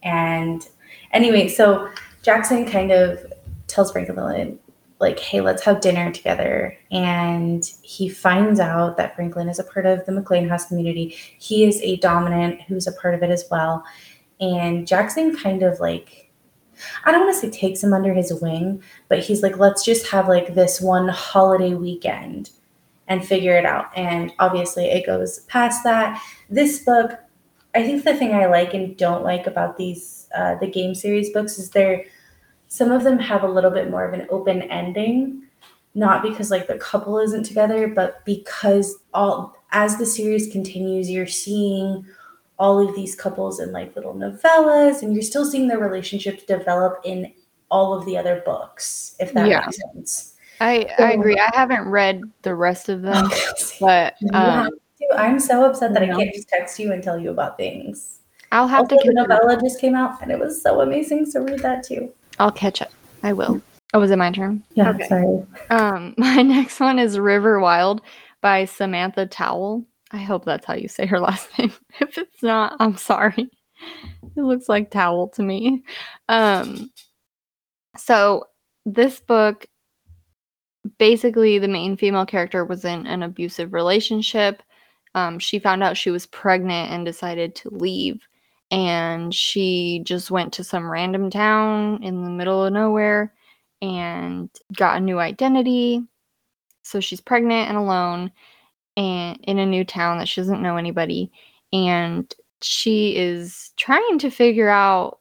And 0.03 0.67
anyway, 1.13 1.47
so 1.47 1.89
Jackson 2.23 2.69
kind 2.69 2.91
of 2.91 3.33
tells 3.69 3.93
Franklin 3.93 4.59
like, 5.01 5.19
hey, 5.19 5.41
let's 5.41 5.63
have 5.63 5.81
dinner 5.81 6.11
together. 6.11 6.77
And 6.91 7.65
he 7.83 8.09
finds 8.09 8.59
out 8.59 8.97
that 8.97 9.15
Franklin 9.15 9.49
is 9.49 9.59
a 9.59 9.65
part 9.65 9.87
of 9.87 10.05
the 10.07 10.13
McLean 10.13 10.49
House 10.49 10.67
community. 10.67 11.17
He 11.39 11.65
is 11.65 11.81
a 11.83 11.97
dominant 11.97 12.63
who's 12.63 12.87
a 12.87 12.93
part 12.93 13.15
of 13.15 13.23
it 13.23 13.31
as 13.31 13.45
well. 13.51 13.85
And 14.41 14.87
Jackson 14.87 15.37
kind 15.37 15.63
of 15.63 15.79
like, 15.79 16.33
I 17.05 17.13
don't 17.13 17.23
want 17.23 17.35
to 17.35 17.41
say 17.41 17.51
takes 17.51 17.83
him 17.83 17.93
under 17.93 18.13
his 18.13 18.33
wing, 18.41 18.83
but 19.09 19.21
he's 19.21 19.43
like, 19.43 19.59
let's 19.59 19.85
just 19.85 20.09
have 20.09 20.29
like 20.29 20.55
this 20.55 20.81
one 20.81 21.09
holiday 21.09 21.75
weekend 21.75 22.51
and 23.07 23.27
figure 23.27 23.57
it 23.57 23.65
out. 23.65 23.87
And 23.97 24.33
obviously, 24.39 24.87
it 24.87 25.07
goes 25.07 25.41
past 25.49 25.83
that. 25.85 26.23
This 26.51 26.81
book, 26.85 27.19
I 27.75 27.83
think 27.83 28.05
the 28.05 28.15
thing 28.17 28.35
I 28.35 28.47
like 28.47 28.75
and 28.75 28.97
don't 28.97 29.25
like 29.25 29.47
about 29.47 29.77
these, 29.77 30.29
uh, 30.37 30.57
the 30.57 30.69
game 30.69 30.95
series 30.95 31.31
books 31.31 31.59
is 31.59 31.71
they're, 31.71 32.05
some 32.69 32.93
of 32.93 33.03
them 33.03 33.19
have 33.19 33.43
a 33.43 33.49
little 33.49 33.71
bit 33.71 33.91
more 33.91 34.05
of 34.07 34.13
an 34.15 34.27
open 34.31 34.63
ending 34.63 35.43
not 35.95 36.23
because 36.23 36.51
like 36.51 36.67
the 36.67 36.79
couple 36.79 37.19
isn't 37.19 37.45
together 37.45 37.89
but 37.89 38.25
because 38.25 38.97
all 39.15 39.57
as 39.73 39.97
the 39.97 40.07
series 40.07 40.51
continues 40.53 41.11
you're 41.11 41.27
seeing 41.27 42.05
all 42.59 42.87
of 42.87 42.95
these 42.95 43.15
couples 43.15 43.61
in 43.61 43.73
like 43.73 43.95
little 43.97 44.15
novellas 44.15 45.03
and 45.03 45.15
you're 45.15 45.23
still 45.23 45.45
seeing 45.45 45.69
their 45.69 45.79
relationships 45.79 46.43
develop 46.45 47.01
in 47.05 47.33
all 47.71 47.95
of 47.95 48.05
the 48.07 48.17
other 48.17 48.43
books 48.45 49.17
if 49.19 49.33
that 49.33 49.47
Yeah. 49.47 49.61
makes 49.61 49.79
sense. 49.95 50.35
I, 50.61 50.89
I 50.99 51.13
agree. 51.13 51.39
I 51.39 51.51
haven't 51.55 51.89
read 51.89 52.21
the 52.43 52.53
rest 52.55 52.89
of 52.89 53.03
them, 53.03 53.31
but 53.81 54.17
um, 54.35 54.69
i'm 55.17 55.39
so 55.39 55.65
upset 55.65 55.95
that 55.95 56.03
i 56.03 56.07
can't 56.07 56.35
just 56.35 56.49
text 56.49 56.81
you 56.81 56.93
and 56.93 57.03
tell 57.03 57.19
you 57.19 57.31
about 57.31 57.57
things. 57.57 58.19
I'll 58.51 58.67
have 58.67 58.81
also, 58.81 58.97
to 58.97 59.03
the 59.05 59.13
novella 59.13 59.61
just 59.61 59.81
came 59.81 59.95
out 59.95 60.21
and 60.21 60.33
it 60.33 60.39
was 60.39 60.61
so 60.61 60.81
amazing 60.81 61.27
so 61.27 61.43
read 61.43 61.61
that 61.61 61.85
too 61.85 62.13
I'll 62.39 62.53
catch 62.53 62.83
up. 62.83 62.93
I 63.23 63.33
will. 63.33 63.61
Oh, 63.95 64.01
was 64.01 64.11
it 64.11 64.19
my 64.19 64.31
turn? 64.31 64.63
yeah 64.75 64.91
Okay. 64.91 65.07
sorry 65.09 65.47
Um, 65.71 66.15
my 66.19 66.43
next 66.43 66.81
one 66.81 66.99
is 66.99 67.19
River 67.19 67.59
Wild 67.61 68.03
by 68.41 68.65
Samantha 68.65 69.27
Towle. 69.27 69.85
I 70.11 70.19
hope 70.19 70.45
that's 70.45 70.67
how 70.67 70.75
you 70.75 70.89
say 70.89 71.07
her 71.07 71.21
last 71.29 71.49
name. 71.59 71.73
If 72.01 72.19
it's 72.19 72.43
not, 72.43 72.77
I'm 72.81 72.97
sorry. 72.97 73.49
It 74.37 74.43
looks 74.43 74.69
like 74.69 74.91
towel 74.91 75.29
to 75.31 75.43
me. 75.43 75.85
Um, 76.29 76.91
so 77.97 78.45
this 78.85 79.21
book 79.21 79.67
basically 80.99 81.59
the 81.59 81.69
main 81.69 81.97
female 81.97 82.27
character 82.27 82.65
was 82.65 82.85
in 82.85 83.07
an 83.07 83.23
abusive 83.23 83.73
relationship. 83.73 84.63
Um, 85.15 85.39
she 85.39 85.59
found 85.59 85.83
out 85.83 85.97
she 85.97 86.11
was 86.11 86.27
pregnant 86.27 86.91
and 86.91 87.05
decided 87.05 87.55
to 87.57 87.71
leave. 87.71 88.21
And 88.71 89.35
she 89.35 90.03
just 90.05 90.31
went 90.31 90.53
to 90.55 90.65
some 90.65 90.91
random 90.91 91.31
town 91.31 92.03
in 92.03 92.23
the 92.23 92.31
middle 92.31 92.65
of 92.65 92.73
nowhere 92.73 93.33
and 93.81 94.51
got 94.77 94.99
a 94.99 95.01
new 95.01 95.19
identity. 95.19 96.03
So 96.83 97.01
she's 97.01 97.21
pregnant 97.21 97.69
and 97.69 97.79
alone 97.79 98.31
and 98.97 99.39
in 99.45 99.59
a 99.59 99.67
new 99.67 99.85
town 99.85 100.19
that 100.19 100.29
she 100.29 100.41
doesn't 100.41 100.63
know 100.63 100.77
anybody. 100.77 101.31
And 101.73 102.33
she 102.61 103.17
is 103.17 103.71
trying 103.77 104.19
to 104.19 104.31
figure 104.31 104.69
out 104.69 105.21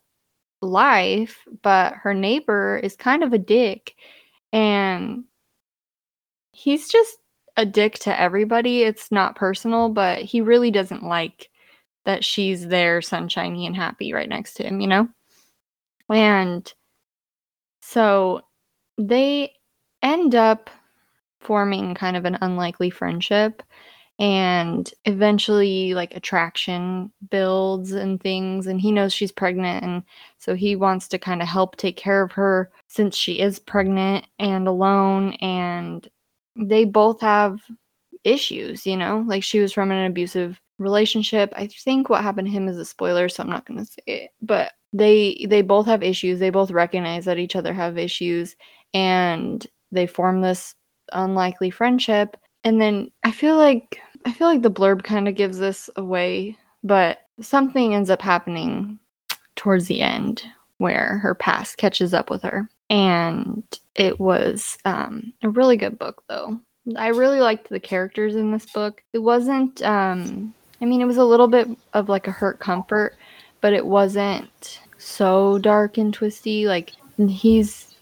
life, 0.62 1.46
but 1.62 1.94
her 1.94 2.14
neighbor 2.14 2.80
is 2.84 2.96
kind 2.96 3.24
of 3.24 3.34
a 3.34 3.38
dick. 3.38 3.96
And 4.52 5.26
he's 6.52 6.90
just 6.90 7.18
a 7.56 7.66
dick 7.66 8.00
to 8.00 8.20
everybody. 8.20 8.84
It's 8.84 9.12
not 9.12 9.36
personal, 9.36 9.90
but 9.90 10.20
he 10.22 10.42
really 10.42 10.72
doesn't 10.72 11.04
like 11.04 11.50
that 12.08 12.24
she's 12.24 12.66
there 12.66 13.02
sunshiny 13.02 13.68
and 13.68 13.76
happy 13.76 14.14
right 14.14 14.30
next 14.30 14.54
to 14.54 14.64
him, 14.64 14.80
you 14.80 14.88
know? 14.88 15.10
And 16.10 16.74
so 17.82 18.44
they 18.98 19.52
end 20.02 20.34
up 20.34 20.70
forming 21.42 21.94
kind 21.96 22.16
of 22.16 22.24
an 22.24 22.38
unlikely 22.42 22.90
friendship 22.92 23.62
and 24.20 24.94
eventually 25.04 25.94
like 25.96 26.16
attraction 26.16 27.12
builds 27.30 27.92
and 27.92 28.22
things 28.22 28.68
and 28.68 28.80
he 28.80 28.90
knows 28.94 29.12
she's 29.12 29.32
pregnant 29.32 29.84
and 29.84 30.02
so 30.38 30.56
he 30.56 30.78
wants 30.78 31.10
to 31.10 31.20
kind 31.20 31.42
of 31.42 31.48
help 31.50 31.76
take 31.76 31.98
care 31.98 32.24
of 32.24 32.32
her 32.32 32.72
since 32.88 33.18
she 33.18 33.40
is 33.40 33.60
pregnant 33.60 34.26
and 34.40 34.66
alone 34.66 35.34
and 35.34 36.10
they 36.56 36.86
both 36.86 37.20
have 37.20 37.60
issues 38.24 38.88
you 38.88 38.96
know 38.96 39.26
like 39.28 39.44
she 39.44 39.60
was 39.60 39.74
from 39.74 39.92
an 39.92 40.06
abusive 40.06 40.60
relationship 40.80 41.52
i 41.56 41.68
think 41.68 42.10
what 42.10 42.22
happened 42.22 42.48
to 42.48 42.52
him 42.52 42.68
is 42.68 42.78
a 42.78 42.86
spoiler 42.86 43.28
so 43.28 43.44
i'm 43.44 43.50
not 43.50 43.66
going 43.66 43.80
to 43.80 43.86
say 43.86 44.02
it 44.06 44.32
but 44.42 44.74
they 44.94 45.46
they 45.50 45.62
both 45.62 45.86
have 45.86 46.04
issues 46.04 46.40
they 46.40 46.50
both 46.50 46.72
recognize 46.72 47.26
that 47.26 47.40
each 47.40 47.56
other 47.56 47.74
have 47.74 47.98
issues 47.98 48.56
and 48.94 49.68
they 49.92 50.06
form 50.06 50.42
this 50.42 50.76
unlikely 51.14 51.70
friendship 51.70 52.38
and 52.64 52.80
then 52.80 53.10
i 53.24 53.32
feel 53.32 53.58
like 53.58 54.00
I 54.28 54.34
feel 54.34 54.48
like 54.48 54.62
the 54.62 54.70
blurb 54.70 55.06
kind 55.06 55.30
of 55.30 55.36
gives 55.36 55.58
this 55.58 55.90
away, 55.96 56.58
but 56.84 57.20
something 57.40 57.94
ends 57.94 58.10
up 58.10 58.22
happening 58.22 59.00
towards 59.56 59.88
the 59.88 60.02
end 60.02 60.44
where 60.80 61.20
her 61.20 61.34
past 61.34 61.78
catches 61.78 62.14
up 62.14 62.30
with 62.30 62.44
her. 62.44 62.70
And 62.90 63.64
it 63.96 64.20
was 64.20 64.78
um, 64.84 65.32
a 65.44 65.50
really 65.50 65.78
good 65.78 65.98
book, 65.98 66.24
though. 66.28 66.60
I 66.98 67.08
really 67.08 67.40
liked 67.40 67.70
the 67.70 67.80
characters 67.80 68.36
in 68.36 68.52
this 68.52 68.66
book. 68.66 69.02
It 69.14 69.20
wasn't, 69.20 69.82
um, 69.82 70.54
I 70.82 70.86
mean, 70.86 71.02
it 71.02 71.06
was 71.06 71.18
a 71.18 71.26
little 71.26 71.48
bit 71.48 71.68
of 71.94 72.10
like 72.10 72.28
a 72.28 72.32
hurt 72.32 72.60
comfort, 72.60 73.16
but 73.62 73.74
it 73.74 73.86
wasn't 73.86 74.80
so 74.98 75.58
dark 75.60 75.98
and 75.98 76.14
twisty. 76.14 76.68
Like, 76.68 76.92
he's 77.18 77.96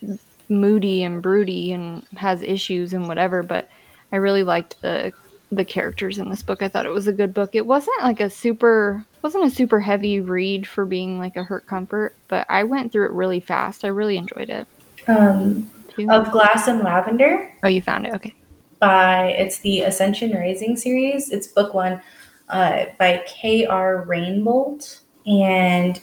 moody 0.50 1.04
and 1.04 1.22
broody 1.22 1.72
and 1.72 2.06
has 2.18 2.42
issues 2.42 2.94
and 2.94 3.08
whatever, 3.08 3.44
but 3.44 3.70
I 4.12 4.18
really 4.18 4.44
liked 4.44 4.82
the 4.82 5.14
the 5.52 5.66
characters 5.66 6.18
in 6.18 6.30
this 6.30 6.42
book. 6.42 6.62
I 6.62 6.68
thought 6.68 6.86
it 6.86 6.92
was 6.92 7.08
a 7.08 7.14
good 7.14 7.34
book. 7.34 7.52
It 7.54 7.66
wasn't 7.66 8.02
like 8.02 8.20
a 8.20 8.30
super 8.30 9.06
wasn't 9.22 9.46
a 9.46 9.50
super 9.50 9.80
heavy 9.80 10.20
read 10.20 10.68
for 10.68 10.86
being 10.86 11.18
like 11.18 11.36
a 11.36 11.44
hurt 11.44 11.66
comfort, 11.66 12.16
but 12.28 12.46
I 12.50 12.64
went 12.64 12.92
through 12.92 13.06
it 13.06 13.12
really 13.12 13.40
fast. 13.40 13.86
I 13.86 13.90
really 13.90 14.18
enjoyed 14.18 14.50
it. 14.50 14.68
Um, 15.08 15.70
of 16.10 16.32
Glass 16.32 16.68
and 16.68 16.82
Lavender. 16.82 17.52
Oh, 17.64 17.68
you 17.68 17.82
found 17.82 18.06
it. 18.06 18.14
Okay. 18.14 18.34
By 18.80 19.30
it's 19.32 19.60
the 19.60 19.82
Ascension 19.82 20.32
Rising 20.34 20.76
series. 20.76 21.32
It's 21.32 21.48
book 21.48 21.74
one 21.74 22.02
uh, 22.50 22.86
by 22.98 23.24
K.R. 23.28 24.04
Rainbolt, 24.04 25.02
and 25.26 26.00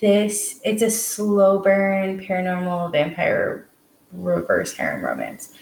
this 0.00 0.60
it's 0.64 0.82
a 0.82 0.90
slow 0.90 1.60
burn 1.60 2.20
paranormal 2.20 2.92
vampire 2.92 3.68
reverse 4.12 4.72
harem 4.74 5.04
romance. 5.04 5.54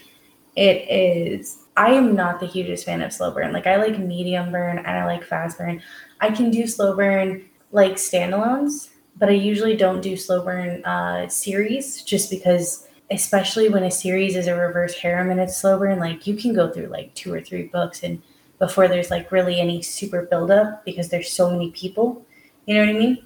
It 0.55 0.89
is 0.89 1.59
I 1.77 1.91
am 1.91 2.15
not 2.15 2.39
the 2.39 2.47
hugest 2.47 2.85
fan 2.85 3.01
of 3.01 3.13
slow 3.13 3.31
burn. 3.31 3.53
Like 3.53 3.67
I 3.67 3.75
like 3.75 3.99
medium 3.99 4.51
burn 4.51 4.79
and 4.79 4.87
I 4.87 5.05
like 5.05 5.23
fast 5.23 5.57
burn. 5.59 5.81
I 6.19 6.31
can 6.31 6.49
do 6.49 6.65
slow 6.65 6.95
burn 6.95 7.45
like 7.71 7.93
standalones, 7.93 8.89
but 9.17 9.29
I 9.29 9.33
usually 9.33 9.75
don't 9.75 10.01
do 10.01 10.17
slow 10.17 10.43
burn 10.43 10.83
uh, 10.85 11.27
series 11.29 12.01
just 12.01 12.31
because, 12.31 12.87
especially 13.11 13.69
when 13.69 13.83
a 13.83 13.91
series 13.91 14.35
is 14.35 14.47
a 14.47 14.55
reverse 14.55 14.95
harem 14.95 15.29
and 15.29 15.39
it's 15.39 15.57
slow 15.57 15.77
burn, 15.77 15.99
like 15.99 16.25
you 16.25 16.35
can 16.35 16.55
go 16.55 16.71
through 16.71 16.87
like 16.87 17.13
two 17.13 17.31
or 17.31 17.41
three 17.41 17.63
books 17.63 18.01
and 18.01 18.21
before 18.59 18.87
there's 18.87 19.11
like 19.11 19.31
really 19.31 19.59
any 19.59 19.81
super 19.81 20.23
buildup 20.23 20.83
because 20.85 21.09
there's 21.09 21.31
so 21.31 21.51
many 21.51 21.71
people. 21.71 22.25
You 22.65 22.75
know 22.75 22.81
what 22.81 22.95
I 22.95 22.99
mean? 22.99 23.25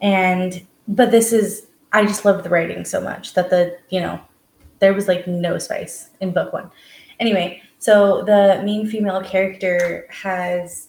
And 0.00 0.66
but 0.88 1.10
this 1.10 1.32
is 1.32 1.66
I 1.92 2.04
just 2.04 2.24
love 2.24 2.42
the 2.42 2.50
writing 2.50 2.84
so 2.84 3.00
much 3.00 3.34
that 3.34 3.50
the 3.50 3.78
you 3.90 4.00
know 4.00 4.20
there 4.78 4.94
was 4.94 5.08
like 5.08 5.26
no 5.26 5.58
spice 5.58 6.10
in 6.20 6.32
book 6.32 6.52
one. 6.52 6.70
Anyway, 7.18 7.62
so 7.78 8.22
the 8.24 8.60
main 8.64 8.86
female 8.86 9.22
character 9.22 10.06
has 10.10 10.88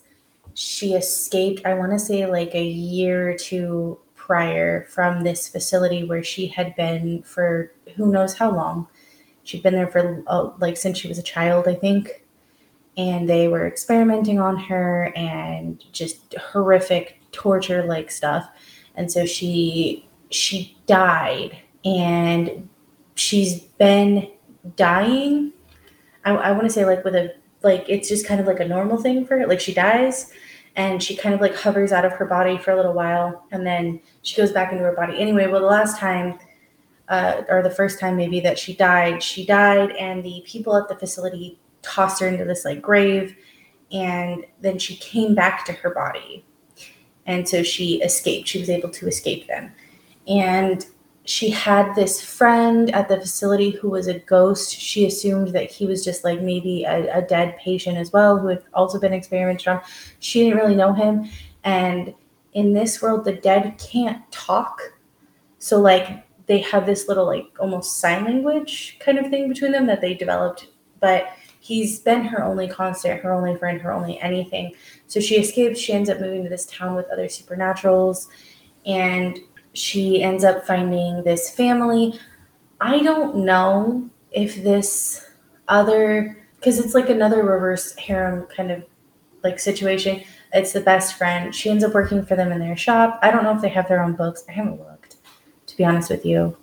she 0.54 0.94
escaped, 0.94 1.66
I 1.66 1.76
want 1.76 1.92
to 1.92 2.00
say 2.00 2.26
like 2.26 2.56
a 2.56 2.66
year 2.66 3.30
or 3.30 3.38
two 3.38 4.00
prior 4.16 4.86
from 4.86 5.24
this 5.24 5.48
facility 5.48 6.04
where 6.04 6.24
she 6.24 6.48
had 6.48 6.76
been 6.76 7.22
for 7.22 7.72
who 7.96 8.12
knows 8.12 8.34
how 8.34 8.54
long. 8.54 8.88
She'd 9.44 9.62
been 9.62 9.76
there 9.76 9.88
for 9.88 10.24
uh, 10.26 10.50
like 10.60 10.76
since 10.76 10.98
she 10.98 11.08
was 11.08 11.20
a 11.20 11.24
child, 11.24 11.68
I 11.68 11.76
think. 11.76 12.24
And 12.98 13.30
they 13.30 13.48
were 13.48 13.68
experimenting 13.68 14.40
on 14.40 14.58
her 14.58 15.14
and 15.16 15.84
just 15.92 16.34
horrific 16.36 17.20
torture 17.32 17.84
like 17.84 18.10
stuff. 18.10 18.50
And 18.96 19.12
so 19.12 19.26
she 19.26 20.10
she 20.30 20.76
died 20.88 21.58
and 21.86 22.68
she's 23.16 23.62
been 23.62 24.30
dying 24.76 25.54
I, 26.28 26.36
I 26.36 26.52
want 26.52 26.66
to 26.66 26.70
say 26.70 26.86
like 26.86 27.04
with 27.06 27.16
a 27.16 27.34
like 27.64 27.86
it's 27.88 28.10
just 28.10 28.28
kind 28.28 28.40
of 28.42 28.48
like 28.48 28.60
a 28.60 28.68
normal 28.68 28.98
thing 28.98 29.26
for 29.26 29.40
her. 29.40 29.48
Like 29.48 29.62
she 29.62 29.74
dies 29.74 30.32
and 30.76 31.02
she 31.02 31.16
kind 31.16 31.34
of 31.34 31.42
like 31.42 31.56
hovers 31.56 31.92
out 31.92 32.06
of 32.06 32.12
her 32.14 32.26
body 32.26 32.58
for 32.58 32.72
a 32.72 32.76
little 32.76 32.94
while 32.94 33.46
and 33.52 33.66
then 33.66 34.02
she 34.22 34.36
goes 34.36 34.52
back 34.52 34.72
into 34.72 34.84
her 34.84 34.94
body. 34.94 35.18
Anyway, 35.20 35.48
well 35.48 35.62
the 35.62 35.68
last 35.68 35.98
time 35.98 36.38
uh, 37.08 37.44
or 37.48 37.64
the 37.64 37.72
first 37.72 38.00
time 38.00 38.18
maybe 38.18 38.42
that 38.42 38.60
she 38.60 38.76
died, 38.76 39.24
she 39.24 39.46
died 39.46 39.92
and 39.92 40.24
the 40.24 40.44
people 40.46 40.76
at 40.76 40.90
the 40.90 40.96
facility 40.96 41.58
tossed 41.82 42.20
her 42.20 42.28
into 42.28 42.46
this 42.46 42.66
like 42.66 42.82
grave 42.82 43.36
and 43.92 44.46
then 44.62 44.78
she 44.80 44.98
came 44.98 45.36
back 45.36 45.66
to 45.66 45.74
her 45.74 45.92
body. 45.92 46.46
And 47.26 47.48
so 47.48 47.64
she 47.64 48.02
escaped. 48.02 48.48
She 48.48 48.60
was 48.60 48.70
able 48.70 48.90
to 48.90 49.08
escape 49.08 49.48
them. 49.48 49.72
And 50.28 50.86
she 51.26 51.50
had 51.50 51.94
this 51.94 52.22
friend 52.22 52.94
at 52.94 53.10
the 53.10 53.20
facility 53.20 53.72
who 53.72 53.90
was 53.90 54.08
a 54.08 54.20
ghost. 54.20 54.74
She 54.74 55.06
assumed 55.06 55.50
that 55.50 55.70
he 55.70 55.86
was 55.86 56.04
just 56.04 56.24
like 56.24 56.42
maybe 56.42 56.86
a, 56.86 57.18
a, 57.18 57.22
dead 57.22 57.58
patient 57.58 57.98
as 57.98 58.14
well, 58.14 58.38
who 58.38 58.48
had 58.48 58.64
also 58.74 58.98
been 58.98 59.12
experimented 59.12 59.68
on. 59.68 59.82
She 60.20 60.44
didn't 60.44 60.58
really 60.58 60.76
know 60.76 60.94
him. 60.94 61.30
And 61.66 62.14
in 62.54 62.74
this 62.74 63.02
world, 63.02 63.26
the 63.26 63.34
dead 63.34 63.78
can't 63.78 64.30
talk. 64.32 64.80
So, 65.60 65.82
like, 65.82 66.26
they 66.46 66.60
have 66.60 66.86
this 66.86 67.10
little, 67.10 67.26
like, 67.26 67.46
almost 67.60 67.98
sign 67.98 68.24
language 68.24 68.98
kind 69.02 69.18
of 69.18 69.30
thing 69.30 69.50
between 69.50 69.74
them 69.74 69.86
that 69.88 70.00
they 70.00 70.14
developed. 70.14 70.68
But 71.02 71.28
he's 71.68 72.00
been 72.00 72.24
her 72.24 72.44
only 72.46 72.68
constant, 72.68 73.22
her 73.22 73.34
only 73.34 73.54
friend, 73.58 73.82
her 73.82 73.92
only 73.92 74.18
anything. 74.22 74.74
So 75.08 75.20
she 75.20 75.36
escapes. 75.36 75.80
She 75.80 75.92
ends 75.92 76.10
up 76.10 76.22
moving 76.22 76.44
to 76.44 76.50
this 76.50 76.66
town 76.68 76.96
with 76.96 77.08
other 77.12 77.26
supernaturals. 77.26 78.28
And 78.86 79.38
she 79.74 80.24
ends 80.24 80.46
up 80.46 80.66
finding 80.66 81.24
this 81.24 81.50
family. 81.50 82.18
I 82.80 83.04
don't 83.04 83.38
know 83.38 84.10
if 84.32 84.64
this 84.64 85.26
other, 85.68 86.38
because 86.56 86.80
it's 86.80 86.94
like 86.94 87.10
another 87.10 87.44
reverse 87.44 87.94
harem 87.98 88.48
kind 88.48 88.72
of 88.72 88.86
like 89.44 89.60
situation. 89.60 90.24
It's 90.54 90.72
the 90.72 90.80
best 90.80 91.16
friend. 91.16 91.54
She 91.54 91.70
ends 91.70 91.84
up 91.84 91.94
working 91.94 92.26
for 92.26 92.38
them 92.38 92.54
in 92.54 92.60
their 92.60 92.78
shop. 92.78 93.20
I 93.22 93.30
don't 93.30 93.44
know 93.44 93.54
if 93.54 93.62
they 93.62 93.70
have 93.70 93.90
their 93.90 94.02
own 94.02 94.14
books. 94.14 94.46
I 94.48 94.54
haven't 94.54 94.80
looked, 94.80 95.18
to 95.66 95.76
be 95.76 95.84
honest 95.84 96.10
with 96.10 96.26
you. 96.26 96.56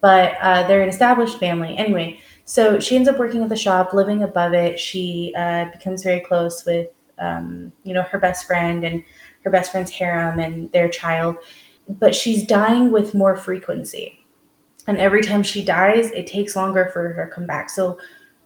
But 0.00 0.36
uh, 0.40 0.66
they're 0.68 0.82
an 0.82 0.88
established 0.88 1.40
family. 1.40 1.76
Anyway, 1.76 2.20
so 2.52 2.78
she 2.78 2.96
ends 2.96 3.08
up 3.08 3.18
working 3.18 3.42
at 3.42 3.48
the 3.48 3.56
shop, 3.56 3.92
living 3.92 4.22
above 4.22 4.52
it. 4.52 4.78
She 4.78 5.32
uh, 5.36 5.66
becomes 5.72 6.02
very 6.02 6.20
close 6.20 6.64
with, 6.64 6.88
um, 7.18 7.72
you 7.82 7.94
know, 7.94 8.02
her 8.02 8.18
best 8.18 8.46
friend 8.46 8.84
and 8.84 9.02
her 9.44 9.50
best 9.50 9.72
friend's 9.72 9.90
harem 9.90 10.38
and 10.38 10.70
their 10.72 10.88
child 10.88 11.36
but 11.88 12.14
she's 12.14 12.46
dying 12.46 12.90
with 12.90 13.14
more 13.14 13.36
frequency. 13.36 14.24
And 14.86 14.98
every 14.98 15.22
time 15.22 15.42
she 15.42 15.64
dies, 15.64 16.10
it 16.10 16.26
takes 16.26 16.56
longer 16.56 16.90
for 16.92 17.12
her 17.12 17.26
to 17.26 17.32
come 17.32 17.46
back. 17.46 17.70
So, 17.70 17.98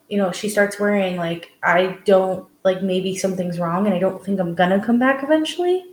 you 0.09 0.19
know, 0.19 0.33
she 0.33 0.49
starts 0.49 0.79
worrying, 0.79 1.17
like, 1.17 1.53
I 1.63 1.99
don't, 2.05 2.47
like, 2.65 2.83
maybe 2.83 3.17
something's 3.17 3.59
wrong 3.59 3.87
and 3.87 3.95
I 3.95 3.99
don't 3.99 4.23
think 4.23 4.39
I'm 4.39 4.55
gonna 4.55 4.85
come 4.85 4.99
back 4.99 5.23
eventually. 5.23 5.85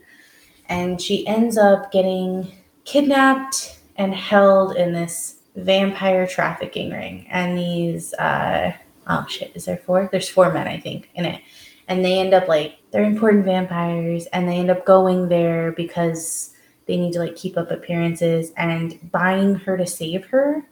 And 0.67 1.01
she 1.01 1.25
ends 1.27 1.57
up 1.57 1.91
getting 1.91 2.51
kidnapped 2.83 3.79
and 3.95 4.13
held 4.13 4.75
in 4.75 4.93
this 4.93 5.39
vampire 5.55 6.27
trafficking 6.27 6.91
ring. 6.91 7.27
And 7.29 7.57
these, 7.57 8.13
uh, 8.15 8.73
oh 9.07 9.25
shit, 9.27 9.51
is 9.55 9.65
there 9.65 9.77
four? 9.77 10.09
There's 10.11 10.29
four 10.29 10.51
men, 10.51 10.67
I 10.67 10.79
think, 10.79 11.09
in 11.15 11.25
it. 11.25 11.41
And 11.87 12.03
they 12.03 12.19
end 12.19 12.33
up, 12.33 12.47
like, 12.47 12.77
they're 12.91 13.03
important 13.03 13.45
vampires 13.45 14.25
and 14.27 14.47
they 14.47 14.57
end 14.57 14.71
up 14.71 14.85
going 14.85 15.27
there 15.27 15.71
because 15.73 16.51
they 16.85 16.97
need 16.97 17.13
to 17.13 17.19
like 17.19 17.35
keep 17.35 17.57
up 17.57 17.71
appearances 17.71 18.51
and 18.57 19.11
buying 19.11 19.55
her 19.55 19.77
to 19.77 19.87
save 19.87 20.25
her. 20.25 20.67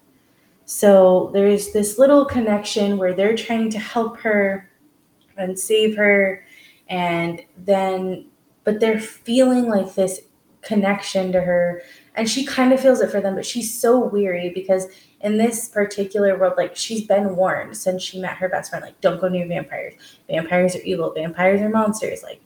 So 0.66 1.32
there's 1.34 1.74
this 1.74 1.98
little 1.98 2.26
connection 2.26 2.98
where 2.98 3.14
they're 3.14 3.36
trying 3.36 3.70
to 3.72 3.80
help 3.80 4.18
her 4.20 4.70
and 5.38 5.58
save 5.58 5.96
her 5.98 6.46
and 6.90 7.42
then 7.58 8.28
but 8.64 8.80
they're 8.80 9.00
feeling 9.00 9.68
like 9.68 9.96
this 9.96 10.22
connection 10.62 11.32
to 11.32 11.42
her 11.42 11.82
and 12.16 12.30
she 12.30 12.46
kind 12.46 12.74
of 12.74 12.80
feels 12.80 13.02
it 13.02 13.10
for 13.10 13.22
them, 13.22 13.36
but 13.36 13.46
she's 13.46 13.80
so 13.80 14.00
weary 14.00 14.50
because 14.50 14.88
in 15.22 15.38
this 15.38 15.70
particular 15.70 16.38
world, 16.38 16.56
like 16.58 16.76
she's 16.76 17.06
been 17.06 17.36
warned 17.36 17.78
since 17.78 18.04
she 18.04 18.20
met 18.20 18.38
her 18.38 18.50
best 18.50 18.70
friend, 18.70 18.84
like, 18.84 19.00
don't 19.02 19.22
go 19.22 19.28
near 19.28 19.48
vampires. 19.48 19.94
Vampires 20.28 20.76
are 20.76 20.82
evil, 20.82 21.14
vampires 21.14 21.62
are 21.62 21.70
monsters. 21.70 22.24
Like, 22.24 22.42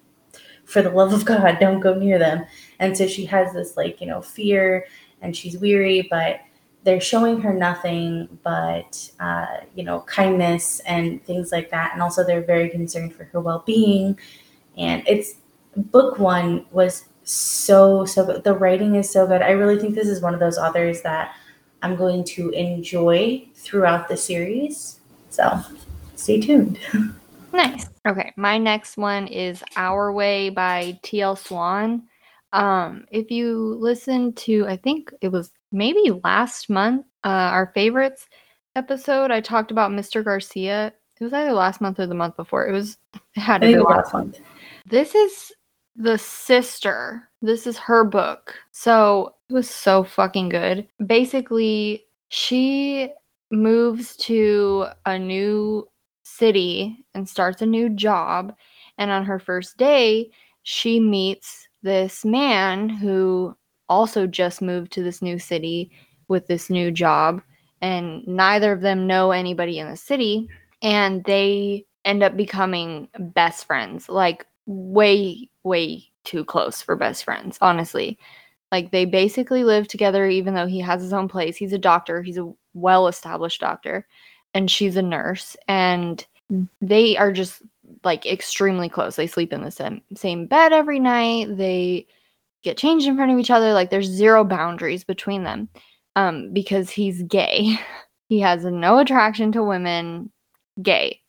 for 0.66 0.82
the 0.82 0.90
love 0.90 1.14
of 1.14 1.26
God, 1.26 1.58
don't 1.60 1.80
go 1.80 1.96
near 1.96 2.20
them. 2.20 2.46
And 2.80 2.96
so 2.96 3.08
she 3.08 3.26
has 3.26 3.54
this, 3.54 3.76
like, 3.76 4.02
you 4.02 4.08
know, 4.08 4.22
fear 4.22 4.86
and 5.22 5.36
she's 5.36 5.58
weary, 5.58 6.08
but 6.10 6.42
they're 6.84 7.02
showing 7.02 7.42
her 7.42 7.54
nothing 7.54 8.38
but, 8.44 9.10
uh, 9.20 9.62
you 9.74 9.84
know, 9.84 10.02
kindness 10.02 10.82
and 10.82 11.24
things 11.26 11.52
like 11.52 11.72
that. 11.72 11.94
And 11.94 12.02
also, 12.02 12.24
they're 12.24 12.44
very 12.44 12.70
concerned 12.70 13.16
for 13.16 13.24
her 13.26 13.40
well 13.40 13.64
being. 13.66 14.20
And 14.78 15.02
it's 15.08 15.36
book 15.76 16.20
one 16.20 16.66
was 16.72 17.06
so, 17.26 18.06
so 18.06 18.26
good. 18.26 18.44
The 18.44 18.54
writing 18.54 18.96
is 18.96 19.10
so 19.10 19.28
good. 19.28 19.42
I 19.42 19.52
really 19.52 19.78
think 19.78 19.96
this 19.96 20.08
is 20.08 20.22
one 20.22 20.34
of 20.34 20.40
those 20.40 20.58
authors 20.58 21.02
that 21.02 21.36
I'm 21.82 21.96
going 21.96 22.24
to 22.24 22.50
enjoy 22.52 23.46
throughout 23.56 24.08
the 24.08 24.16
series. 24.16 25.00
So 25.30 25.60
stay 26.16 26.40
tuned. 26.40 26.80
Nice. 27.56 27.88
Okay, 28.06 28.34
my 28.36 28.58
next 28.58 28.98
one 28.98 29.28
is 29.28 29.64
Our 29.78 30.12
Way 30.12 30.50
by 30.50 31.00
T.L. 31.04 31.38
Swan. 31.38 32.04
Um, 32.52 33.06
if 33.12 33.32
you 33.32 33.78
listen 33.80 34.34
to, 34.34 34.68
I 34.68 34.76
think 34.76 35.14
it 35.22 35.30
was 35.30 35.52
maybe 35.72 36.20
last 36.22 36.70
month, 36.70 37.06
uh, 37.24 37.30
our 37.30 37.72
favorites 37.74 38.28
episode, 38.76 39.32
I 39.32 39.42
talked 39.42 39.72
about 39.72 39.92
Mr. 39.92 40.24
Garcia. 40.24 40.94
It 41.20 41.24
was 41.24 41.34
either 41.34 41.54
last 41.54 41.80
month 41.80 42.00
or 42.00 42.08
the 42.08 42.14
month 42.14 42.36
before. 42.36 42.68
It 42.68 42.74
was 42.74 42.98
it 43.14 43.40
had 43.40 43.62
to 43.62 43.68
be 43.68 43.78
last 43.78 44.14
last 44.14 44.14
month. 44.14 44.40
this 44.86 45.16
is 45.16 45.52
the 45.96 46.18
sister. 46.18 47.30
This 47.42 47.68
is 47.68 47.78
her 47.78 48.04
book. 48.04 48.56
So 48.72 49.36
it 49.50 49.54
was 49.54 49.70
so 49.70 50.04
fucking 50.04 50.50
good. 50.50 50.88
Basically, 51.06 52.06
she 52.30 53.10
moves 53.52 54.16
to 54.18 54.88
a 55.06 55.18
new 55.18 55.88
city 56.24 57.06
and 57.14 57.30
starts 57.30 57.62
a 57.62 57.66
new 57.66 57.90
job. 57.90 58.54
And 58.98 59.12
on 59.12 59.26
her 59.26 59.40
first 59.40 59.78
day, 59.78 60.32
she 60.64 61.00
meets 61.00 61.68
this 61.84 62.26
man 62.26 62.90
who 62.90 63.56
also 63.88 64.26
just 64.26 64.62
moved 64.62 64.92
to 64.94 65.04
this 65.04 65.22
new 65.22 65.38
city 65.38 65.92
with 66.28 66.48
this 66.48 66.70
new 66.70 66.92
job. 66.92 67.42
And 67.82 68.28
neither 68.28 68.72
of 68.72 68.82
them 68.82 69.06
know 69.06 69.32
anybody 69.32 69.80
in 69.80 69.90
the 69.90 69.98
city. 69.98 70.50
And 70.82 71.24
they 71.24 71.86
end 72.04 72.24
up 72.24 72.36
becoming 72.36 73.08
best 73.20 73.66
friends, 73.66 74.10
like 74.10 74.46
way, 74.66 75.50
way 75.66 76.10
too 76.24 76.46
close 76.46 76.82
for 76.82 76.96
best 76.96 77.24
friends, 77.24 77.58
honestly. 77.62 78.18
Like 78.72 78.92
they 78.92 79.06
basically 79.06 79.64
live 79.64 79.88
together, 79.88 80.28
even 80.28 80.54
though 80.54 80.68
he 80.68 80.80
has 80.80 81.02
his 81.02 81.14
own 81.14 81.28
place. 81.28 81.56
He's 81.56 81.74
a 81.74 81.78
doctor, 81.78 82.22
he's 82.22 82.38
a 82.38 82.52
well 82.74 83.08
established 83.08 83.62
doctor, 83.62 84.08
and 84.54 84.70
she's 84.70 84.96
a 84.96 85.02
nurse. 85.02 85.56
And 85.68 86.26
they 86.82 87.18
are 87.18 87.32
just 87.32 87.62
like 88.04 88.26
extremely 88.26 88.90
close. 88.90 89.16
They 89.16 89.28
sleep 89.28 89.54
in 89.54 89.64
the 89.64 89.72
same, 89.72 90.02
same 90.16 90.48
bed 90.48 90.74
every 90.74 91.00
night. 91.00 91.58
They 91.58 92.08
get 92.64 92.78
changed 92.78 93.08
in 93.08 93.16
front 93.16 93.32
of 93.32 93.40
each 93.40 93.52
other. 93.52 93.74
Like 93.74 93.90
there's 93.90 94.08
zero 94.08 94.44
boundaries 94.44 95.04
between 95.04 95.44
them 95.44 95.70
um, 96.16 96.52
because 96.54 96.90
he's 96.90 97.24
gay. 97.24 97.78
He 98.28 98.40
has 98.40 98.66
no 98.66 98.98
attraction 98.98 99.52
to 99.52 99.64
women, 99.64 100.32
gay 100.82 101.22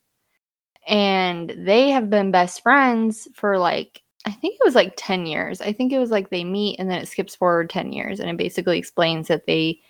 and 0.86 1.52
they 1.58 1.90
have 1.90 2.08
been 2.08 2.30
best 2.30 2.62
friends 2.62 3.26
for 3.34 3.58
like 3.58 4.02
I 4.26 4.32
think 4.32 4.54
it 4.54 4.64
was 4.64 4.74
like 4.74 4.94
10 4.96 5.26
years. 5.26 5.60
I 5.60 5.72
think 5.72 5.92
it 5.92 5.98
was 5.98 6.10
like 6.10 6.30
they 6.30 6.44
meet 6.44 6.78
and 6.78 6.90
then 6.90 7.00
it 7.00 7.08
skips 7.08 7.36
forward 7.36 7.70
10 7.70 7.92
years 7.92 8.20
and 8.20 8.28
it 8.28 8.36
basically 8.36 8.78
explains 8.78 9.28
that 9.28 9.46
they 9.46 9.80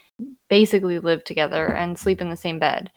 basically 0.48 0.98
live 0.98 1.24
together 1.24 1.72
and 1.74 1.98
sleep 1.98 2.20
in 2.20 2.30
the 2.30 2.36
same 2.36 2.58
bed. 2.58 2.90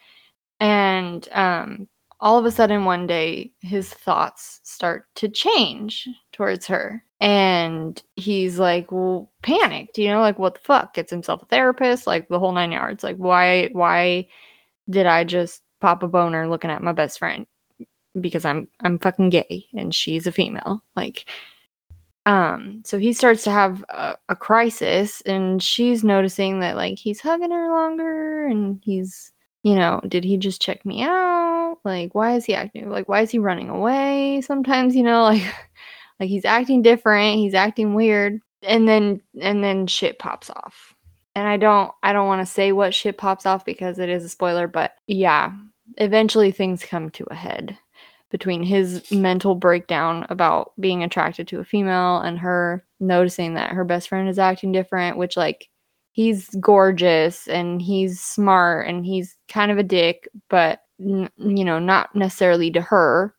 And 0.59 1.27
um 1.31 1.87
all 2.21 2.37
of 2.37 2.45
a 2.45 2.51
sudden 2.51 2.85
one 2.85 3.07
day 3.07 3.51
his 3.61 3.93
thoughts 3.93 4.59
start 4.63 5.05
to 5.15 5.29
change 5.29 6.07
towards 6.33 6.67
her 6.67 7.03
and 7.21 8.01
he's 8.15 8.59
like 8.59 8.91
well 8.91 9.31
panicked 9.41 9.97
you 9.97 10.09
know 10.09 10.21
like 10.21 10.37
what 10.39 10.55
the 10.55 10.59
fuck 10.61 10.93
gets 10.93 11.11
himself 11.11 11.41
a 11.43 11.45
therapist 11.45 12.07
like 12.07 12.27
the 12.29 12.39
whole 12.39 12.51
nine 12.51 12.71
yards 12.71 13.03
like 13.03 13.17
why 13.17 13.69
why 13.73 14.27
did 14.89 15.05
i 15.05 15.23
just 15.23 15.61
pop 15.81 16.03
a 16.03 16.07
boner 16.07 16.47
looking 16.49 16.71
at 16.71 16.83
my 16.83 16.91
best 16.93 17.19
friend 17.19 17.45
because 18.19 18.45
I'm 18.45 18.67
I'm 18.81 18.99
fucking 18.99 19.29
gay 19.29 19.65
and 19.75 19.93
she's 19.93 20.27
a 20.27 20.31
female. 20.31 20.83
Like 20.95 21.29
um 22.25 22.81
so 22.85 22.97
he 22.99 23.13
starts 23.13 23.43
to 23.43 23.51
have 23.51 23.83
a, 23.89 24.15
a 24.29 24.35
crisis 24.35 25.21
and 25.21 25.61
she's 25.63 26.03
noticing 26.03 26.59
that 26.59 26.75
like 26.75 26.97
he's 26.97 27.21
hugging 27.21 27.51
her 27.51 27.69
longer 27.69 28.45
and 28.45 28.81
he's 28.83 29.31
you 29.63 29.75
know, 29.75 29.99
did 30.07 30.23
he 30.23 30.37
just 30.37 30.61
check 30.61 30.85
me 30.85 31.03
out? 31.03 31.79
Like 31.83 32.15
why 32.15 32.35
is 32.35 32.45
he 32.45 32.55
acting 32.55 32.89
like 32.89 33.09
why 33.09 33.21
is 33.21 33.31
he 33.31 33.39
running 33.39 33.69
away? 33.69 34.41
Sometimes, 34.41 34.95
you 34.95 35.03
know, 35.03 35.23
like 35.23 35.43
like 36.19 36.29
he's 36.29 36.45
acting 36.45 36.81
different, 36.81 37.37
he's 37.37 37.53
acting 37.53 37.93
weird 37.93 38.39
and 38.63 38.87
then 38.87 39.21
and 39.41 39.63
then 39.63 39.87
shit 39.87 40.19
pops 40.19 40.49
off. 40.49 40.95
And 41.35 41.47
I 41.47 41.57
don't 41.57 41.91
I 42.03 42.13
don't 42.13 42.27
want 42.27 42.45
to 42.45 42.51
say 42.51 42.71
what 42.71 42.93
shit 42.93 43.17
pops 43.17 43.45
off 43.45 43.65
because 43.65 43.99
it 43.99 44.09
is 44.09 44.25
a 44.25 44.29
spoiler, 44.29 44.67
but 44.67 44.95
yeah, 45.07 45.53
eventually 45.97 46.51
things 46.51 46.83
come 46.83 47.09
to 47.11 47.25
a 47.29 47.35
head 47.35 47.77
between 48.29 48.63
his 48.63 49.11
mental 49.11 49.55
breakdown 49.55 50.25
about 50.29 50.73
being 50.79 51.03
attracted 51.03 51.47
to 51.47 51.59
a 51.59 51.65
female 51.65 52.19
and 52.19 52.37
her 52.39 52.85
noticing 52.99 53.55
that 53.55 53.71
her 53.71 53.83
best 53.83 54.09
friend 54.09 54.29
is 54.29 54.39
acting 54.39 54.71
different, 54.71 55.17
which 55.17 55.35
like 55.35 55.69
he's 56.11 56.49
gorgeous 56.59 57.47
and 57.47 57.81
he's 57.81 58.19
smart 58.19 58.87
and 58.87 59.05
he's 59.05 59.35
kind 59.47 59.71
of 59.71 59.77
a 59.77 59.83
dick, 59.83 60.27
but 60.49 60.81
n- 60.99 61.29
you 61.37 61.63
know, 61.63 61.79
not 61.79 62.15
necessarily 62.15 62.69
to 62.71 62.81
her. 62.81 63.33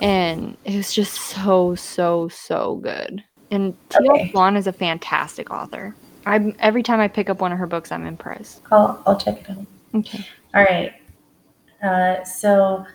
And 0.00 0.56
it 0.64 0.76
was 0.76 0.92
just 0.92 1.14
so, 1.14 1.74
so, 1.74 2.28
so 2.28 2.76
good. 2.76 3.22
And. 3.50 3.76
Okay. 3.94 4.30
Swan 4.32 4.56
is 4.56 4.66
a 4.66 4.72
fantastic 4.72 5.50
author. 5.50 5.94
I'm 6.26 6.56
every 6.58 6.82
time 6.82 7.00
I 7.00 7.08
pick 7.08 7.28
up 7.28 7.40
one 7.40 7.52
of 7.52 7.58
her 7.58 7.66
books, 7.66 7.92
I'm 7.92 8.06
impressed. 8.06 8.62
I'll, 8.72 9.02
I'll 9.06 9.18
check 9.18 9.42
it 9.42 9.50
out. 9.50 9.66
Okay. 9.94 10.26
All 10.54 10.64
right. 10.64 10.94
Uh, 11.82 12.24
so 12.24 12.86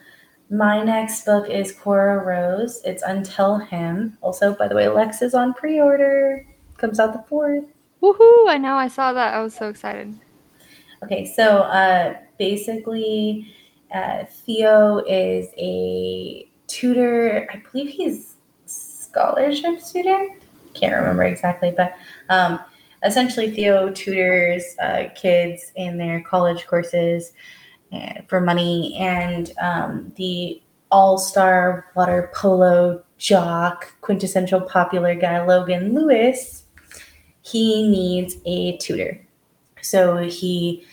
my 0.49 0.83
next 0.83 1.25
book 1.25 1.49
is 1.49 1.71
Cora 1.71 2.23
Rose. 2.23 2.81
It's 2.83 3.03
Until 3.03 3.57
Him. 3.57 4.17
Also, 4.21 4.55
by 4.55 4.67
the 4.67 4.75
way, 4.75 4.88
Lex 4.88 5.21
is 5.21 5.33
on 5.33 5.53
pre-order. 5.53 6.45
Comes 6.77 6.99
out 6.99 7.13
the 7.13 7.23
fourth. 7.27 7.65
Woohoo! 8.01 8.47
I 8.47 8.57
know. 8.57 8.75
I 8.75 8.88
saw 8.88 9.13
that. 9.13 9.33
I 9.33 9.41
was 9.41 9.53
so 9.53 9.69
excited. 9.69 10.17
Okay, 11.03 11.25
so 11.25 11.59
uh, 11.59 12.15
basically, 12.38 13.53
uh, 13.93 14.23
Theo 14.25 14.99
is 15.07 15.47
a 15.57 16.49
tutor. 16.67 17.47
I 17.53 17.62
believe 17.71 17.89
he's 17.89 18.35
scholarship 18.65 19.81
student. 19.81 20.41
Can't 20.73 20.95
remember 20.95 21.23
exactly, 21.23 21.73
but 21.75 21.95
um, 22.29 22.59
essentially, 23.03 23.51
Theo 23.51 23.91
tutors 23.91 24.63
uh, 24.81 25.05
kids 25.15 25.71
in 25.75 25.97
their 25.97 26.21
college 26.21 26.65
courses 26.67 27.33
for 28.28 28.41
money, 28.41 28.95
and 28.97 29.52
um, 29.62 30.13
the 30.15 30.62
all-star 30.91 31.91
water 31.95 32.32
polo 32.34 33.04
jock, 33.17 33.93
quintessential 34.02 34.62
popular 34.62 35.13
guy 35.13 35.45
Logan 35.45 35.93
Lewis, 35.93 36.63
he 37.41 37.88
needs 37.88 38.38
a 38.45 38.78
tutor. 38.78 39.25
So 39.82 40.17
he, 40.17 40.86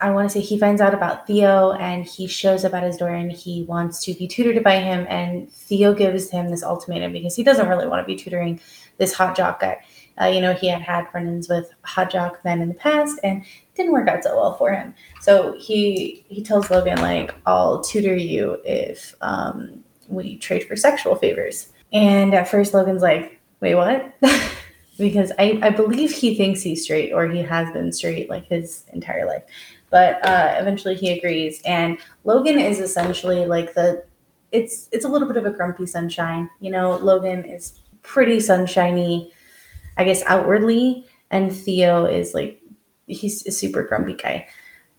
I 0.00 0.10
want 0.10 0.30
to 0.30 0.32
say 0.32 0.40
he 0.40 0.58
finds 0.58 0.80
out 0.80 0.94
about 0.94 1.26
Theo 1.26 1.72
and 1.72 2.04
he 2.04 2.26
shows 2.26 2.64
up 2.64 2.74
at 2.74 2.82
his 2.82 2.96
door 2.96 3.10
and 3.10 3.32
he 3.32 3.64
wants 3.64 4.02
to 4.04 4.14
be 4.14 4.26
tutored 4.26 4.62
by 4.62 4.78
him. 4.78 5.06
And 5.08 5.50
Theo 5.50 5.94
gives 5.94 6.30
him 6.30 6.50
this 6.50 6.62
ultimatum 6.62 7.12
because 7.12 7.36
he 7.36 7.42
doesn't 7.42 7.68
really 7.68 7.86
want 7.86 8.02
to 8.02 8.06
be 8.06 8.16
tutoring 8.16 8.60
this 8.98 9.12
hot 9.12 9.36
jock 9.36 9.60
guy. 9.60 9.82
Uh, 10.20 10.26
you 10.26 10.40
know, 10.40 10.54
he 10.54 10.68
had 10.68 10.82
had 10.82 11.06
run-ins 11.12 11.48
with 11.48 11.72
jock 12.10 12.44
men 12.44 12.60
in 12.60 12.68
the 12.68 12.74
past 12.74 13.18
and 13.24 13.44
didn't 13.74 13.92
work 13.92 14.08
out 14.08 14.22
so 14.22 14.36
well 14.36 14.56
for 14.56 14.72
him. 14.72 14.94
So 15.20 15.56
he 15.58 16.24
he 16.28 16.42
tells 16.42 16.70
Logan 16.70 17.00
like, 17.00 17.34
"I'll 17.46 17.82
tutor 17.82 18.16
you 18.16 18.58
if 18.64 19.14
um, 19.20 19.82
we 20.08 20.36
trade 20.36 20.64
for 20.64 20.76
sexual 20.76 21.16
favors." 21.16 21.72
And 21.92 22.34
at 22.34 22.48
first, 22.48 22.74
Logan's 22.74 23.02
like, 23.02 23.40
"Wait, 23.60 23.74
what?" 23.74 24.14
because 24.98 25.32
I, 25.38 25.58
I 25.62 25.70
believe 25.70 26.12
he 26.12 26.34
thinks 26.36 26.62
he's 26.62 26.84
straight 26.84 27.12
or 27.12 27.26
he 27.26 27.42
has 27.42 27.72
been 27.72 27.92
straight 27.92 28.30
like 28.30 28.46
his 28.46 28.84
entire 28.92 29.26
life. 29.26 29.42
But 29.90 30.24
uh, 30.24 30.56
eventually 30.58 30.94
he 30.94 31.16
agrees. 31.16 31.60
And 31.64 31.98
Logan 32.24 32.58
is 32.58 32.80
essentially 32.80 33.46
like 33.46 33.74
the 33.74 34.04
it's 34.52 34.88
it's 34.92 35.04
a 35.04 35.08
little 35.08 35.26
bit 35.26 35.36
of 35.36 35.46
a 35.46 35.50
grumpy 35.50 35.86
sunshine. 35.86 36.48
You 36.60 36.70
know, 36.70 36.96
Logan 36.96 37.44
is 37.44 37.80
pretty 38.02 38.40
sunshiny, 38.40 39.32
I 39.96 40.04
guess 40.04 40.22
outwardly, 40.26 41.06
and 41.30 41.54
Theo 41.54 42.04
is 42.04 42.34
like 42.34 42.60
he's 43.06 43.46
a 43.46 43.50
super 43.50 43.82
grumpy 43.82 44.14
guy. 44.14 44.48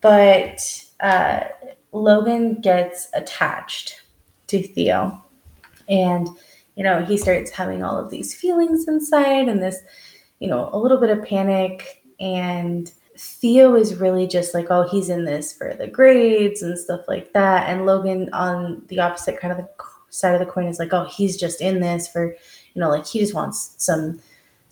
But 0.01 0.85
uh, 0.99 1.45
Logan 1.91 2.61
gets 2.61 3.07
attached 3.13 4.01
to 4.47 4.61
Theo. 4.61 5.23
And 5.87 6.27
you 6.75 6.83
know, 6.83 7.05
he 7.05 7.17
starts 7.17 7.51
having 7.51 7.83
all 7.83 7.97
of 7.97 8.09
these 8.09 8.33
feelings 8.35 8.87
inside 8.87 9.47
and 9.47 9.63
this 9.63 9.79
you 10.39 10.47
know, 10.47 10.69
a 10.73 10.77
little 10.77 10.99
bit 10.99 11.09
of 11.09 11.25
panic. 11.25 12.03
And 12.19 12.91
Theo 13.17 13.75
is 13.75 13.95
really 13.95 14.27
just 14.27 14.53
like, 14.53 14.67
oh, 14.69 14.87
he's 14.87 15.09
in 15.09 15.25
this 15.25 15.53
for 15.53 15.73
the 15.73 15.87
grades 15.87 16.61
and 16.61 16.77
stuff 16.77 17.01
like 17.07 17.33
that. 17.33 17.69
And 17.69 17.85
Logan, 17.85 18.29
on 18.33 18.83
the 18.87 18.99
opposite 18.99 19.39
kind 19.39 19.51
of 19.51 19.57
the 19.57 19.69
side 20.09 20.33
of 20.33 20.39
the 20.39 20.51
coin, 20.51 20.67
is 20.67 20.79
like, 20.79 20.93
oh, 20.93 21.05
he's 21.05 21.37
just 21.37 21.61
in 21.61 21.79
this 21.79 22.07
for, 22.07 22.35
you 22.73 22.79
know, 22.81 22.89
like 22.89 23.05
he 23.05 23.19
just 23.19 23.33
wants 23.33 23.73
some 23.77 24.19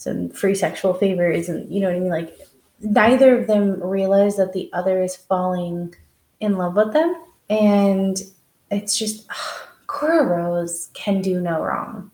some 0.04 0.30
free 0.30 0.56
sexual 0.56 0.94
favors 0.94 1.50
and 1.50 1.72
you 1.74 1.80
know 1.82 1.88
what 1.88 1.96
I 1.96 2.00
mean? 2.00 2.10
Like 2.10 2.38
neither 2.82 3.40
of 3.40 3.48
them 3.48 3.82
realize 3.82 4.36
that 4.38 4.54
the 4.54 4.70
other 4.74 5.02
is 5.02 5.16
falling 5.16 5.96
in 6.40 6.58
love 6.58 6.76
with 6.76 6.94
them. 6.94 7.16
And 7.50 8.22
it's 8.70 8.98
just 8.98 9.28
ugh, 9.30 9.68
Cora 9.88 10.26
Rose 10.26 10.90
can 10.94 11.22
do 11.22 11.40
no 11.40 11.62
wrong. 11.62 12.12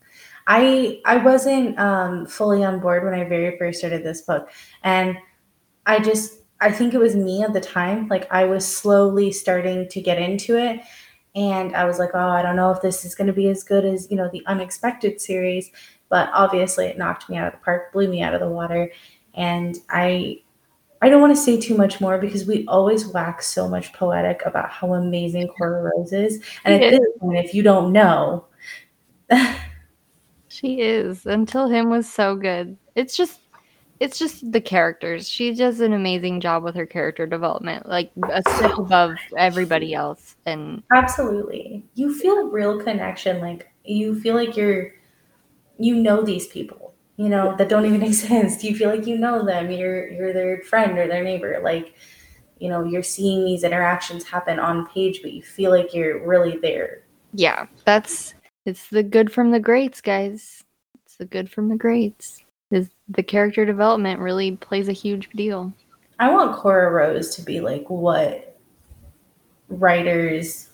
I 0.48 1.00
I 1.06 1.18
wasn't 1.18 1.78
um, 1.80 2.26
fully 2.26 2.64
on 2.64 2.80
board 2.80 3.04
when 3.04 3.14
I 3.14 3.24
very 3.24 3.58
first 3.58 3.80
started 3.80 4.04
this 4.04 4.22
book, 4.22 4.50
and 4.84 5.16
I 5.86 6.00
just 6.00 6.40
I 6.60 6.72
think 6.72 6.94
it 6.94 6.98
was 6.98 7.16
me 7.16 7.44
at 7.44 7.54
the 7.54 7.62
time. 7.62 8.08
Like 8.08 8.30
I 8.32 8.46
was 8.46 8.66
slowly 8.68 9.32
starting 9.32 9.88
to 9.90 10.02
get 10.02 10.18
into 10.20 10.58
it, 10.58 10.82
and 11.40 11.74
I 11.74 11.86
was 11.86 12.00
like, 12.00 12.10
oh, 12.14 12.20
I 12.20 12.42
don't 12.42 12.58
know 12.58 12.70
if 12.70 12.82
this 12.82 13.06
is 13.06 13.16
going 13.16 13.28
to 13.28 13.34
be 13.34 13.48
as 13.48 13.64
good 13.64 13.86
as 13.86 14.12
you 14.12 14.18
know 14.18 14.30
the 14.30 14.46
Unexpected 14.46 15.22
series, 15.22 15.72
but 16.10 16.30
obviously 16.34 16.86
it 16.88 16.98
knocked 16.98 17.30
me 17.30 17.38
out 17.38 17.48
of 17.48 17.54
the 17.54 17.64
park, 17.64 17.94
blew 17.94 18.10
me 18.10 18.22
out 18.22 18.34
of 18.34 18.42
the 18.42 18.50
water, 18.50 18.92
and 19.36 19.78
I 19.90 20.42
I 21.02 21.08
don't 21.08 21.22
want 21.22 21.34
to 21.34 21.42
say 21.42 21.58
too 21.58 21.78
much 21.78 22.02
more 22.02 22.18
because 22.18 22.46
we 22.46 22.66
always 22.68 23.08
wax 23.08 23.48
so 23.48 23.70
much 23.70 23.94
poetic 23.94 24.42
about 24.46 24.70
how 24.70 24.96
amazing 24.96 25.48
Cora 25.48 25.82
Rose 25.96 26.12
is. 26.12 26.44
And 26.66 26.84
at 26.84 26.92
this 26.92 27.08
point, 27.22 27.38
if 27.38 27.54
you 27.54 27.64
don't 27.64 27.94
know, 27.94 28.46
she 30.50 30.82
is. 30.82 31.26
Until 31.26 31.70
him 31.70 31.90
was 31.90 32.10
so 32.10 32.36
good. 32.36 32.76
It's 32.96 33.16
just 33.16 33.40
it's 34.00 34.18
just 34.18 34.52
the 34.52 34.62
characters. 34.62 35.28
She 35.28 35.54
does 35.54 35.80
an 35.80 35.94
amazing 35.94 36.40
job 36.42 36.64
with 36.64 36.76
her 36.76 36.86
character 36.86 37.26
development, 37.26 37.88
like 37.88 38.12
a 38.30 38.42
step 38.56 38.78
above 38.78 39.16
everybody 39.38 39.94
else. 39.94 40.36
And 40.46 40.84
absolutely, 40.94 41.86
you 41.96 42.18
feel 42.18 42.38
a 42.38 42.46
real 42.46 42.82
connection. 42.82 43.42
Like 43.42 43.70
you 43.84 44.20
feel 44.20 44.36
like 44.36 44.56
you're, 44.56 44.94
you 45.78 45.96
know, 45.96 46.22
these 46.22 46.48
people 46.48 46.90
you 47.20 47.28
know, 47.28 47.54
that 47.58 47.68
don't 47.68 47.86
even 47.86 48.02
exist. 48.12 48.64
You 48.64 48.74
feel 48.74 48.90
like 48.90 49.06
you 49.06 49.18
know 49.18 49.46
them. 49.46 49.70
You're 49.70 50.10
you're 50.10 50.34
their 50.34 50.62
friend 50.62 50.98
or 50.98 51.06
their 51.06 51.24
neighbor. 51.24 51.60
Like, 51.62 51.94
you 52.60 52.70
know, 52.70 52.86
you're 52.86 53.04
seeing 53.04 53.44
these 53.44 53.66
interactions 53.66 54.24
happen 54.24 54.58
on 54.58 54.88
page, 54.88 55.20
but 55.22 55.34
you 55.34 55.44
feel 55.44 55.70
like 55.70 55.94
you're 55.94 56.26
really 56.26 56.58
there. 56.58 57.04
Yeah, 57.34 57.68
that's 57.84 58.34
it's 58.66 58.88
the 58.88 59.04
good 59.04 59.34
from 59.34 59.52
the 59.52 59.60
greats, 59.60 60.00
guys. 60.00 60.64
It's 61.04 61.18
the 61.18 61.26
good 61.26 61.52
from 61.52 61.68
the 61.68 61.76
greats. 61.76 62.42
Is 62.72 62.90
the 63.08 63.24
character 63.24 63.66
development 63.66 64.20
really 64.20 64.58
plays 64.58 64.88
a 64.88 64.94
huge 64.94 65.30
deal. 65.32 65.74
I 66.20 66.32
want 66.32 66.56
Cora 66.56 66.92
Rose 66.92 67.36
to 67.36 67.42
be 67.42 67.62
like 67.62 67.90
what 67.90 68.58
writers, 69.70 70.70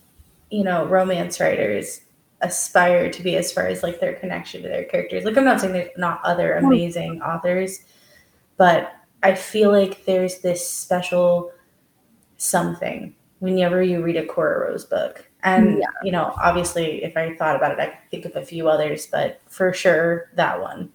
you 0.49 0.63
know, 0.63 0.85
romance 0.85 1.39
writers 1.39 2.01
aspire 2.41 3.09
to 3.09 3.23
be 3.23 3.35
as 3.35 3.51
far 3.51 3.67
as 3.67 3.83
like 3.83 3.99
their 3.99 4.13
connection 4.13 4.61
to 4.63 4.67
their 4.67 4.85
characters. 4.85 5.23
Like 5.23 5.37
I'm 5.37 5.45
not 5.45 5.61
saying 5.61 5.73
there's 5.73 5.89
not 5.97 6.21
other 6.23 6.59
mm. 6.61 6.65
amazing 6.65 7.21
authors, 7.21 7.79
but 8.57 8.93
I 9.23 9.35
feel 9.35 9.71
like 9.71 10.05
there's 10.05 10.39
this 10.39 10.67
special 10.67 11.51
something 12.37 13.15
whenever 13.39 13.81
you 13.81 14.03
read 14.03 14.17
a 14.17 14.25
Cora 14.25 14.69
Rose 14.69 14.85
book. 14.85 15.29
And 15.43 15.79
yeah. 15.79 15.85
you 16.03 16.11
know, 16.11 16.33
obviously 16.41 17.03
if 17.03 17.15
I 17.15 17.35
thought 17.35 17.55
about 17.55 17.71
it, 17.71 17.79
I 17.79 17.87
could 17.87 18.11
think 18.11 18.25
of 18.25 18.35
a 18.35 18.45
few 18.45 18.67
others, 18.67 19.07
but 19.07 19.41
for 19.47 19.73
sure 19.73 20.29
that 20.35 20.59
one. 20.59 20.91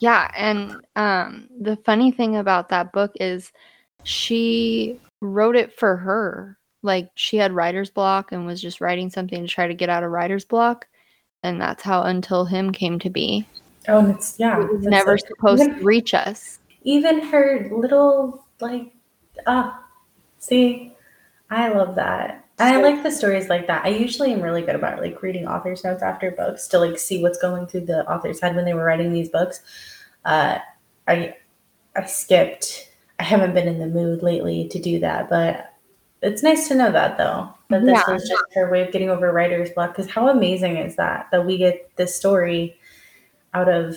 Yeah, 0.00 0.30
and 0.36 0.76
um 0.96 1.48
the 1.60 1.76
funny 1.84 2.10
thing 2.10 2.36
about 2.36 2.68
that 2.70 2.92
book 2.92 3.12
is 3.20 3.52
she 4.02 4.98
wrote 5.20 5.54
it 5.56 5.78
for 5.78 5.96
her 5.96 6.58
like 6.82 7.10
she 7.14 7.36
had 7.36 7.52
writer's 7.52 7.90
block 7.90 8.32
and 8.32 8.46
was 8.46 8.60
just 8.60 8.80
writing 8.80 9.10
something 9.10 9.42
to 9.42 9.48
try 9.48 9.66
to 9.66 9.74
get 9.74 9.90
out 9.90 10.02
of 10.02 10.10
writer's 10.10 10.44
block. 10.44 10.86
And 11.42 11.60
that's 11.60 11.82
how 11.82 12.02
Until 12.02 12.44
Him 12.44 12.72
came 12.72 12.98
to 13.00 13.10
be. 13.10 13.46
Oh, 13.88 13.98
and 13.98 14.10
it's, 14.10 14.38
yeah. 14.38 14.62
It 14.62 14.72
was 14.72 14.82
never 14.82 15.12
like, 15.12 15.26
supposed 15.26 15.62
even, 15.62 15.78
to 15.78 15.84
reach 15.84 16.14
us. 16.14 16.58
Even 16.82 17.20
her 17.20 17.70
little, 17.72 18.44
like, 18.60 18.92
ah, 19.46 19.82
see, 20.38 20.92
I 21.50 21.68
love 21.68 21.94
that. 21.96 22.39
I 22.60 22.80
like 22.80 23.02
the 23.02 23.10
stories 23.10 23.48
like 23.48 23.66
that. 23.66 23.84
I 23.84 23.88
usually 23.88 24.32
am 24.32 24.42
really 24.42 24.62
good 24.62 24.74
about 24.74 25.00
like 25.00 25.22
reading 25.22 25.46
author's 25.46 25.82
notes 25.82 26.02
after 26.02 26.30
books 26.30 26.68
to 26.68 26.78
like 26.78 26.98
see 26.98 27.22
what's 27.22 27.38
going 27.38 27.66
through 27.66 27.86
the 27.86 28.08
author's 28.10 28.40
head 28.40 28.54
when 28.54 28.64
they 28.64 28.74
were 28.74 28.84
writing 28.84 29.12
these 29.12 29.28
books. 29.28 29.60
Uh, 30.24 30.58
I 31.08 31.34
I 31.96 32.04
skipped. 32.06 32.88
I 33.18 33.24
haven't 33.24 33.54
been 33.54 33.68
in 33.68 33.78
the 33.78 33.86
mood 33.86 34.22
lately 34.22 34.68
to 34.68 34.78
do 34.78 35.00
that, 35.00 35.28
but 35.28 35.70
it's 36.22 36.42
nice 36.42 36.68
to 36.68 36.74
know 36.74 36.92
that 36.92 37.16
though 37.16 37.52
that 37.68 37.84
this 37.84 38.02
yeah. 38.06 38.12
was 38.12 38.28
just 38.28 38.44
her 38.54 38.70
way 38.70 38.82
of 38.82 38.92
getting 38.92 39.10
over 39.10 39.32
writer's 39.32 39.70
block 39.70 39.90
because 39.90 40.10
how 40.10 40.28
amazing 40.28 40.76
is 40.76 40.96
that 40.96 41.28
that 41.30 41.46
we 41.46 41.56
get 41.56 41.90
this 41.96 42.14
story 42.14 42.76
out 43.54 43.68
of 43.68 43.96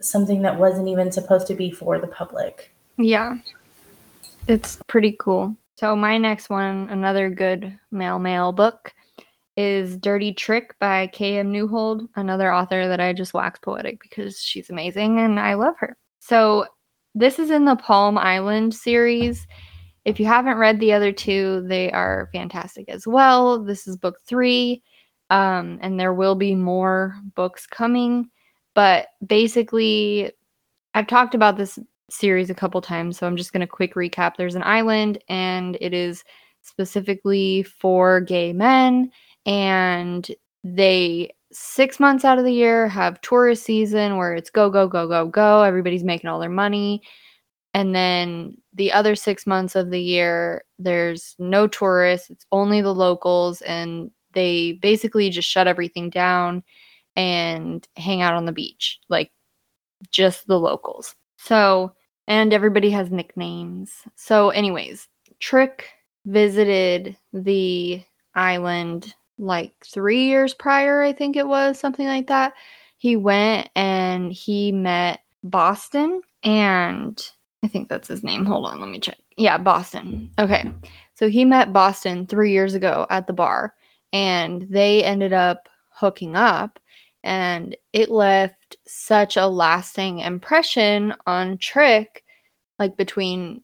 something 0.00 0.42
that 0.42 0.58
wasn't 0.58 0.86
even 0.86 1.10
supposed 1.10 1.46
to 1.46 1.54
be 1.54 1.70
for 1.70 1.98
the 1.98 2.06
public 2.06 2.72
yeah 2.96 3.36
it's 4.46 4.78
pretty 4.86 5.16
cool 5.18 5.56
so 5.78 5.94
my 5.94 6.18
next 6.18 6.50
one 6.50 6.88
another 6.90 7.30
good 7.30 7.78
male 7.90 8.18
male 8.18 8.52
book 8.52 8.92
is 9.56 9.96
dirty 9.96 10.32
trick 10.32 10.74
by 10.78 11.06
km 11.08 11.48
Neuhold 11.48 12.08
another 12.16 12.52
author 12.52 12.88
that 12.88 13.00
i 13.00 13.12
just 13.12 13.34
wax 13.34 13.58
poetic 13.60 14.00
because 14.02 14.40
she's 14.40 14.70
amazing 14.70 15.20
and 15.20 15.38
i 15.38 15.54
love 15.54 15.74
her 15.78 15.96
so 16.20 16.66
this 17.14 17.38
is 17.38 17.50
in 17.50 17.64
the 17.64 17.76
palm 17.76 18.18
island 18.18 18.74
series 18.74 19.46
if 20.08 20.18
you 20.18 20.24
haven't 20.24 20.56
read 20.56 20.80
the 20.80 20.94
other 20.94 21.12
two, 21.12 21.62
they 21.66 21.92
are 21.92 22.30
fantastic 22.32 22.88
as 22.88 23.06
well. 23.06 23.62
This 23.62 23.86
is 23.86 23.98
book 23.98 24.16
three, 24.26 24.82
um, 25.28 25.78
and 25.82 26.00
there 26.00 26.14
will 26.14 26.34
be 26.34 26.54
more 26.54 27.14
books 27.34 27.66
coming. 27.66 28.30
But 28.74 29.08
basically, 29.26 30.32
I've 30.94 31.08
talked 31.08 31.34
about 31.34 31.58
this 31.58 31.78
series 32.10 32.50
a 32.50 32.54
couple 32.54 32.80
times, 32.80 33.18
so 33.18 33.26
I'm 33.26 33.36
just 33.36 33.52
going 33.52 33.60
to 33.60 33.66
quick 33.66 33.94
recap. 33.94 34.36
There's 34.36 34.54
an 34.54 34.62
island, 34.62 35.18
and 35.28 35.76
it 35.80 35.92
is 35.92 36.24
specifically 36.62 37.62
for 37.62 38.20
gay 38.20 38.52
men, 38.52 39.10
and 39.46 40.30
they 40.64 41.32
six 41.52 41.98
months 41.98 42.24
out 42.24 42.38
of 42.38 42.44
the 42.44 42.52
year 42.52 42.88
have 42.88 43.20
tourist 43.22 43.64
season 43.64 44.16
where 44.16 44.34
it's 44.34 44.50
go 44.50 44.68
go 44.68 44.86
go 44.86 45.08
go 45.08 45.26
go 45.26 45.62
everybody's 45.62 46.04
making 46.04 46.28
all 46.28 46.38
their 46.38 46.50
money 46.50 47.02
and 47.74 47.94
then 47.94 48.56
the 48.74 48.92
other 48.92 49.14
six 49.14 49.46
months 49.46 49.74
of 49.74 49.90
the 49.90 50.00
year 50.00 50.62
there's 50.78 51.34
no 51.38 51.66
tourists 51.66 52.28
it's 52.28 52.46
only 52.52 52.82
the 52.82 52.94
locals 52.94 53.62
and 53.62 54.10
they 54.32 54.72
basically 54.82 55.30
just 55.30 55.48
shut 55.48 55.66
everything 55.66 56.10
down 56.10 56.62
and 57.16 57.88
hang 57.96 58.20
out 58.20 58.34
on 58.34 58.44
the 58.44 58.52
beach 58.52 59.00
like 59.08 59.30
just 60.10 60.46
the 60.46 60.58
locals 60.58 61.14
so 61.38 61.92
and 62.28 62.52
everybody 62.52 62.90
has 62.90 63.10
nicknames 63.10 64.04
so 64.14 64.50
anyways 64.50 65.08
trick 65.40 65.88
visited 66.26 67.16
the 67.32 68.00
island 68.36 69.14
like 69.38 69.72
three 69.84 70.26
years 70.26 70.54
prior 70.54 71.02
i 71.02 71.12
think 71.12 71.36
it 71.36 71.48
was 71.48 71.78
something 71.78 72.06
like 72.06 72.28
that 72.28 72.52
he 72.98 73.16
went 73.16 73.68
and 73.74 74.32
he 74.32 74.70
met 74.70 75.20
boston 75.42 76.20
and 76.44 77.30
I 77.62 77.68
think 77.68 77.88
that's 77.88 78.08
his 78.08 78.22
name. 78.22 78.44
Hold 78.44 78.66
on, 78.66 78.80
let 78.80 78.88
me 78.88 79.00
check. 79.00 79.18
Yeah, 79.36 79.58
Boston. 79.58 80.30
Okay. 80.38 80.70
So 81.14 81.28
he 81.28 81.44
met 81.44 81.72
Boston 81.72 82.26
three 82.26 82.52
years 82.52 82.74
ago 82.74 83.06
at 83.10 83.26
the 83.26 83.32
bar 83.32 83.74
and 84.12 84.66
they 84.70 85.02
ended 85.04 85.32
up 85.32 85.68
hooking 85.90 86.36
up 86.36 86.78
and 87.24 87.76
it 87.92 88.10
left 88.10 88.76
such 88.86 89.36
a 89.36 89.46
lasting 89.46 90.20
impression 90.20 91.14
on 91.26 91.58
Trick, 91.58 92.24
like 92.78 92.96
between 92.96 93.62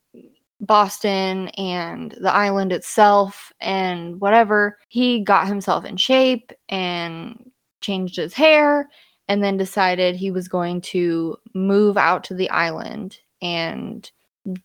Boston 0.60 1.48
and 1.50 2.12
the 2.20 2.32
island 2.32 2.72
itself 2.72 3.52
and 3.60 4.20
whatever. 4.20 4.78
He 4.88 5.20
got 5.20 5.46
himself 5.46 5.84
in 5.84 5.96
shape 5.96 6.52
and 6.68 7.50
changed 7.80 8.16
his 8.16 8.32
hair 8.32 8.88
and 9.28 9.42
then 9.42 9.56
decided 9.56 10.16
he 10.16 10.30
was 10.30 10.48
going 10.48 10.80
to 10.80 11.36
move 11.54 11.96
out 11.96 12.24
to 12.24 12.34
the 12.34 12.50
island 12.50 13.18
and 13.40 14.10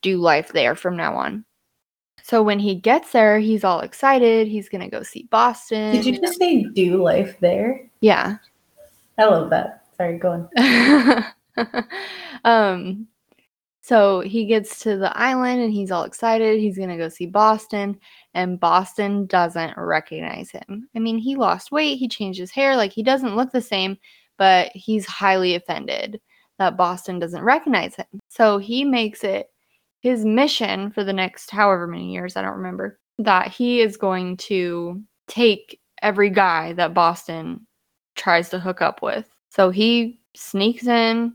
do 0.02 0.18
life 0.18 0.52
there 0.54 0.76
from 0.76 0.98
now 0.98 1.16
on. 1.16 1.46
So 2.24 2.44
when 2.44 2.60
he 2.60 2.76
gets 2.76 3.12
there, 3.12 3.40
he's 3.40 3.64
all 3.64 3.80
excited. 3.80 4.48
He's 4.48 4.70
going 4.70 4.82
to 4.82 4.90
go 4.90 5.02
see 5.04 5.28
Boston. 5.32 5.94
Did 5.94 6.06
you 6.06 6.20
just 6.20 6.38
say 6.38 6.64
do 6.64 7.02
life 7.02 7.36
there? 7.40 7.90
Yeah. 8.02 8.38
I 9.20 9.26
love 9.26 9.50
that. 9.50 9.86
Sorry, 9.96 10.18
go 10.18 10.48
on. 10.58 11.26
um 12.46 13.08
so 13.82 14.20
he 14.20 14.46
gets 14.46 14.80
to 14.82 14.98
the 14.98 15.18
island 15.18 15.62
and 15.62 15.74
he's 15.74 15.90
all 15.90 16.04
excited. 16.04 16.60
He's 16.60 16.78
going 16.78 16.90
to 16.90 16.98
go 16.98 17.10
see 17.10 17.26
Boston 17.26 17.98
and 18.36 18.60
Boston 18.60 19.26
doesn't 19.26 19.76
recognize 19.78 20.52
him. 20.52 20.88
I 20.96 21.00
mean, 21.00 21.18
he 21.18 21.36
lost 21.36 21.72
weight, 21.72 21.98
he 21.98 22.08
changed 22.08 22.40
his 22.40 22.52
hair, 22.52 22.76
like 22.76 22.92
he 22.92 23.02
doesn't 23.02 23.36
look 23.36 23.52
the 23.52 23.62
same, 23.62 23.98
but 24.38 24.72
he's 24.76 25.08
highly 25.08 25.56
offended 25.56 26.22
that 26.60 26.78
Boston 26.78 27.18
doesn't 27.18 27.44
recognize 27.44 27.96
him. 27.96 28.06
So 28.28 28.60
he 28.60 28.86
makes 28.86 29.24
it 29.24 29.48
his 30.02 30.24
mission 30.24 30.92
for 30.92 31.04
the 31.04 31.12
next 31.12 31.50
however 31.50 31.88
many 31.88 32.14
years, 32.14 32.36
I 32.38 32.44
don't 32.44 32.58
remember, 32.58 33.00
that 33.18 33.48
he 33.48 33.82
is 33.82 33.98
going 33.98 34.38
to 34.38 35.02
take 35.28 35.80
every 36.04 36.30
guy 36.30 36.74
that 36.74 36.94
Boston 36.94 37.66
tries 38.20 38.50
to 38.50 38.60
hook 38.60 38.82
up 38.82 39.02
with. 39.02 39.28
So 39.50 39.72
he 39.72 40.20
sneaks 40.36 40.88
in 40.88 41.34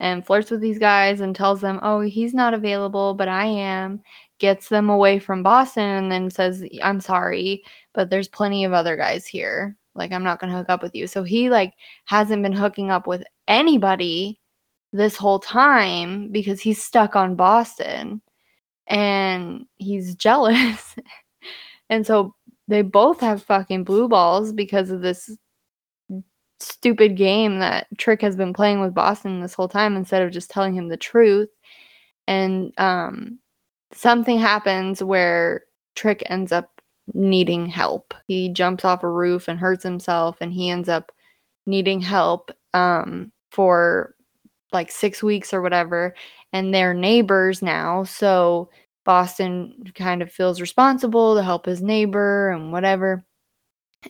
and 0.00 0.24
flirts 0.24 0.50
with 0.50 0.60
these 0.60 0.78
guys 0.78 1.20
and 1.20 1.34
tells 1.34 1.60
them, 1.60 1.80
"Oh, 1.82 2.00
he's 2.00 2.34
not 2.34 2.54
available, 2.54 3.14
but 3.14 3.28
I 3.28 3.46
am." 3.46 4.02
Gets 4.38 4.68
them 4.68 4.88
away 4.90 5.18
from 5.18 5.42
Boston 5.42 5.84
and 5.84 6.12
then 6.12 6.30
says, 6.30 6.64
"I'm 6.82 7.00
sorry, 7.00 7.64
but 7.94 8.10
there's 8.10 8.28
plenty 8.28 8.64
of 8.64 8.72
other 8.72 8.96
guys 8.96 9.26
here. 9.26 9.76
Like 9.94 10.12
I'm 10.12 10.22
not 10.24 10.40
going 10.40 10.52
to 10.52 10.58
hook 10.58 10.68
up 10.70 10.82
with 10.82 10.94
you." 10.94 11.06
So 11.08 11.24
he 11.24 11.50
like 11.50 11.74
hasn't 12.06 12.42
been 12.42 12.52
hooking 12.52 12.90
up 12.90 13.06
with 13.06 13.24
anybody 13.48 14.40
this 14.92 15.16
whole 15.16 15.38
time 15.40 16.28
because 16.30 16.60
he's 16.60 16.82
stuck 16.82 17.16
on 17.16 17.36
Boston 17.36 18.22
and 18.86 19.66
he's 19.76 20.14
jealous. 20.14 20.96
and 21.90 22.06
so 22.06 22.34
they 22.68 22.82
both 22.82 23.20
have 23.20 23.42
fucking 23.42 23.84
blue 23.84 24.08
balls 24.08 24.52
because 24.52 24.90
of 24.90 25.00
this 25.02 25.36
stupid 26.60 27.16
game 27.16 27.58
that 27.60 27.86
Trick 27.98 28.20
has 28.22 28.36
been 28.36 28.52
playing 28.52 28.80
with 28.80 28.94
Boston 28.94 29.40
this 29.40 29.54
whole 29.54 29.68
time 29.68 29.96
instead 29.96 30.22
of 30.22 30.32
just 30.32 30.50
telling 30.50 30.74
him 30.74 30.88
the 30.88 30.96
truth. 30.96 31.48
And 32.26 32.72
um, 32.78 33.38
something 33.92 34.38
happens 34.38 35.02
where 35.02 35.64
Trick 35.94 36.22
ends 36.26 36.52
up 36.52 36.80
needing 37.14 37.66
help. 37.66 38.14
He 38.26 38.50
jumps 38.50 38.84
off 38.84 39.02
a 39.02 39.08
roof 39.08 39.48
and 39.48 39.58
hurts 39.58 39.82
himself, 39.82 40.36
and 40.40 40.52
he 40.52 40.70
ends 40.70 40.88
up 40.88 41.12
needing 41.66 42.00
help 42.00 42.50
um, 42.74 43.32
for 43.50 44.14
like 44.72 44.90
six 44.90 45.22
weeks 45.22 45.54
or 45.54 45.62
whatever. 45.62 46.14
And 46.52 46.74
they're 46.74 46.94
neighbors 46.94 47.62
now. 47.62 48.04
So 48.04 48.70
Boston 49.04 49.90
kind 49.94 50.22
of 50.22 50.30
feels 50.30 50.60
responsible 50.60 51.34
to 51.34 51.42
help 51.42 51.66
his 51.66 51.82
neighbor 51.82 52.50
and 52.50 52.72
whatever. 52.72 53.24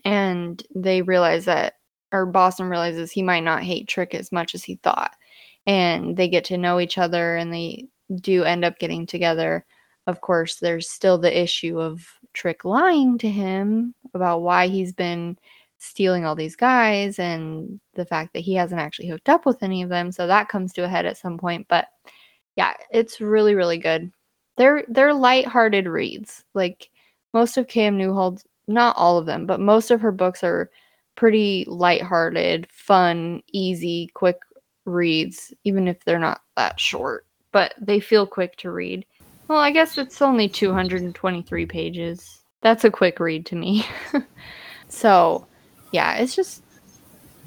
And 0.05 0.63
they 0.75 1.03
realize 1.03 1.45
that 1.47 1.75
or 2.13 2.27
Boston 2.27 2.69
realizes 2.69 3.11
he 3.11 3.23
might 3.23 3.45
not 3.45 3.63
hate 3.63 3.89
Trick 3.89 4.15
as 4.15 4.33
much 4.33 4.55
as 4.55 4.65
he 4.65 4.77
thought. 4.77 5.15
And 5.67 6.17
they 6.17 6.29
get 6.29 6.45
to 6.47 6.57
know 6.59 6.81
each 6.81 6.99
other 6.99 7.37
and 7.37 7.53
they 7.53 7.89
do 8.21 8.45
end 8.45 8.65
up 8.65 8.79
getting 8.79 9.07
together. 9.07 9.65
Of 10.07 10.21
course, 10.23 10.57
there's 10.57 10.91
still 10.91 11.19
the 11.19 11.43
issue 11.43 11.79
of 11.79 12.07
Trick 12.33 12.65
lying 12.65 13.19
to 13.19 13.29
him 13.29 13.95
about 14.15 14.43
why 14.43 14.69
he's 14.69 14.93
been 14.93 15.39
stealing 15.79 16.25
all 16.25 16.35
these 16.35 16.57
guys 16.57 17.19
and 17.19 17.81
the 17.95 18.05
fact 18.05 18.33
that 18.33 18.41
he 18.41 18.55
hasn't 18.55 18.81
actually 18.81 19.09
hooked 19.09 19.29
up 19.29 19.47
with 19.47 19.63
any 19.63 19.83
of 19.83 19.89
them. 19.89 20.11
So 20.11 20.27
that 20.27 20.49
comes 20.49 20.73
to 20.73 20.85
a 20.85 20.89
head 20.89 21.07
at 21.07 21.19
some 21.19 21.39
point. 21.39 21.67
But 21.69 21.87
yeah, 22.57 22.75
it's 22.91 23.21
really, 23.21 23.55
really 23.55 23.79
good. 23.79 24.11
They're 24.57 24.85
they're 24.89 25.15
light-hearted 25.15 25.87
reads. 25.87 26.45
Like 26.55 26.91
most 27.33 27.57
of 27.57 27.67
KM 27.67 27.97
Neuhold's, 27.97 28.45
not 28.67 28.97
all 28.97 29.19
of 29.19 29.27
them, 29.27 29.47
but 29.47 29.61
most 29.61 29.91
of 29.91 30.01
her 30.01 30.13
books 30.13 30.43
are 30.43 30.71
pretty 31.19 31.65
lighthearted, 31.67 32.69
fun, 32.71 33.43
easy, 33.53 34.09
quick 34.15 34.39
reads, 34.85 35.53
even 35.65 35.89
if 35.89 36.05
they're 36.05 36.17
not 36.21 36.43
that 36.57 36.79
short. 36.79 37.27
But 37.51 37.75
they 37.81 37.99
feel 37.99 38.25
quick 38.25 38.55
to 38.59 38.71
read. 38.71 39.05
Well, 39.49 39.59
I 39.59 39.73
guess 39.73 39.99
it's 39.99 40.23
only 40.23 40.49
223 40.49 41.67
pages. 41.67 42.43
That's 42.61 42.85
a 42.85 42.91
quick 42.91 43.19
read 43.19 43.47
to 43.47 43.57
me. 43.57 43.85
so, 44.89 45.45
yeah, 45.91 46.19
it's 46.19 46.37
just 46.37 46.63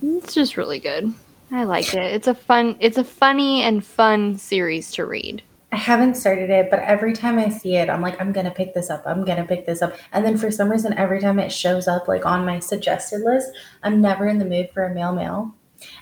it's 0.03 0.33
just 0.33 0.57
really 0.57 0.79
good. 0.79 1.13
I 1.49 1.63
like 1.63 1.93
it. 1.93 2.13
It's 2.13 2.27
a 2.27 2.35
fun 2.35 2.75
it's 2.81 2.97
a 2.97 3.05
funny 3.05 3.61
and 3.61 3.85
fun 3.85 4.37
series 4.37 4.91
to 4.93 5.05
read. 5.05 5.43
I 5.71 5.77
haven't 5.77 6.15
started 6.15 6.49
it, 6.49 6.69
but 6.69 6.79
every 6.79 7.13
time 7.13 7.39
I 7.39 7.47
see 7.47 7.75
it, 7.75 7.89
I'm 7.89 8.01
like, 8.01 8.19
I'm 8.19 8.33
gonna 8.33 8.51
pick 8.51 8.73
this 8.73 8.89
up. 8.89 9.03
I'm 9.05 9.23
gonna 9.23 9.45
pick 9.45 9.65
this 9.65 9.81
up. 9.81 9.95
And 10.11 10.25
then 10.25 10.37
for 10.37 10.51
some 10.51 10.69
reason, 10.69 10.93
every 10.97 11.21
time 11.21 11.39
it 11.39 11.51
shows 11.51 11.87
up 11.87 12.09
like 12.09 12.25
on 12.25 12.45
my 12.45 12.59
suggested 12.59 13.21
list, 13.21 13.51
I'm 13.83 14.01
never 14.01 14.27
in 14.27 14.37
the 14.37 14.45
mood 14.45 14.69
for 14.73 14.83
a 14.83 14.93
male 14.93 15.13
mail. 15.13 15.55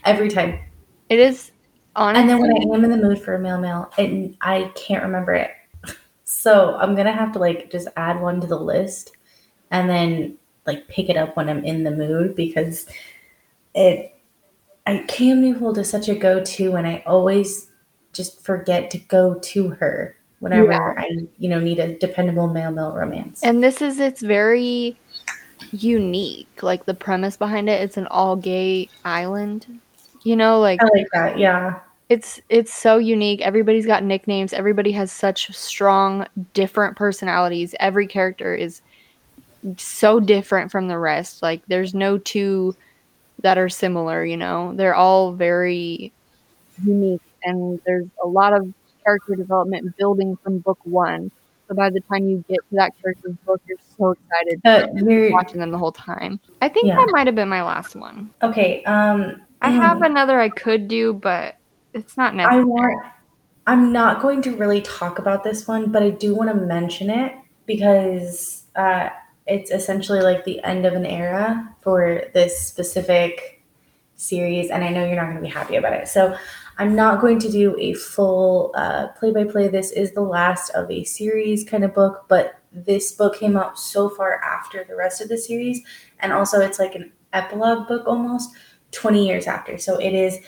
Every 0.05 0.29
time. 0.29 0.59
It 1.09 1.19
is 1.19 1.51
honestly. 1.95 2.21
And 2.21 2.29
then 2.29 2.41
when 2.41 2.51
I 2.51 2.75
am 2.75 2.83
in 2.83 2.89
the 2.89 3.07
mood 3.07 3.21
for 3.21 3.35
a 3.35 3.39
male 3.39 3.59
mail, 3.59 3.91
it 3.97 4.35
I 4.41 4.71
can't 4.75 5.03
remember 5.03 5.33
it. 5.33 5.51
So 6.31 6.75
I'm 6.75 6.95
gonna 6.95 7.11
have 7.11 7.31
to 7.33 7.39
like 7.39 7.71
just 7.71 7.87
add 7.97 8.21
one 8.21 8.39
to 8.41 8.45
the 8.45 8.59
list 8.59 9.13
and 9.71 9.89
then 9.89 10.37
like 10.67 10.87
pick 10.87 11.09
it 11.09 11.17
up 11.17 11.35
when 11.35 11.49
I'm 11.49 11.65
in 11.65 11.83
the 11.83 11.89
mood 11.89 12.35
because 12.35 12.85
it 13.73 14.15
I 14.85 14.99
KM 15.07 15.41
Neuhold 15.41 15.79
is 15.79 15.89
such 15.89 16.07
a 16.07 16.13
go-to 16.13 16.75
and 16.75 16.85
I 16.85 17.03
always 17.07 17.68
just 18.13 18.41
forget 18.43 18.89
to 18.91 18.97
go 18.97 19.35
to 19.35 19.69
her 19.69 20.15
whenever 20.39 20.71
yeah. 20.71 20.93
I, 20.97 21.27
you 21.37 21.49
know, 21.49 21.59
need 21.59 21.79
a 21.79 21.97
dependable 21.97 22.47
male 22.47 22.71
male 22.71 22.93
romance. 22.93 23.43
And 23.43 23.63
this 23.63 23.81
is 23.81 23.99
it's 23.99 24.21
very 24.21 24.97
unique. 25.71 26.63
Like 26.63 26.85
the 26.85 26.93
premise 26.93 27.37
behind 27.37 27.69
it, 27.69 27.81
it's 27.81 27.97
an 27.97 28.07
all 28.07 28.35
gay 28.35 28.89
island. 29.05 29.79
You 30.23 30.35
know, 30.35 30.59
like 30.59 30.81
I 30.81 30.87
like 30.93 31.07
that, 31.13 31.37
yeah. 31.37 31.79
It's 32.09 32.41
it's 32.49 32.73
so 32.73 32.97
unique. 32.97 33.41
Everybody's 33.41 33.85
got 33.85 34.03
nicknames. 34.03 34.51
Everybody 34.51 34.91
has 34.93 35.11
such 35.11 35.53
strong, 35.55 36.25
different 36.53 36.97
personalities. 36.97 37.75
Every 37.79 38.07
character 38.07 38.55
is 38.55 38.81
so 39.77 40.19
different 40.19 40.71
from 40.71 40.87
the 40.87 40.97
rest. 40.97 41.43
Like 41.43 41.61
there's 41.67 41.93
no 41.93 42.17
two 42.17 42.75
that 43.41 43.57
are 43.57 43.69
similar, 43.69 44.25
you 44.25 44.37
know. 44.37 44.73
They're 44.75 44.95
all 44.95 45.33
very 45.33 46.11
unique 46.83 47.21
and 47.43 47.79
there's 47.85 48.07
a 48.23 48.27
lot 48.27 48.53
of 48.53 48.73
character 49.03 49.35
development 49.35 49.95
building 49.97 50.37
from 50.43 50.59
book 50.59 50.79
one. 50.83 51.31
So 51.67 51.75
by 51.75 51.89
the 51.89 51.99
time 52.01 52.27
you 52.27 52.43
get 52.49 52.57
to 52.69 52.75
that 52.75 52.99
character's 53.01 53.35
book, 53.45 53.61
you're 53.67 53.77
so 53.97 54.11
excited 54.11 54.61
uh, 54.65 54.87
you're, 54.95 55.31
watching 55.31 55.59
them 55.59 55.71
the 55.71 55.77
whole 55.77 55.91
time. 55.91 56.39
I 56.61 56.69
think 56.69 56.87
yeah. 56.87 56.95
that 56.95 57.09
might 57.11 57.27
have 57.27 57.35
been 57.35 57.49
my 57.49 57.63
last 57.63 57.95
one. 57.95 58.31
Okay. 58.41 58.83
Um, 58.85 59.41
I 59.61 59.69
have 59.69 59.99
mm. 59.99 60.05
another 60.05 60.39
I 60.39 60.49
could 60.49 60.87
do, 60.87 61.13
but 61.13 61.57
it's 61.93 62.17
not 62.17 62.35
necessary. 62.35 62.61
I 62.61 62.63
want, 62.63 63.05
I'm 63.67 63.91
not 63.91 64.21
going 64.21 64.41
to 64.43 64.55
really 64.55 64.81
talk 64.81 65.19
about 65.19 65.43
this 65.43 65.67
one, 65.67 65.91
but 65.91 66.01
I 66.01 66.09
do 66.09 66.33
want 66.33 66.49
to 66.49 66.55
mention 66.55 67.11
it 67.11 67.35
because 67.67 68.63
uh, 68.75 69.09
it's 69.45 69.69
essentially 69.69 70.21
like 70.21 70.45
the 70.45 70.63
end 70.63 70.87
of 70.87 70.93
an 70.93 71.05
era 71.05 71.75
for 71.81 72.23
this 72.33 72.59
specific 72.59 73.61
series, 74.15 74.69
and 74.69 74.83
I 74.83 74.89
know 74.89 75.05
you're 75.05 75.15
not 75.15 75.25
going 75.25 75.35
to 75.35 75.41
be 75.41 75.49
happy 75.49 75.75
about 75.75 75.93
it. 75.93 76.07
So 76.07 76.35
I'm 76.79 76.95
not 76.95 77.19
going 77.19 77.39
to 77.39 77.51
do 77.51 77.75
a 77.77 77.93
full 77.93 78.73
play 79.19 79.31
by 79.31 79.43
play. 79.43 79.67
This 79.67 79.91
is 79.91 80.13
the 80.13 80.21
last 80.21 80.69
of 80.69 80.89
a 80.89 81.03
series 81.03 81.65
kind 81.65 81.83
of 81.83 81.93
book, 81.93 82.23
but 82.29 82.55
this 82.71 83.11
book 83.11 83.37
came 83.37 83.57
out 83.57 83.77
so 83.77 84.09
far 84.09 84.41
after 84.41 84.85
the 84.85 84.95
rest 84.95 85.19
of 85.19 85.27
the 85.27 85.37
series. 85.37 85.81
And 86.21 86.31
also, 86.31 86.61
it's 86.61 86.79
like 86.79 86.95
an 86.95 87.11
epilogue 87.33 87.89
book 87.89 88.07
almost 88.07 88.51
20 88.91 89.27
years 89.27 89.45
after. 89.45 89.77
So 89.77 89.97
it 89.97 90.13
is 90.13 90.39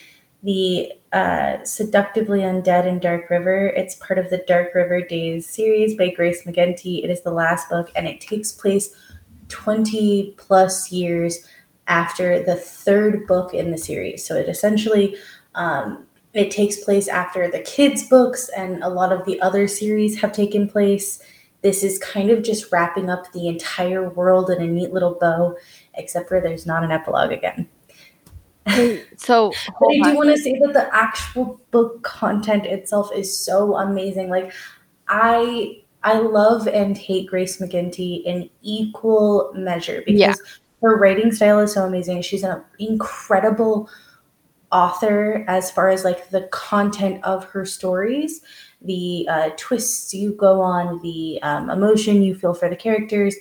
the 0.42 0.94
uh, 1.12 1.64
Seductively 1.66 2.40
Undead 2.40 2.86
in 2.88 3.00
Dark 3.00 3.30
River. 3.30 3.68
It's 3.68 3.96
part 3.96 4.18
of 4.18 4.30
the 4.30 4.44
Dark 4.48 4.74
River 4.74 5.02
Days 5.02 5.50
series 5.50 5.96
by 5.98 6.12
Grace 6.12 6.44
McGinty. 6.44 7.04
It 7.04 7.10
is 7.10 7.22
the 7.24 7.32
last 7.32 7.70
book, 7.70 7.92
and 7.94 8.08
it 8.08 8.22
takes 8.22 8.54
place 8.54 8.96
20 9.50 10.36
plus 10.38 10.94
years 10.94 11.46
after 11.88 12.42
the 12.42 12.56
third 12.56 13.28
book 13.28 13.54
in 13.54 13.70
the 13.70 13.78
series. 13.78 14.26
So 14.26 14.36
it 14.36 14.48
essentially 14.48 15.18
um, 15.56 16.08
it 16.34 16.52
takes 16.52 16.78
place 16.78 17.08
after 17.08 17.50
the 17.50 17.60
kids' 17.60 18.08
books 18.08 18.50
and 18.56 18.84
a 18.84 18.90
lot 18.90 19.12
of 19.12 19.26
the 19.26 19.40
other 19.42 19.68
series 19.68 20.20
have 20.22 20.32
taken 20.32 20.70
place. 20.70 21.22
This 21.62 21.84
is 21.84 22.00
kind 22.00 22.30
of 22.30 22.44
just 22.44 22.72
wrapping 22.72 23.10
up 23.10 23.32
the 23.34 23.48
entire 23.48 24.10
world 24.10 24.50
in 24.50 24.62
a 24.62 24.68
neat 24.68 24.92
little 24.92 25.18
bow, 25.20 25.56
except 25.96 26.30
for 26.30 26.40
there's 26.40 26.66
not 26.66 26.84
an 26.84 26.92
epilogue 26.92 27.32
again. 27.32 27.68
So, 29.18 29.52
but 29.80 29.90
I 29.90 30.12
do 30.12 30.16
want 30.16 30.30
to 30.30 30.38
say 30.38 30.58
that 30.60 30.74
the 30.74 30.90
actual 30.96 31.60
book 31.72 32.02
content 32.04 32.66
itself 32.66 33.10
is 33.14 33.38
so 33.38 33.76
amazing. 33.76 34.30
Like, 34.30 34.54
I 35.08 35.82
I 36.04 36.20
love 36.20 36.68
and 36.68 36.98
hate 36.98 37.28
Grace 37.28 37.58
McGinty 37.58 38.24
in 38.24 38.50
equal 38.62 39.52
measure 39.54 40.02
because 40.06 40.20
yeah. 40.20 40.34
her 40.82 40.98
writing 40.98 41.32
style 41.32 41.60
is 41.60 41.74
so 41.74 41.86
amazing. 41.86 42.22
She's 42.22 42.44
an 42.44 42.64
incredible 42.80 43.90
author 44.72 45.46
as 45.48 45.72
far 45.72 45.90
as 45.90 46.04
like 46.04 46.30
the 46.30 46.44
content 46.52 47.24
of 47.24 47.44
her 47.46 47.66
stories. 47.66 48.42
The 48.82 49.28
uh, 49.30 49.50
twists 49.58 50.14
you 50.14 50.34
go 50.34 50.62
on 50.62 51.02
the 51.02 51.40
um, 51.44 51.70
emotion 51.70 52.24
you 52.24 52.34
feel 52.34 52.54
for 52.54 52.70
the 52.70 52.76
characters 52.76 53.36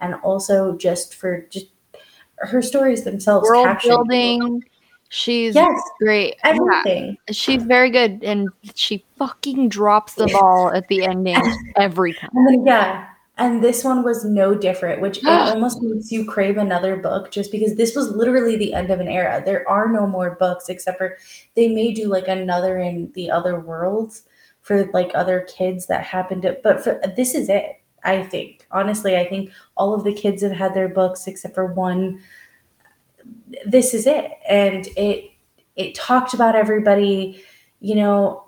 and 0.00 0.14
also 0.16 0.76
just 0.76 1.14
for 1.14 1.46
just 1.50 1.66
her 2.38 2.62
stories 2.62 3.04
themselves 3.04 3.48
world 3.48 3.78
building. 3.82 4.62
she's 5.08 5.54
yes, 5.54 5.80
great. 5.98 6.36
Everything. 6.44 7.16
Yeah, 7.28 7.32
she's 7.32 7.62
very 7.62 7.90
good 7.90 8.22
and 8.22 8.50
she 8.74 9.04
fucking 9.16 9.68
drops 9.68 10.14
the 10.14 10.26
ball 10.32 10.70
at 10.72 10.86
the 10.88 11.04
ending 11.04 11.42
every 11.76 12.12
time. 12.14 12.30
Yeah 12.64 13.08
And 13.36 13.64
this 13.64 13.82
one 13.82 14.04
was 14.04 14.24
no 14.24 14.54
different, 14.54 15.00
which 15.00 15.18
it 15.18 15.26
almost 15.26 15.82
makes 15.82 16.12
you 16.12 16.24
crave 16.24 16.56
another 16.56 16.96
book 16.96 17.30
just 17.30 17.50
because 17.50 17.74
this 17.74 17.96
was 17.96 18.10
literally 18.10 18.56
the 18.56 18.74
end 18.74 18.90
of 18.90 19.00
an 19.00 19.08
era. 19.08 19.42
There 19.44 19.68
are 19.68 19.88
no 19.90 20.06
more 20.06 20.36
books 20.36 20.68
except 20.68 20.98
for 20.98 21.16
they 21.56 21.68
may 21.68 21.92
do 21.92 22.08
like 22.08 22.28
another 22.28 22.78
in 22.78 23.10
the 23.14 23.30
other 23.30 23.58
worlds 23.58 24.22
for 24.62 24.86
like 24.92 25.10
other 25.14 25.40
kids 25.42 25.86
that 25.86 26.04
happened 26.04 26.42
to, 26.42 26.58
but 26.62 26.82
for 26.82 27.00
this 27.16 27.34
is 27.34 27.48
it. 27.48 27.80
I 28.04 28.22
think 28.22 28.66
honestly, 28.70 29.16
I 29.16 29.26
think 29.26 29.50
all 29.76 29.94
of 29.94 30.04
the 30.04 30.12
kids 30.12 30.42
have 30.42 30.52
had 30.52 30.74
their 30.74 30.88
books 30.88 31.26
except 31.26 31.54
for 31.54 31.66
one. 31.66 32.20
This 33.66 33.94
is 33.94 34.06
it, 34.06 34.32
and 34.48 34.86
it 34.96 35.30
it 35.76 35.94
talked 35.94 36.34
about 36.34 36.54
everybody, 36.54 37.42
you 37.80 37.94
know, 37.94 38.44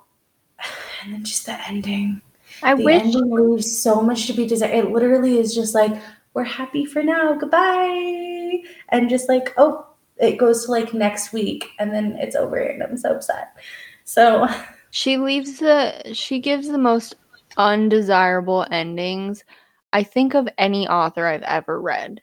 and 1.02 1.14
then 1.14 1.24
just 1.24 1.46
the 1.46 1.58
ending. 1.68 2.20
I 2.62 2.74
the 2.74 2.84
wish 2.84 3.02
ending 3.02 3.30
leaves 3.30 3.80
so 3.80 4.00
much 4.00 4.26
to 4.26 4.32
be 4.32 4.46
desired. 4.46 4.74
It 4.74 4.90
literally 4.90 5.38
is 5.38 5.54
just 5.54 5.74
like 5.74 6.00
we're 6.34 6.44
happy 6.44 6.84
for 6.84 7.02
now, 7.02 7.34
goodbye, 7.34 8.62
and 8.90 9.08
just 9.08 9.28
like 9.28 9.54
oh, 9.56 9.86
it 10.18 10.38
goes 10.38 10.66
to 10.66 10.70
like 10.70 10.94
next 10.94 11.32
week, 11.32 11.70
and 11.78 11.92
then 11.92 12.16
it's 12.16 12.36
over, 12.36 12.56
and 12.56 12.82
I'm 12.82 12.96
so 12.96 13.12
upset. 13.14 13.56
So 14.04 14.46
she 14.90 15.16
leaves 15.16 15.58
the 15.58 16.12
she 16.12 16.38
gives 16.38 16.68
the 16.68 16.78
most 16.78 17.14
undesirable 17.56 18.66
endings 18.70 19.44
I 19.92 20.02
think 20.02 20.34
of 20.34 20.48
any 20.58 20.86
author 20.88 21.26
I've 21.26 21.42
ever 21.42 21.80
read. 21.80 22.20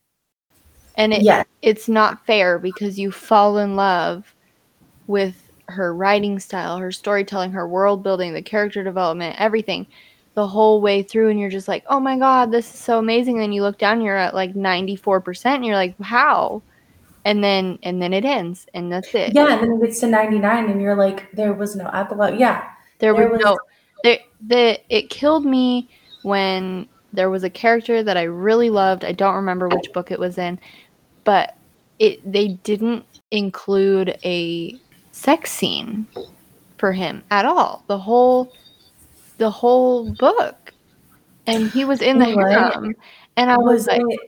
And 0.96 1.12
it, 1.12 1.24
yeah, 1.24 1.44
it's 1.62 1.90
not 1.90 2.26
fair 2.26 2.60
because 2.60 3.00
you 3.00 3.12
fall 3.12 3.58
in 3.58 3.76
love 3.76 4.36
with 5.08 5.36
her 5.70 5.96
writing 5.96 6.40
style, 6.40 6.78
her 6.78 6.92
storytelling, 6.92 7.52
her 7.52 7.68
world 7.68 8.04
building, 8.04 8.34
the 8.34 8.42
character 8.42 8.84
development, 8.84 9.36
everything 9.40 9.88
the 10.36 10.48
whole 10.48 10.82
way 10.82 11.04
through 11.04 11.30
and 11.30 11.40
you're 11.40 11.50
just 11.50 11.68
like, 11.68 11.84
"Oh 11.88 12.00
my 12.00 12.18
god, 12.18 12.52
this 12.52 12.74
is 12.74 12.80
so 12.80 13.00
amazing." 13.00 13.42
And 13.42 13.54
you 13.54 13.62
look 13.62 13.78
down, 13.78 14.02
you're 14.02 14.18
at 14.18 14.34
like 14.34 14.54
94% 14.56 15.46
and 15.56 15.66
you're 15.66 15.76
like, 15.76 16.00
"How?" 16.02 16.62
And 17.26 17.44
then 17.44 17.80
and 17.84 18.02
then 18.02 18.14
it 18.14 18.26
ends 18.26 18.66
and 18.74 18.92
that's 18.92 19.14
it. 19.16 19.34
yeah, 19.34 19.54
and 19.54 19.62
then 19.64 19.72
it 19.74 19.82
gets 19.86 20.00
to 20.02 20.08
99, 20.08 20.70
and 20.70 20.82
you're 20.82 20.96
like, 20.96 21.32
there 21.34 21.54
was 21.54 21.76
no 21.76 21.88
epilogue. 21.88 22.40
Yeah, 22.40 22.64
There, 23.00 23.14
There 23.14 23.30
was, 23.30 23.38
was- 23.44 23.44
no 23.46 23.58
the 24.46 24.80
it 24.90 25.10
killed 25.10 25.46
me 25.46 25.88
when 26.24 26.88
there 27.14 27.30
was 27.30 27.44
a 27.44 27.50
character 27.50 28.04
that 28.04 28.18
I 28.18 28.24
really 28.24 28.70
loved. 28.70 29.06
I 29.06 29.12
don't 29.14 29.36
remember 29.36 29.70
which 29.70 29.92
book 29.94 30.12
it 30.12 30.20
was 30.20 30.38
in, 30.38 30.60
but 31.24 31.56
it 32.00 32.20
they 32.30 32.50
didn't 32.64 33.06
include 33.32 34.18
a 34.26 34.78
sex 35.12 35.52
scene 35.52 36.06
for 36.78 36.92
him 36.92 37.24
at 37.32 37.46
all. 37.46 37.84
The 37.88 37.98
whole 37.98 38.52
the 39.38 39.50
whole 39.50 40.12
book. 40.14 40.74
And 41.46 41.70
he 41.70 41.86
was 41.86 42.02
in 42.02 42.20
the 42.20 42.26
what? 42.36 42.52
harem. 42.52 42.96
And 43.36 43.52
I 43.52 43.58
was, 43.58 43.80
was 43.80 43.88
like, 43.88 44.02
it 44.08 44.20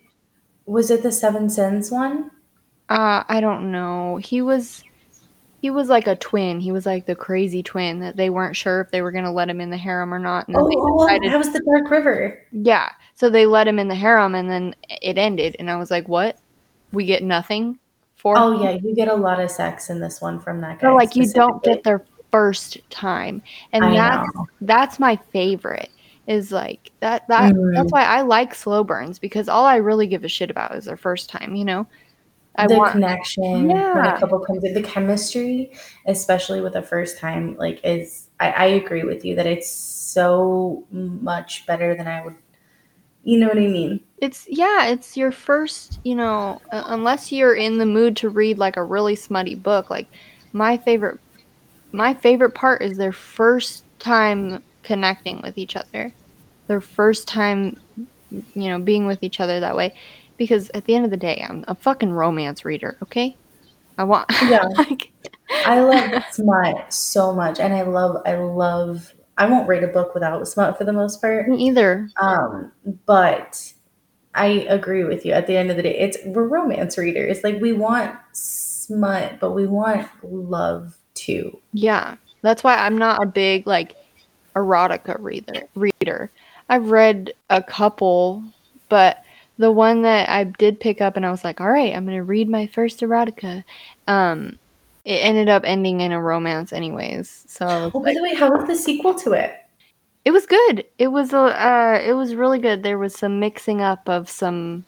was 0.66 0.92
it 0.92 1.04
the 1.04 1.12
Seven 1.12 1.50
Sins 1.50 1.92
one? 1.92 2.32
uh, 2.90 3.24
I 3.28 3.40
don't 3.42 3.72
know. 3.72 4.18
He 4.18 4.42
was 4.42 4.84
he 5.62 5.70
was 5.72 5.90
like 5.90 6.08
a 6.08 6.16
twin. 6.16 6.60
He 6.60 6.72
was 6.72 6.86
like 6.86 7.06
the 7.06 7.16
crazy 7.16 7.64
twin 7.64 8.00
that 8.02 8.18
they 8.18 8.30
weren't 8.30 8.56
sure 8.56 8.82
if 8.82 8.92
they 8.92 9.02
were 9.02 9.12
gonna 9.12 9.32
let 9.32 9.50
him 9.50 9.62
in 9.62 9.70
the 9.70 9.78
harem 9.78 10.14
or 10.14 10.20
not. 10.20 10.48
And 10.48 10.58
Oh, 10.58 10.70
oh, 10.70 11.08
decided 11.08 11.32
that 11.32 11.38
was 11.38 11.54
the 11.54 11.62
Dark 11.62 11.90
River. 11.90 12.40
Yeah. 12.52 12.90
So 13.16 13.30
they 13.30 13.46
let 13.46 13.68
him 13.68 13.80
in 13.80 13.88
the 13.88 13.96
harem 13.96 14.36
and 14.36 14.50
then 14.50 14.76
it 14.90 15.18
ended. 15.18 15.56
And 15.60 15.72
I 15.72 15.78
was 15.78 15.90
like, 15.90 16.08
what? 16.08 16.38
We 16.92 17.06
get 17.06 17.24
nothing 17.24 17.80
for 18.16 18.36
Oh 18.38 18.54
him? 18.54 18.62
yeah, 18.62 18.72
you 18.72 18.94
get 18.96 19.08
a 19.08 19.14
lot 19.14 19.40
of 19.40 19.50
sex 19.50 19.90
in 19.90 20.00
this 20.00 20.22
one 20.22 20.40
from 20.40 20.62
that 20.62 20.80
guy. 20.80 20.88
So 20.88 20.96
like 20.96 21.16
you 21.16 21.28
don't 21.32 21.64
get 21.64 21.84
their 21.84 22.06
first 22.36 22.78
time. 22.90 23.42
And 23.72 23.84
I 23.86 23.96
that's 23.96 24.28
know. 24.36 24.46
that's 24.62 25.00
my 25.00 25.18
favorite. 25.32 25.90
Is 26.28 26.52
like 26.52 26.92
that 27.02 27.24
that 27.30 27.54
Mm. 27.54 27.76
that's 27.76 27.92
why 27.92 28.04
I 28.04 28.22
like 28.22 28.56
slow 28.56 28.84
burns 28.84 29.20
because 29.20 29.48
all 29.48 29.66
I 29.66 29.78
really 29.78 30.08
give 30.08 30.24
a 30.24 30.28
shit 30.28 30.50
about 30.50 30.76
is 30.76 30.86
their 30.86 30.98
first 30.98 31.30
time, 31.30 31.56
you 31.56 31.66
know? 31.66 31.88
I 32.58 32.68
the 32.68 32.76
want 32.78 32.92
connection 32.92 33.68
when 33.68 34.06
a 34.06 34.20
couple 34.20 34.40
comes 34.40 34.64
in, 34.64 34.74
the 34.74 34.82
chemistry, 34.82 35.72
especially 36.08 36.62
with 36.62 36.74
the 36.74 36.82
first 36.82 37.18
time, 37.20 37.56
like 37.58 37.80
is 37.84 38.30
I, 38.40 38.52
I 38.52 38.66
agree 38.66 39.04
with 39.04 39.24
you 39.26 39.36
that 39.36 39.46
it's 39.46 39.70
so 39.70 40.86
much 40.92 41.66
better 41.68 41.96
than 41.96 42.08
I 42.08 42.24
would. 42.24 42.36
You 43.24 43.40
know 43.40 43.48
what 43.48 43.58
I 43.58 43.68
mean? 43.68 44.02
it's 44.22 44.46
yeah, 44.48 44.88
it's 44.88 45.18
your 45.18 45.32
first, 45.32 46.00
you 46.04 46.16
know, 46.16 46.62
uh, 46.72 46.84
unless 46.88 47.32
you're 47.32 47.56
in 47.56 47.78
the 47.78 47.86
mood 47.86 48.18
to 48.18 48.30
read 48.30 48.58
like 48.58 48.78
a 48.78 48.84
really 48.84 49.16
smutty 49.16 49.56
book, 49.56 49.90
like 49.90 50.08
my 50.54 50.78
favorite 50.78 51.20
my 51.96 52.14
favorite 52.14 52.56
part 52.56 52.82
is 52.82 52.98
their 52.98 53.12
first 53.12 53.84
time 54.00 54.64
connecting 54.84 55.42
with 55.42 55.58
each 55.58 55.76
other. 55.76 56.14
Their 56.68 56.82
first 56.82 57.28
time 57.28 57.80
you 58.32 58.70
know, 58.70 58.80
being 58.80 59.08
with 59.08 59.24
each 59.24 59.40
other 59.40 59.60
that 59.60 59.76
way 59.76 59.94
because 60.38 60.70
at 60.74 60.86
the 60.86 60.96
end 60.96 61.06
of 61.06 61.12
the 61.12 61.18
day, 61.18 61.46
I'm 61.48 61.64
a 61.68 61.76
fucking 61.76 62.12
romance 62.12 62.66
reader, 62.66 62.98
okay? 63.04 63.38
I 63.98 64.04
want 64.04 64.30
Yeah. 64.50 64.64
like 64.78 65.12
I 65.66 65.80
love 65.80 66.24
smut 66.32 66.94
so 66.94 67.34
much, 67.34 67.60
and 67.60 67.74
I 67.74 67.84
love 67.84 68.22
I 68.26 68.36
love. 68.36 69.14
I 69.38 69.46
won't 69.48 69.68
read 69.68 69.84
a 69.84 69.88
book 69.88 70.14
without 70.14 70.48
smut 70.48 70.78
for 70.78 70.86
the 70.86 70.94
most 70.94 71.22
part. 71.22 71.48
me 71.48 71.68
either. 71.68 72.10
Um, 72.22 72.72
but 73.06 73.74
I 74.34 74.66
agree 74.70 75.04
with 75.04 75.26
you. 75.26 75.34
At 75.34 75.48
the 75.48 75.58
end 75.58 75.72
of 75.72 75.78
the 75.78 75.84
day, 75.84 75.98
it's 75.98 76.18
we're 76.26 76.48
romance 76.48 76.98
readers. 76.98 77.44
Like 77.44 77.62
we 77.62 77.74
want 77.74 78.18
smut, 78.34 79.40
but 79.40 79.52
we 79.52 79.68
want 79.68 80.08
love 80.24 80.96
too. 81.26 81.60
Yeah, 81.74 82.16
that's 82.42 82.64
why 82.64 82.78
I'm 82.78 82.98
not 82.98 83.22
a 83.24 83.26
big 83.26 83.66
like 83.68 83.96
erotica 84.56 85.18
reader. 85.20 85.64
Reader, 85.76 86.32
I've 86.70 86.92
read 86.92 87.34
a 87.50 87.62
couple, 87.62 88.44
but 88.90 89.24
the 89.58 89.72
one 89.72 90.02
that 90.04 90.30
I 90.30 90.44
did 90.46 90.80
pick 90.80 91.02
up 91.02 91.16
and 91.18 91.26
I 91.26 91.32
was 91.32 91.44
like, 91.44 91.62
all 91.62 91.70
right, 91.70 91.94
I'm 91.96 92.06
gonna 92.06 92.24
read 92.24 92.50
my 92.50 92.68
first 92.68 93.00
erotica. 93.02 93.64
Um, 94.08 94.60
it 95.06 95.18
ended 95.18 95.50
up 95.50 95.64
ending 95.66 96.02
in 96.02 96.12
a 96.12 96.22
romance, 96.22 96.74
anyways. 96.74 97.46
So 97.48 97.92
Oh, 97.94 98.00
by 98.00 98.08
like, 98.08 98.16
the 98.16 98.24
way, 98.24 98.34
how 98.36 98.52
was 98.56 98.68
the 98.68 98.76
sequel 98.76 99.14
to 99.16 99.34
it? 99.34 99.56
it 100.26 100.32
was 100.32 100.46
good. 100.48 100.86
It 100.98 101.08
was 101.10 101.34
a, 101.34 101.38
uh, 101.40 102.02
it 102.04 102.14
was 102.14 102.36
really 102.36 102.60
good. 102.60 102.82
There 102.84 102.98
was 102.98 103.14
some 103.16 103.40
mixing 103.40 103.82
up 103.82 104.10
of 104.10 104.30
some 104.30 104.86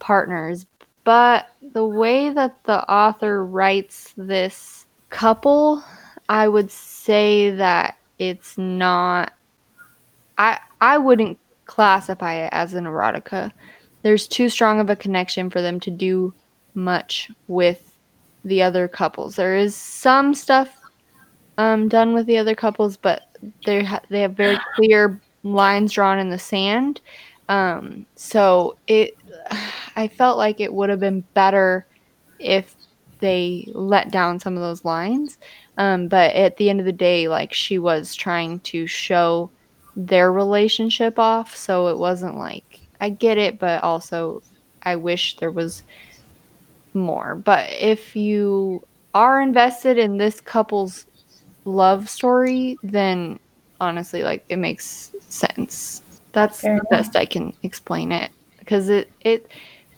partners, 0.00 0.66
but 1.04 1.46
the 1.72 1.86
way 1.86 2.30
that 2.30 2.62
the 2.64 2.82
author 2.90 3.44
writes 3.44 4.12
this 4.16 4.79
couple, 5.10 5.84
I 6.28 6.48
would 6.48 6.70
say 6.70 7.50
that 7.50 7.96
it's 8.18 8.56
not. 8.56 9.32
I 10.38 10.58
I 10.80 10.98
wouldn't 10.98 11.38
classify 11.66 12.34
it 12.34 12.50
as 12.52 12.74
an 12.74 12.84
erotica. 12.84 13.52
There's 14.02 14.26
too 14.26 14.48
strong 14.48 14.80
of 14.80 14.88
a 14.88 14.96
connection 14.96 15.50
for 15.50 15.60
them 15.60 15.78
to 15.80 15.90
do 15.90 16.32
much 16.74 17.30
with 17.48 17.92
the 18.44 18.62
other 18.62 18.88
couples. 18.88 19.36
There 19.36 19.56
is 19.56 19.76
some 19.76 20.34
stuff 20.34 20.74
um, 21.58 21.88
done 21.88 22.14
with 22.14 22.26
the 22.26 22.38
other 22.38 22.54
couples, 22.54 22.96
but 22.96 23.22
they 23.66 23.84
ha- 23.84 24.00
they 24.08 24.22
have 24.22 24.32
very 24.32 24.58
clear 24.74 25.20
lines 25.42 25.92
drawn 25.92 26.18
in 26.18 26.30
the 26.30 26.38
sand. 26.38 27.00
Um, 27.48 28.06
so 28.16 28.76
it, 28.86 29.16
I 29.96 30.08
felt 30.08 30.38
like 30.38 30.60
it 30.60 30.72
would 30.72 30.88
have 30.88 31.00
been 31.00 31.22
better 31.34 31.86
if 32.38 32.74
they 33.20 33.68
let 33.74 34.10
down 34.10 34.40
some 34.40 34.56
of 34.56 34.62
those 34.62 34.84
lines. 34.84 35.38
Um, 35.78 36.08
but 36.08 36.34
at 36.34 36.56
the 36.56 36.68
end 36.70 36.80
of 36.80 36.86
the 36.86 36.92
day, 36.92 37.28
like 37.28 37.52
she 37.52 37.78
was 37.78 38.14
trying 38.14 38.60
to 38.60 38.86
show 38.86 39.50
their 39.96 40.32
relationship 40.32 41.18
off, 41.18 41.56
so 41.56 41.88
it 41.88 41.98
wasn't 41.98 42.36
like 42.36 42.80
I 43.00 43.10
get 43.10 43.38
it, 43.38 43.58
but 43.58 43.82
also 43.82 44.42
I 44.82 44.96
wish 44.96 45.36
there 45.36 45.50
was 45.50 45.82
more. 46.94 47.34
But 47.34 47.70
if 47.72 48.14
you 48.14 48.82
are 49.14 49.40
invested 49.40 49.98
in 49.98 50.18
this 50.18 50.40
couple's 50.40 51.06
love 51.64 52.08
story, 52.08 52.78
then 52.82 53.38
honestly, 53.80 54.22
like 54.22 54.44
it 54.48 54.56
makes 54.56 55.12
sense. 55.20 56.02
That's 56.32 56.60
Fair 56.60 56.78
the 56.78 56.84
best 56.90 57.16
I 57.16 57.26
can 57.26 57.52
explain 57.62 58.12
it 58.12 58.30
because 58.58 58.88
it 58.88 59.10
it 59.22 59.50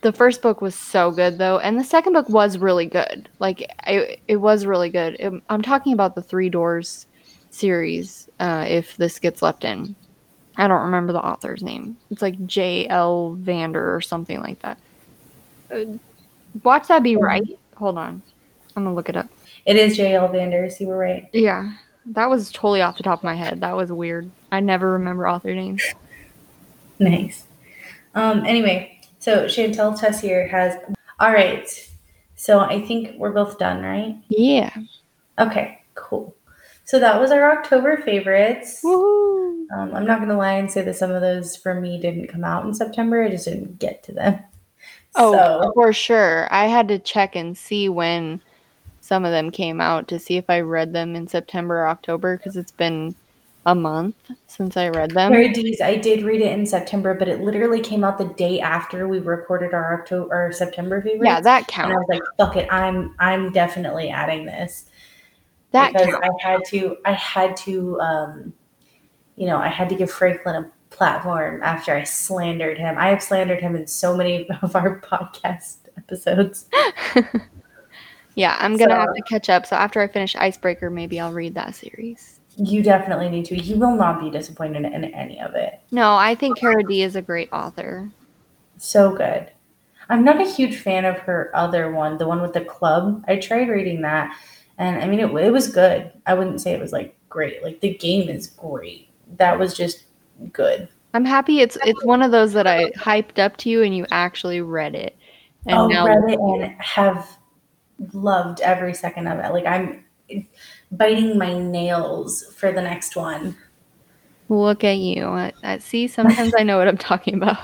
the 0.02 0.12
first 0.12 0.42
book 0.42 0.60
was 0.60 0.74
so 0.74 1.10
good 1.10 1.38
though, 1.38 1.58
and 1.60 1.78
the 1.78 1.84
second 1.84 2.12
book 2.12 2.28
was 2.28 2.58
really 2.58 2.86
good. 2.86 3.28
Like 3.38 3.62
it 3.86 4.20
it 4.28 4.36
was 4.36 4.66
really 4.66 4.90
good. 4.90 5.16
Um, 5.22 5.42
I'm 5.48 5.62
talking 5.62 5.92
about 5.92 6.14
the 6.14 6.22
Three 6.22 6.50
Doors 6.50 7.06
series. 7.50 8.28
Uh, 8.38 8.66
if 8.68 8.96
this 8.96 9.18
gets 9.18 9.42
left 9.42 9.64
in, 9.64 9.94
I 10.56 10.68
don't 10.68 10.82
remember 10.82 11.12
the 11.12 11.24
author's 11.24 11.62
name. 11.62 11.96
It's 12.10 12.20
like 12.20 12.44
J. 12.46 12.88
L. 12.88 13.34
Vander 13.34 13.94
or 13.94 14.00
something 14.00 14.40
like 14.40 14.60
that. 14.60 14.78
Uh, 15.72 15.84
watch 16.64 16.88
that 16.88 17.02
be 17.02 17.16
right. 17.16 17.58
Hold 17.76 17.96
on, 17.96 18.20
I'm 18.76 18.84
gonna 18.84 18.94
look 18.94 19.08
it 19.08 19.16
up. 19.16 19.28
It 19.64 19.76
is 19.76 19.96
J.L. 19.96 20.28
Vanders. 20.28 20.80
You 20.80 20.88
were 20.88 20.98
right. 20.98 21.28
Yeah, 21.32 21.72
that 22.06 22.28
was 22.28 22.50
totally 22.50 22.82
off 22.82 22.96
the 22.96 23.04
top 23.04 23.20
of 23.20 23.24
my 23.24 23.34
head. 23.34 23.60
That 23.60 23.76
was 23.76 23.92
weird. 23.92 24.28
I 24.50 24.58
never 24.58 24.92
remember 24.92 25.28
author 25.28 25.54
names. 25.54 25.82
Nice. 26.98 27.46
Um, 28.14 28.46
anyway, 28.46 29.01
so 29.22 29.44
Chantel 29.44 29.98
Tessier 29.98 30.48
has. 30.48 30.76
All 31.20 31.32
right. 31.32 31.68
So 32.34 32.58
I 32.58 32.84
think 32.84 33.16
we're 33.18 33.30
both 33.30 33.56
done, 33.56 33.80
right? 33.80 34.18
Yeah. 34.28 34.74
Okay, 35.38 35.80
cool. 35.94 36.34
So 36.84 36.98
that 36.98 37.20
was 37.20 37.30
our 37.30 37.56
October 37.56 37.98
favorites. 37.98 38.84
Um, 38.84 39.68
I'm 39.72 40.04
not 40.04 40.18
gonna 40.18 40.36
lie 40.36 40.54
and 40.54 40.70
say 40.70 40.82
that 40.82 40.96
some 40.96 41.12
of 41.12 41.22
those 41.22 41.56
for 41.56 41.80
me 41.80 42.00
didn't 42.00 42.26
come 42.26 42.42
out 42.42 42.66
in 42.66 42.74
September. 42.74 43.22
I 43.22 43.30
just 43.30 43.44
didn't 43.44 43.78
get 43.78 44.02
to 44.04 44.12
them. 44.12 44.40
Oh, 45.14 45.32
so, 45.32 45.72
for 45.74 45.92
sure. 45.92 46.48
I 46.50 46.68
had 46.68 46.88
to 46.88 46.98
check 46.98 47.36
and 47.36 47.56
see 47.56 47.90
when 47.90 48.40
some 49.02 49.26
of 49.26 49.30
them 49.30 49.50
came 49.50 49.78
out 49.78 50.08
to 50.08 50.18
see 50.18 50.38
if 50.38 50.48
I 50.48 50.60
read 50.60 50.94
them 50.94 51.14
in 51.14 51.28
September 51.28 51.80
or 51.80 51.88
October 51.88 52.38
because 52.38 52.56
it's 52.56 52.72
been 52.72 53.14
a 53.66 53.74
month 53.74 54.16
since 54.46 54.76
I 54.76 54.88
read 54.88 55.12
them. 55.12 55.32
Paradise, 55.32 55.80
I 55.80 55.96
did 55.96 56.22
read 56.22 56.40
it 56.40 56.52
in 56.52 56.66
September, 56.66 57.14
but 57.14 57.28
it 57.28 57.40
literally 57.40 57.80
came 57.80 58.04
out 58.04 58.18
the 58.18 58.24
day 58.24 58.60
after 58.60 59.06
we 59.06 59.20
recorded 59.20 59.72
our 59.72 60.00
October 60.00 60.46
or 60.46 60.52
September 60.52 61.00
favorites. 61.00 61.24
Yeah, 61.24 61.40
that 61.40 61.68
counts. 61.68 61.90
and 61.90 61.94
I 61.94 61.96
was 61.96 62.06
like, 62.08 62.22
"Fuck 62.38 62.56
it, 62.56 62.68
I'm 62.72 63.14
I'm 63.18 63.52
definitely 63.52 64.08
adding 64.08 64.46
this." 64.46 64.86
That 65.70 65.92
because 65.92 66.08
counts. 66.08 66.28
I 66.44 66.48
had 66.48 66.64
to 66.66 66.96
I 67.04 67.12
had 67.12 67.56
to 67.58 68.00
um 68.00 68.52
you 69.36 69.46
know 69.46 69.58
I 69.58 69.68
had 69.68 69.88
to 69.90 69.94
give 69.94 70.10
Franklin 70.10 70.64
a 70.64 70.70
platform 70.94 71.62
after 71.62 71.94
I 71.94 72.04
slandered 72.04 72.78
him. 72.78 72.98
I 72.98 73.08
have 73.08 73.22
slandered 73.22 73.60
him 73.60 73.76
in 73.76 73.86
so 73.86 74.16
many 74.16 74.48
of 74.62 74.74
our 74.76 75.00
podcast 75.00 75.76
episodes. 75.96 76.66
Yeah, 78.34 78.56
I'm 78.58 78.76
gonna 78.76 78.96
have 78.96 79.14
to 79.14 79.22
catch 79.22 79.50
up. 79.50 79.66
So 79.66 79.76
after 79.76 80.00
I 80.00 80.08
finish 80.08 80.34
Icebreaker, 80.36 80.90
maybe 80.90 81.20
I'll 81.20 81.32
read 81.32 81.54
that 81.54 81.74
series. 81.74 82.40
You 82.56 82.82
definitely 82.82 83.28
need 83.28 83.46
to. 83.46 83.58
You 83.58 83.76
will 83.76 83.96
not 83.96 84.20
be 84.20 84.30
disappointed 84.30 84.84
in 84.84 85.04
any 85.04 85.40
of 85.40 85.54
it. 85.54 85.80
No, 85.90 86.14
I 86.16 86.34
think 86.34 86.58
Cara 86.58 86.82
Dee 86.82 87.02
is 87.02 87.16
a 87.16 87.22
great 87.22 87.52
author. 87.52 88.10
So 88.78 89.14
good. 89.14 89.50
I'm 90.08 90.24
not 90.24 90.40
a 90.40 90.48
huge 90.48 90.78
fan 90.78 91.04
of 91.04 91.18
her 91.20 91.50
other 91.54 91.92
one, 91.92 92.18
the 92.18 92.28
one 92.28 92.42
with 92.42 92.52
the 92.52 92.64
club. 92.64 93.24
I 93.28 93.36
tried 93.36 93.68
reading 93.68 94.02
that, 94.02 94.36
and 94.76 95.02
I 95.02 95.06
mean 95.06 95.20
it, 95.20 95.32
it 95.34 95.50
was 95.50 95.68
good. 95.68 96.12
I 96.26 96.34
wouldn't 96.34 96.60
say 96.60 96.72
it 96.72 96.80
was 96.80 96.92
like 96.92 97.16
great. 97.28 97.62
Like 97.62 97.80
the 97.80 97.94
game 97.94 98.28
is 98.28 98.48
great. 98.48 99.08
That 99.38 99.58
was 99.58 99.74
just 99.74 100.04
good. 100.52 100.88
I'm 101.14 101.24
happy 101.24 101.60
it's 101.60 101.76
it's 101.84 102.04
one 102.04 102.22
of 102.22 102.30
those 102.30 102.52
that 102.52 102.66
I 102.66 102.90
hyped 102.92 103.38
up 103.38 103.56
to 103.58 103.70
you 103.70 103.82
and 103.82 103.96
you 103.96 104.06
actually 104.10 104.60
read 104.60 104.94
it. 104.94 105.16
And 105.66 105.78
oh, 105.78 105.86
now 105.86 106.06
read 106.06 106.34
it 106.34 106.40
and 106.40 106.80
have 106.80 107.38
loved 108.12 108.60
every 108.60 108.94
second 108.94 109.28
of 109.28 109.38
it. 109.38 109.52
Like 109.52 109.66
I'm 109.66 110.04
biting 110.92 111.38
my 111.38 111.58
nails 111.58 112.54
for 112.56 112.72
the 112.72 112.82
next 112.82 113.16
one. 113.16 113.56
look 114.48 114.84
at 114.84 114.98
you. 114.98 115.24
I, 115.24 115.52
I 115.62 115.78
see 115.78 116.06
sometimes 116.06 116.52
I 116.58 116.62
know 116.62 116.78
what 116.78 116.88
I'm 116.88 116.98
talking 116.98 117.34
about. 117.34 117.58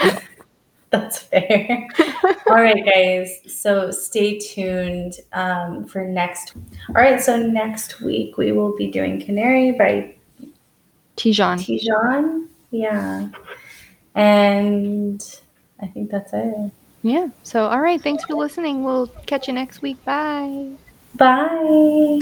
That's 0.90 1.18
fair. 1.18 1.86
All 2.48 2.56
right, 2.56 2.84
guys. 2.84 3.40
So 3.46 3.92
stay 3.92 4.38
tuned 4.38 5.14
um, 5.32 5.84
for 5.84 6.04
next. 6.04 6.54
All 6.88 6.96
right. 6.96 7.20
So 7.20 7.36
next 7.36 8.00
week 8.00 8.36
we 8.36 8.50
will 8.50 8.76
be 8.76 8.90
doing 8.90 9.20
Canary 9.20 9.72
by 9.72 10.16
Tijan. 11.16 11.58
Tijan. 11.58 12.48
Yeah. 12.72 13.28
And 14.14 15.40
I 15.80 15.86
think 15.86 16.10
that's 16.10 16.32
it. 16.32 16.72
Yeah. 17.02 17.28
So 17.42 17.66
all 17.66 17.80
right, 17.80 18.00
thanks 18.00 18.24
for 18.24 18.34
listening. 18.34 18.84
We'll 18.84 19.06
catch 19.26 19.48
you 19.48 19.54
next 19.54 19.82
week. 19.82 20.04
Bye. 20.04 20.72
Bye. 21.14 22.18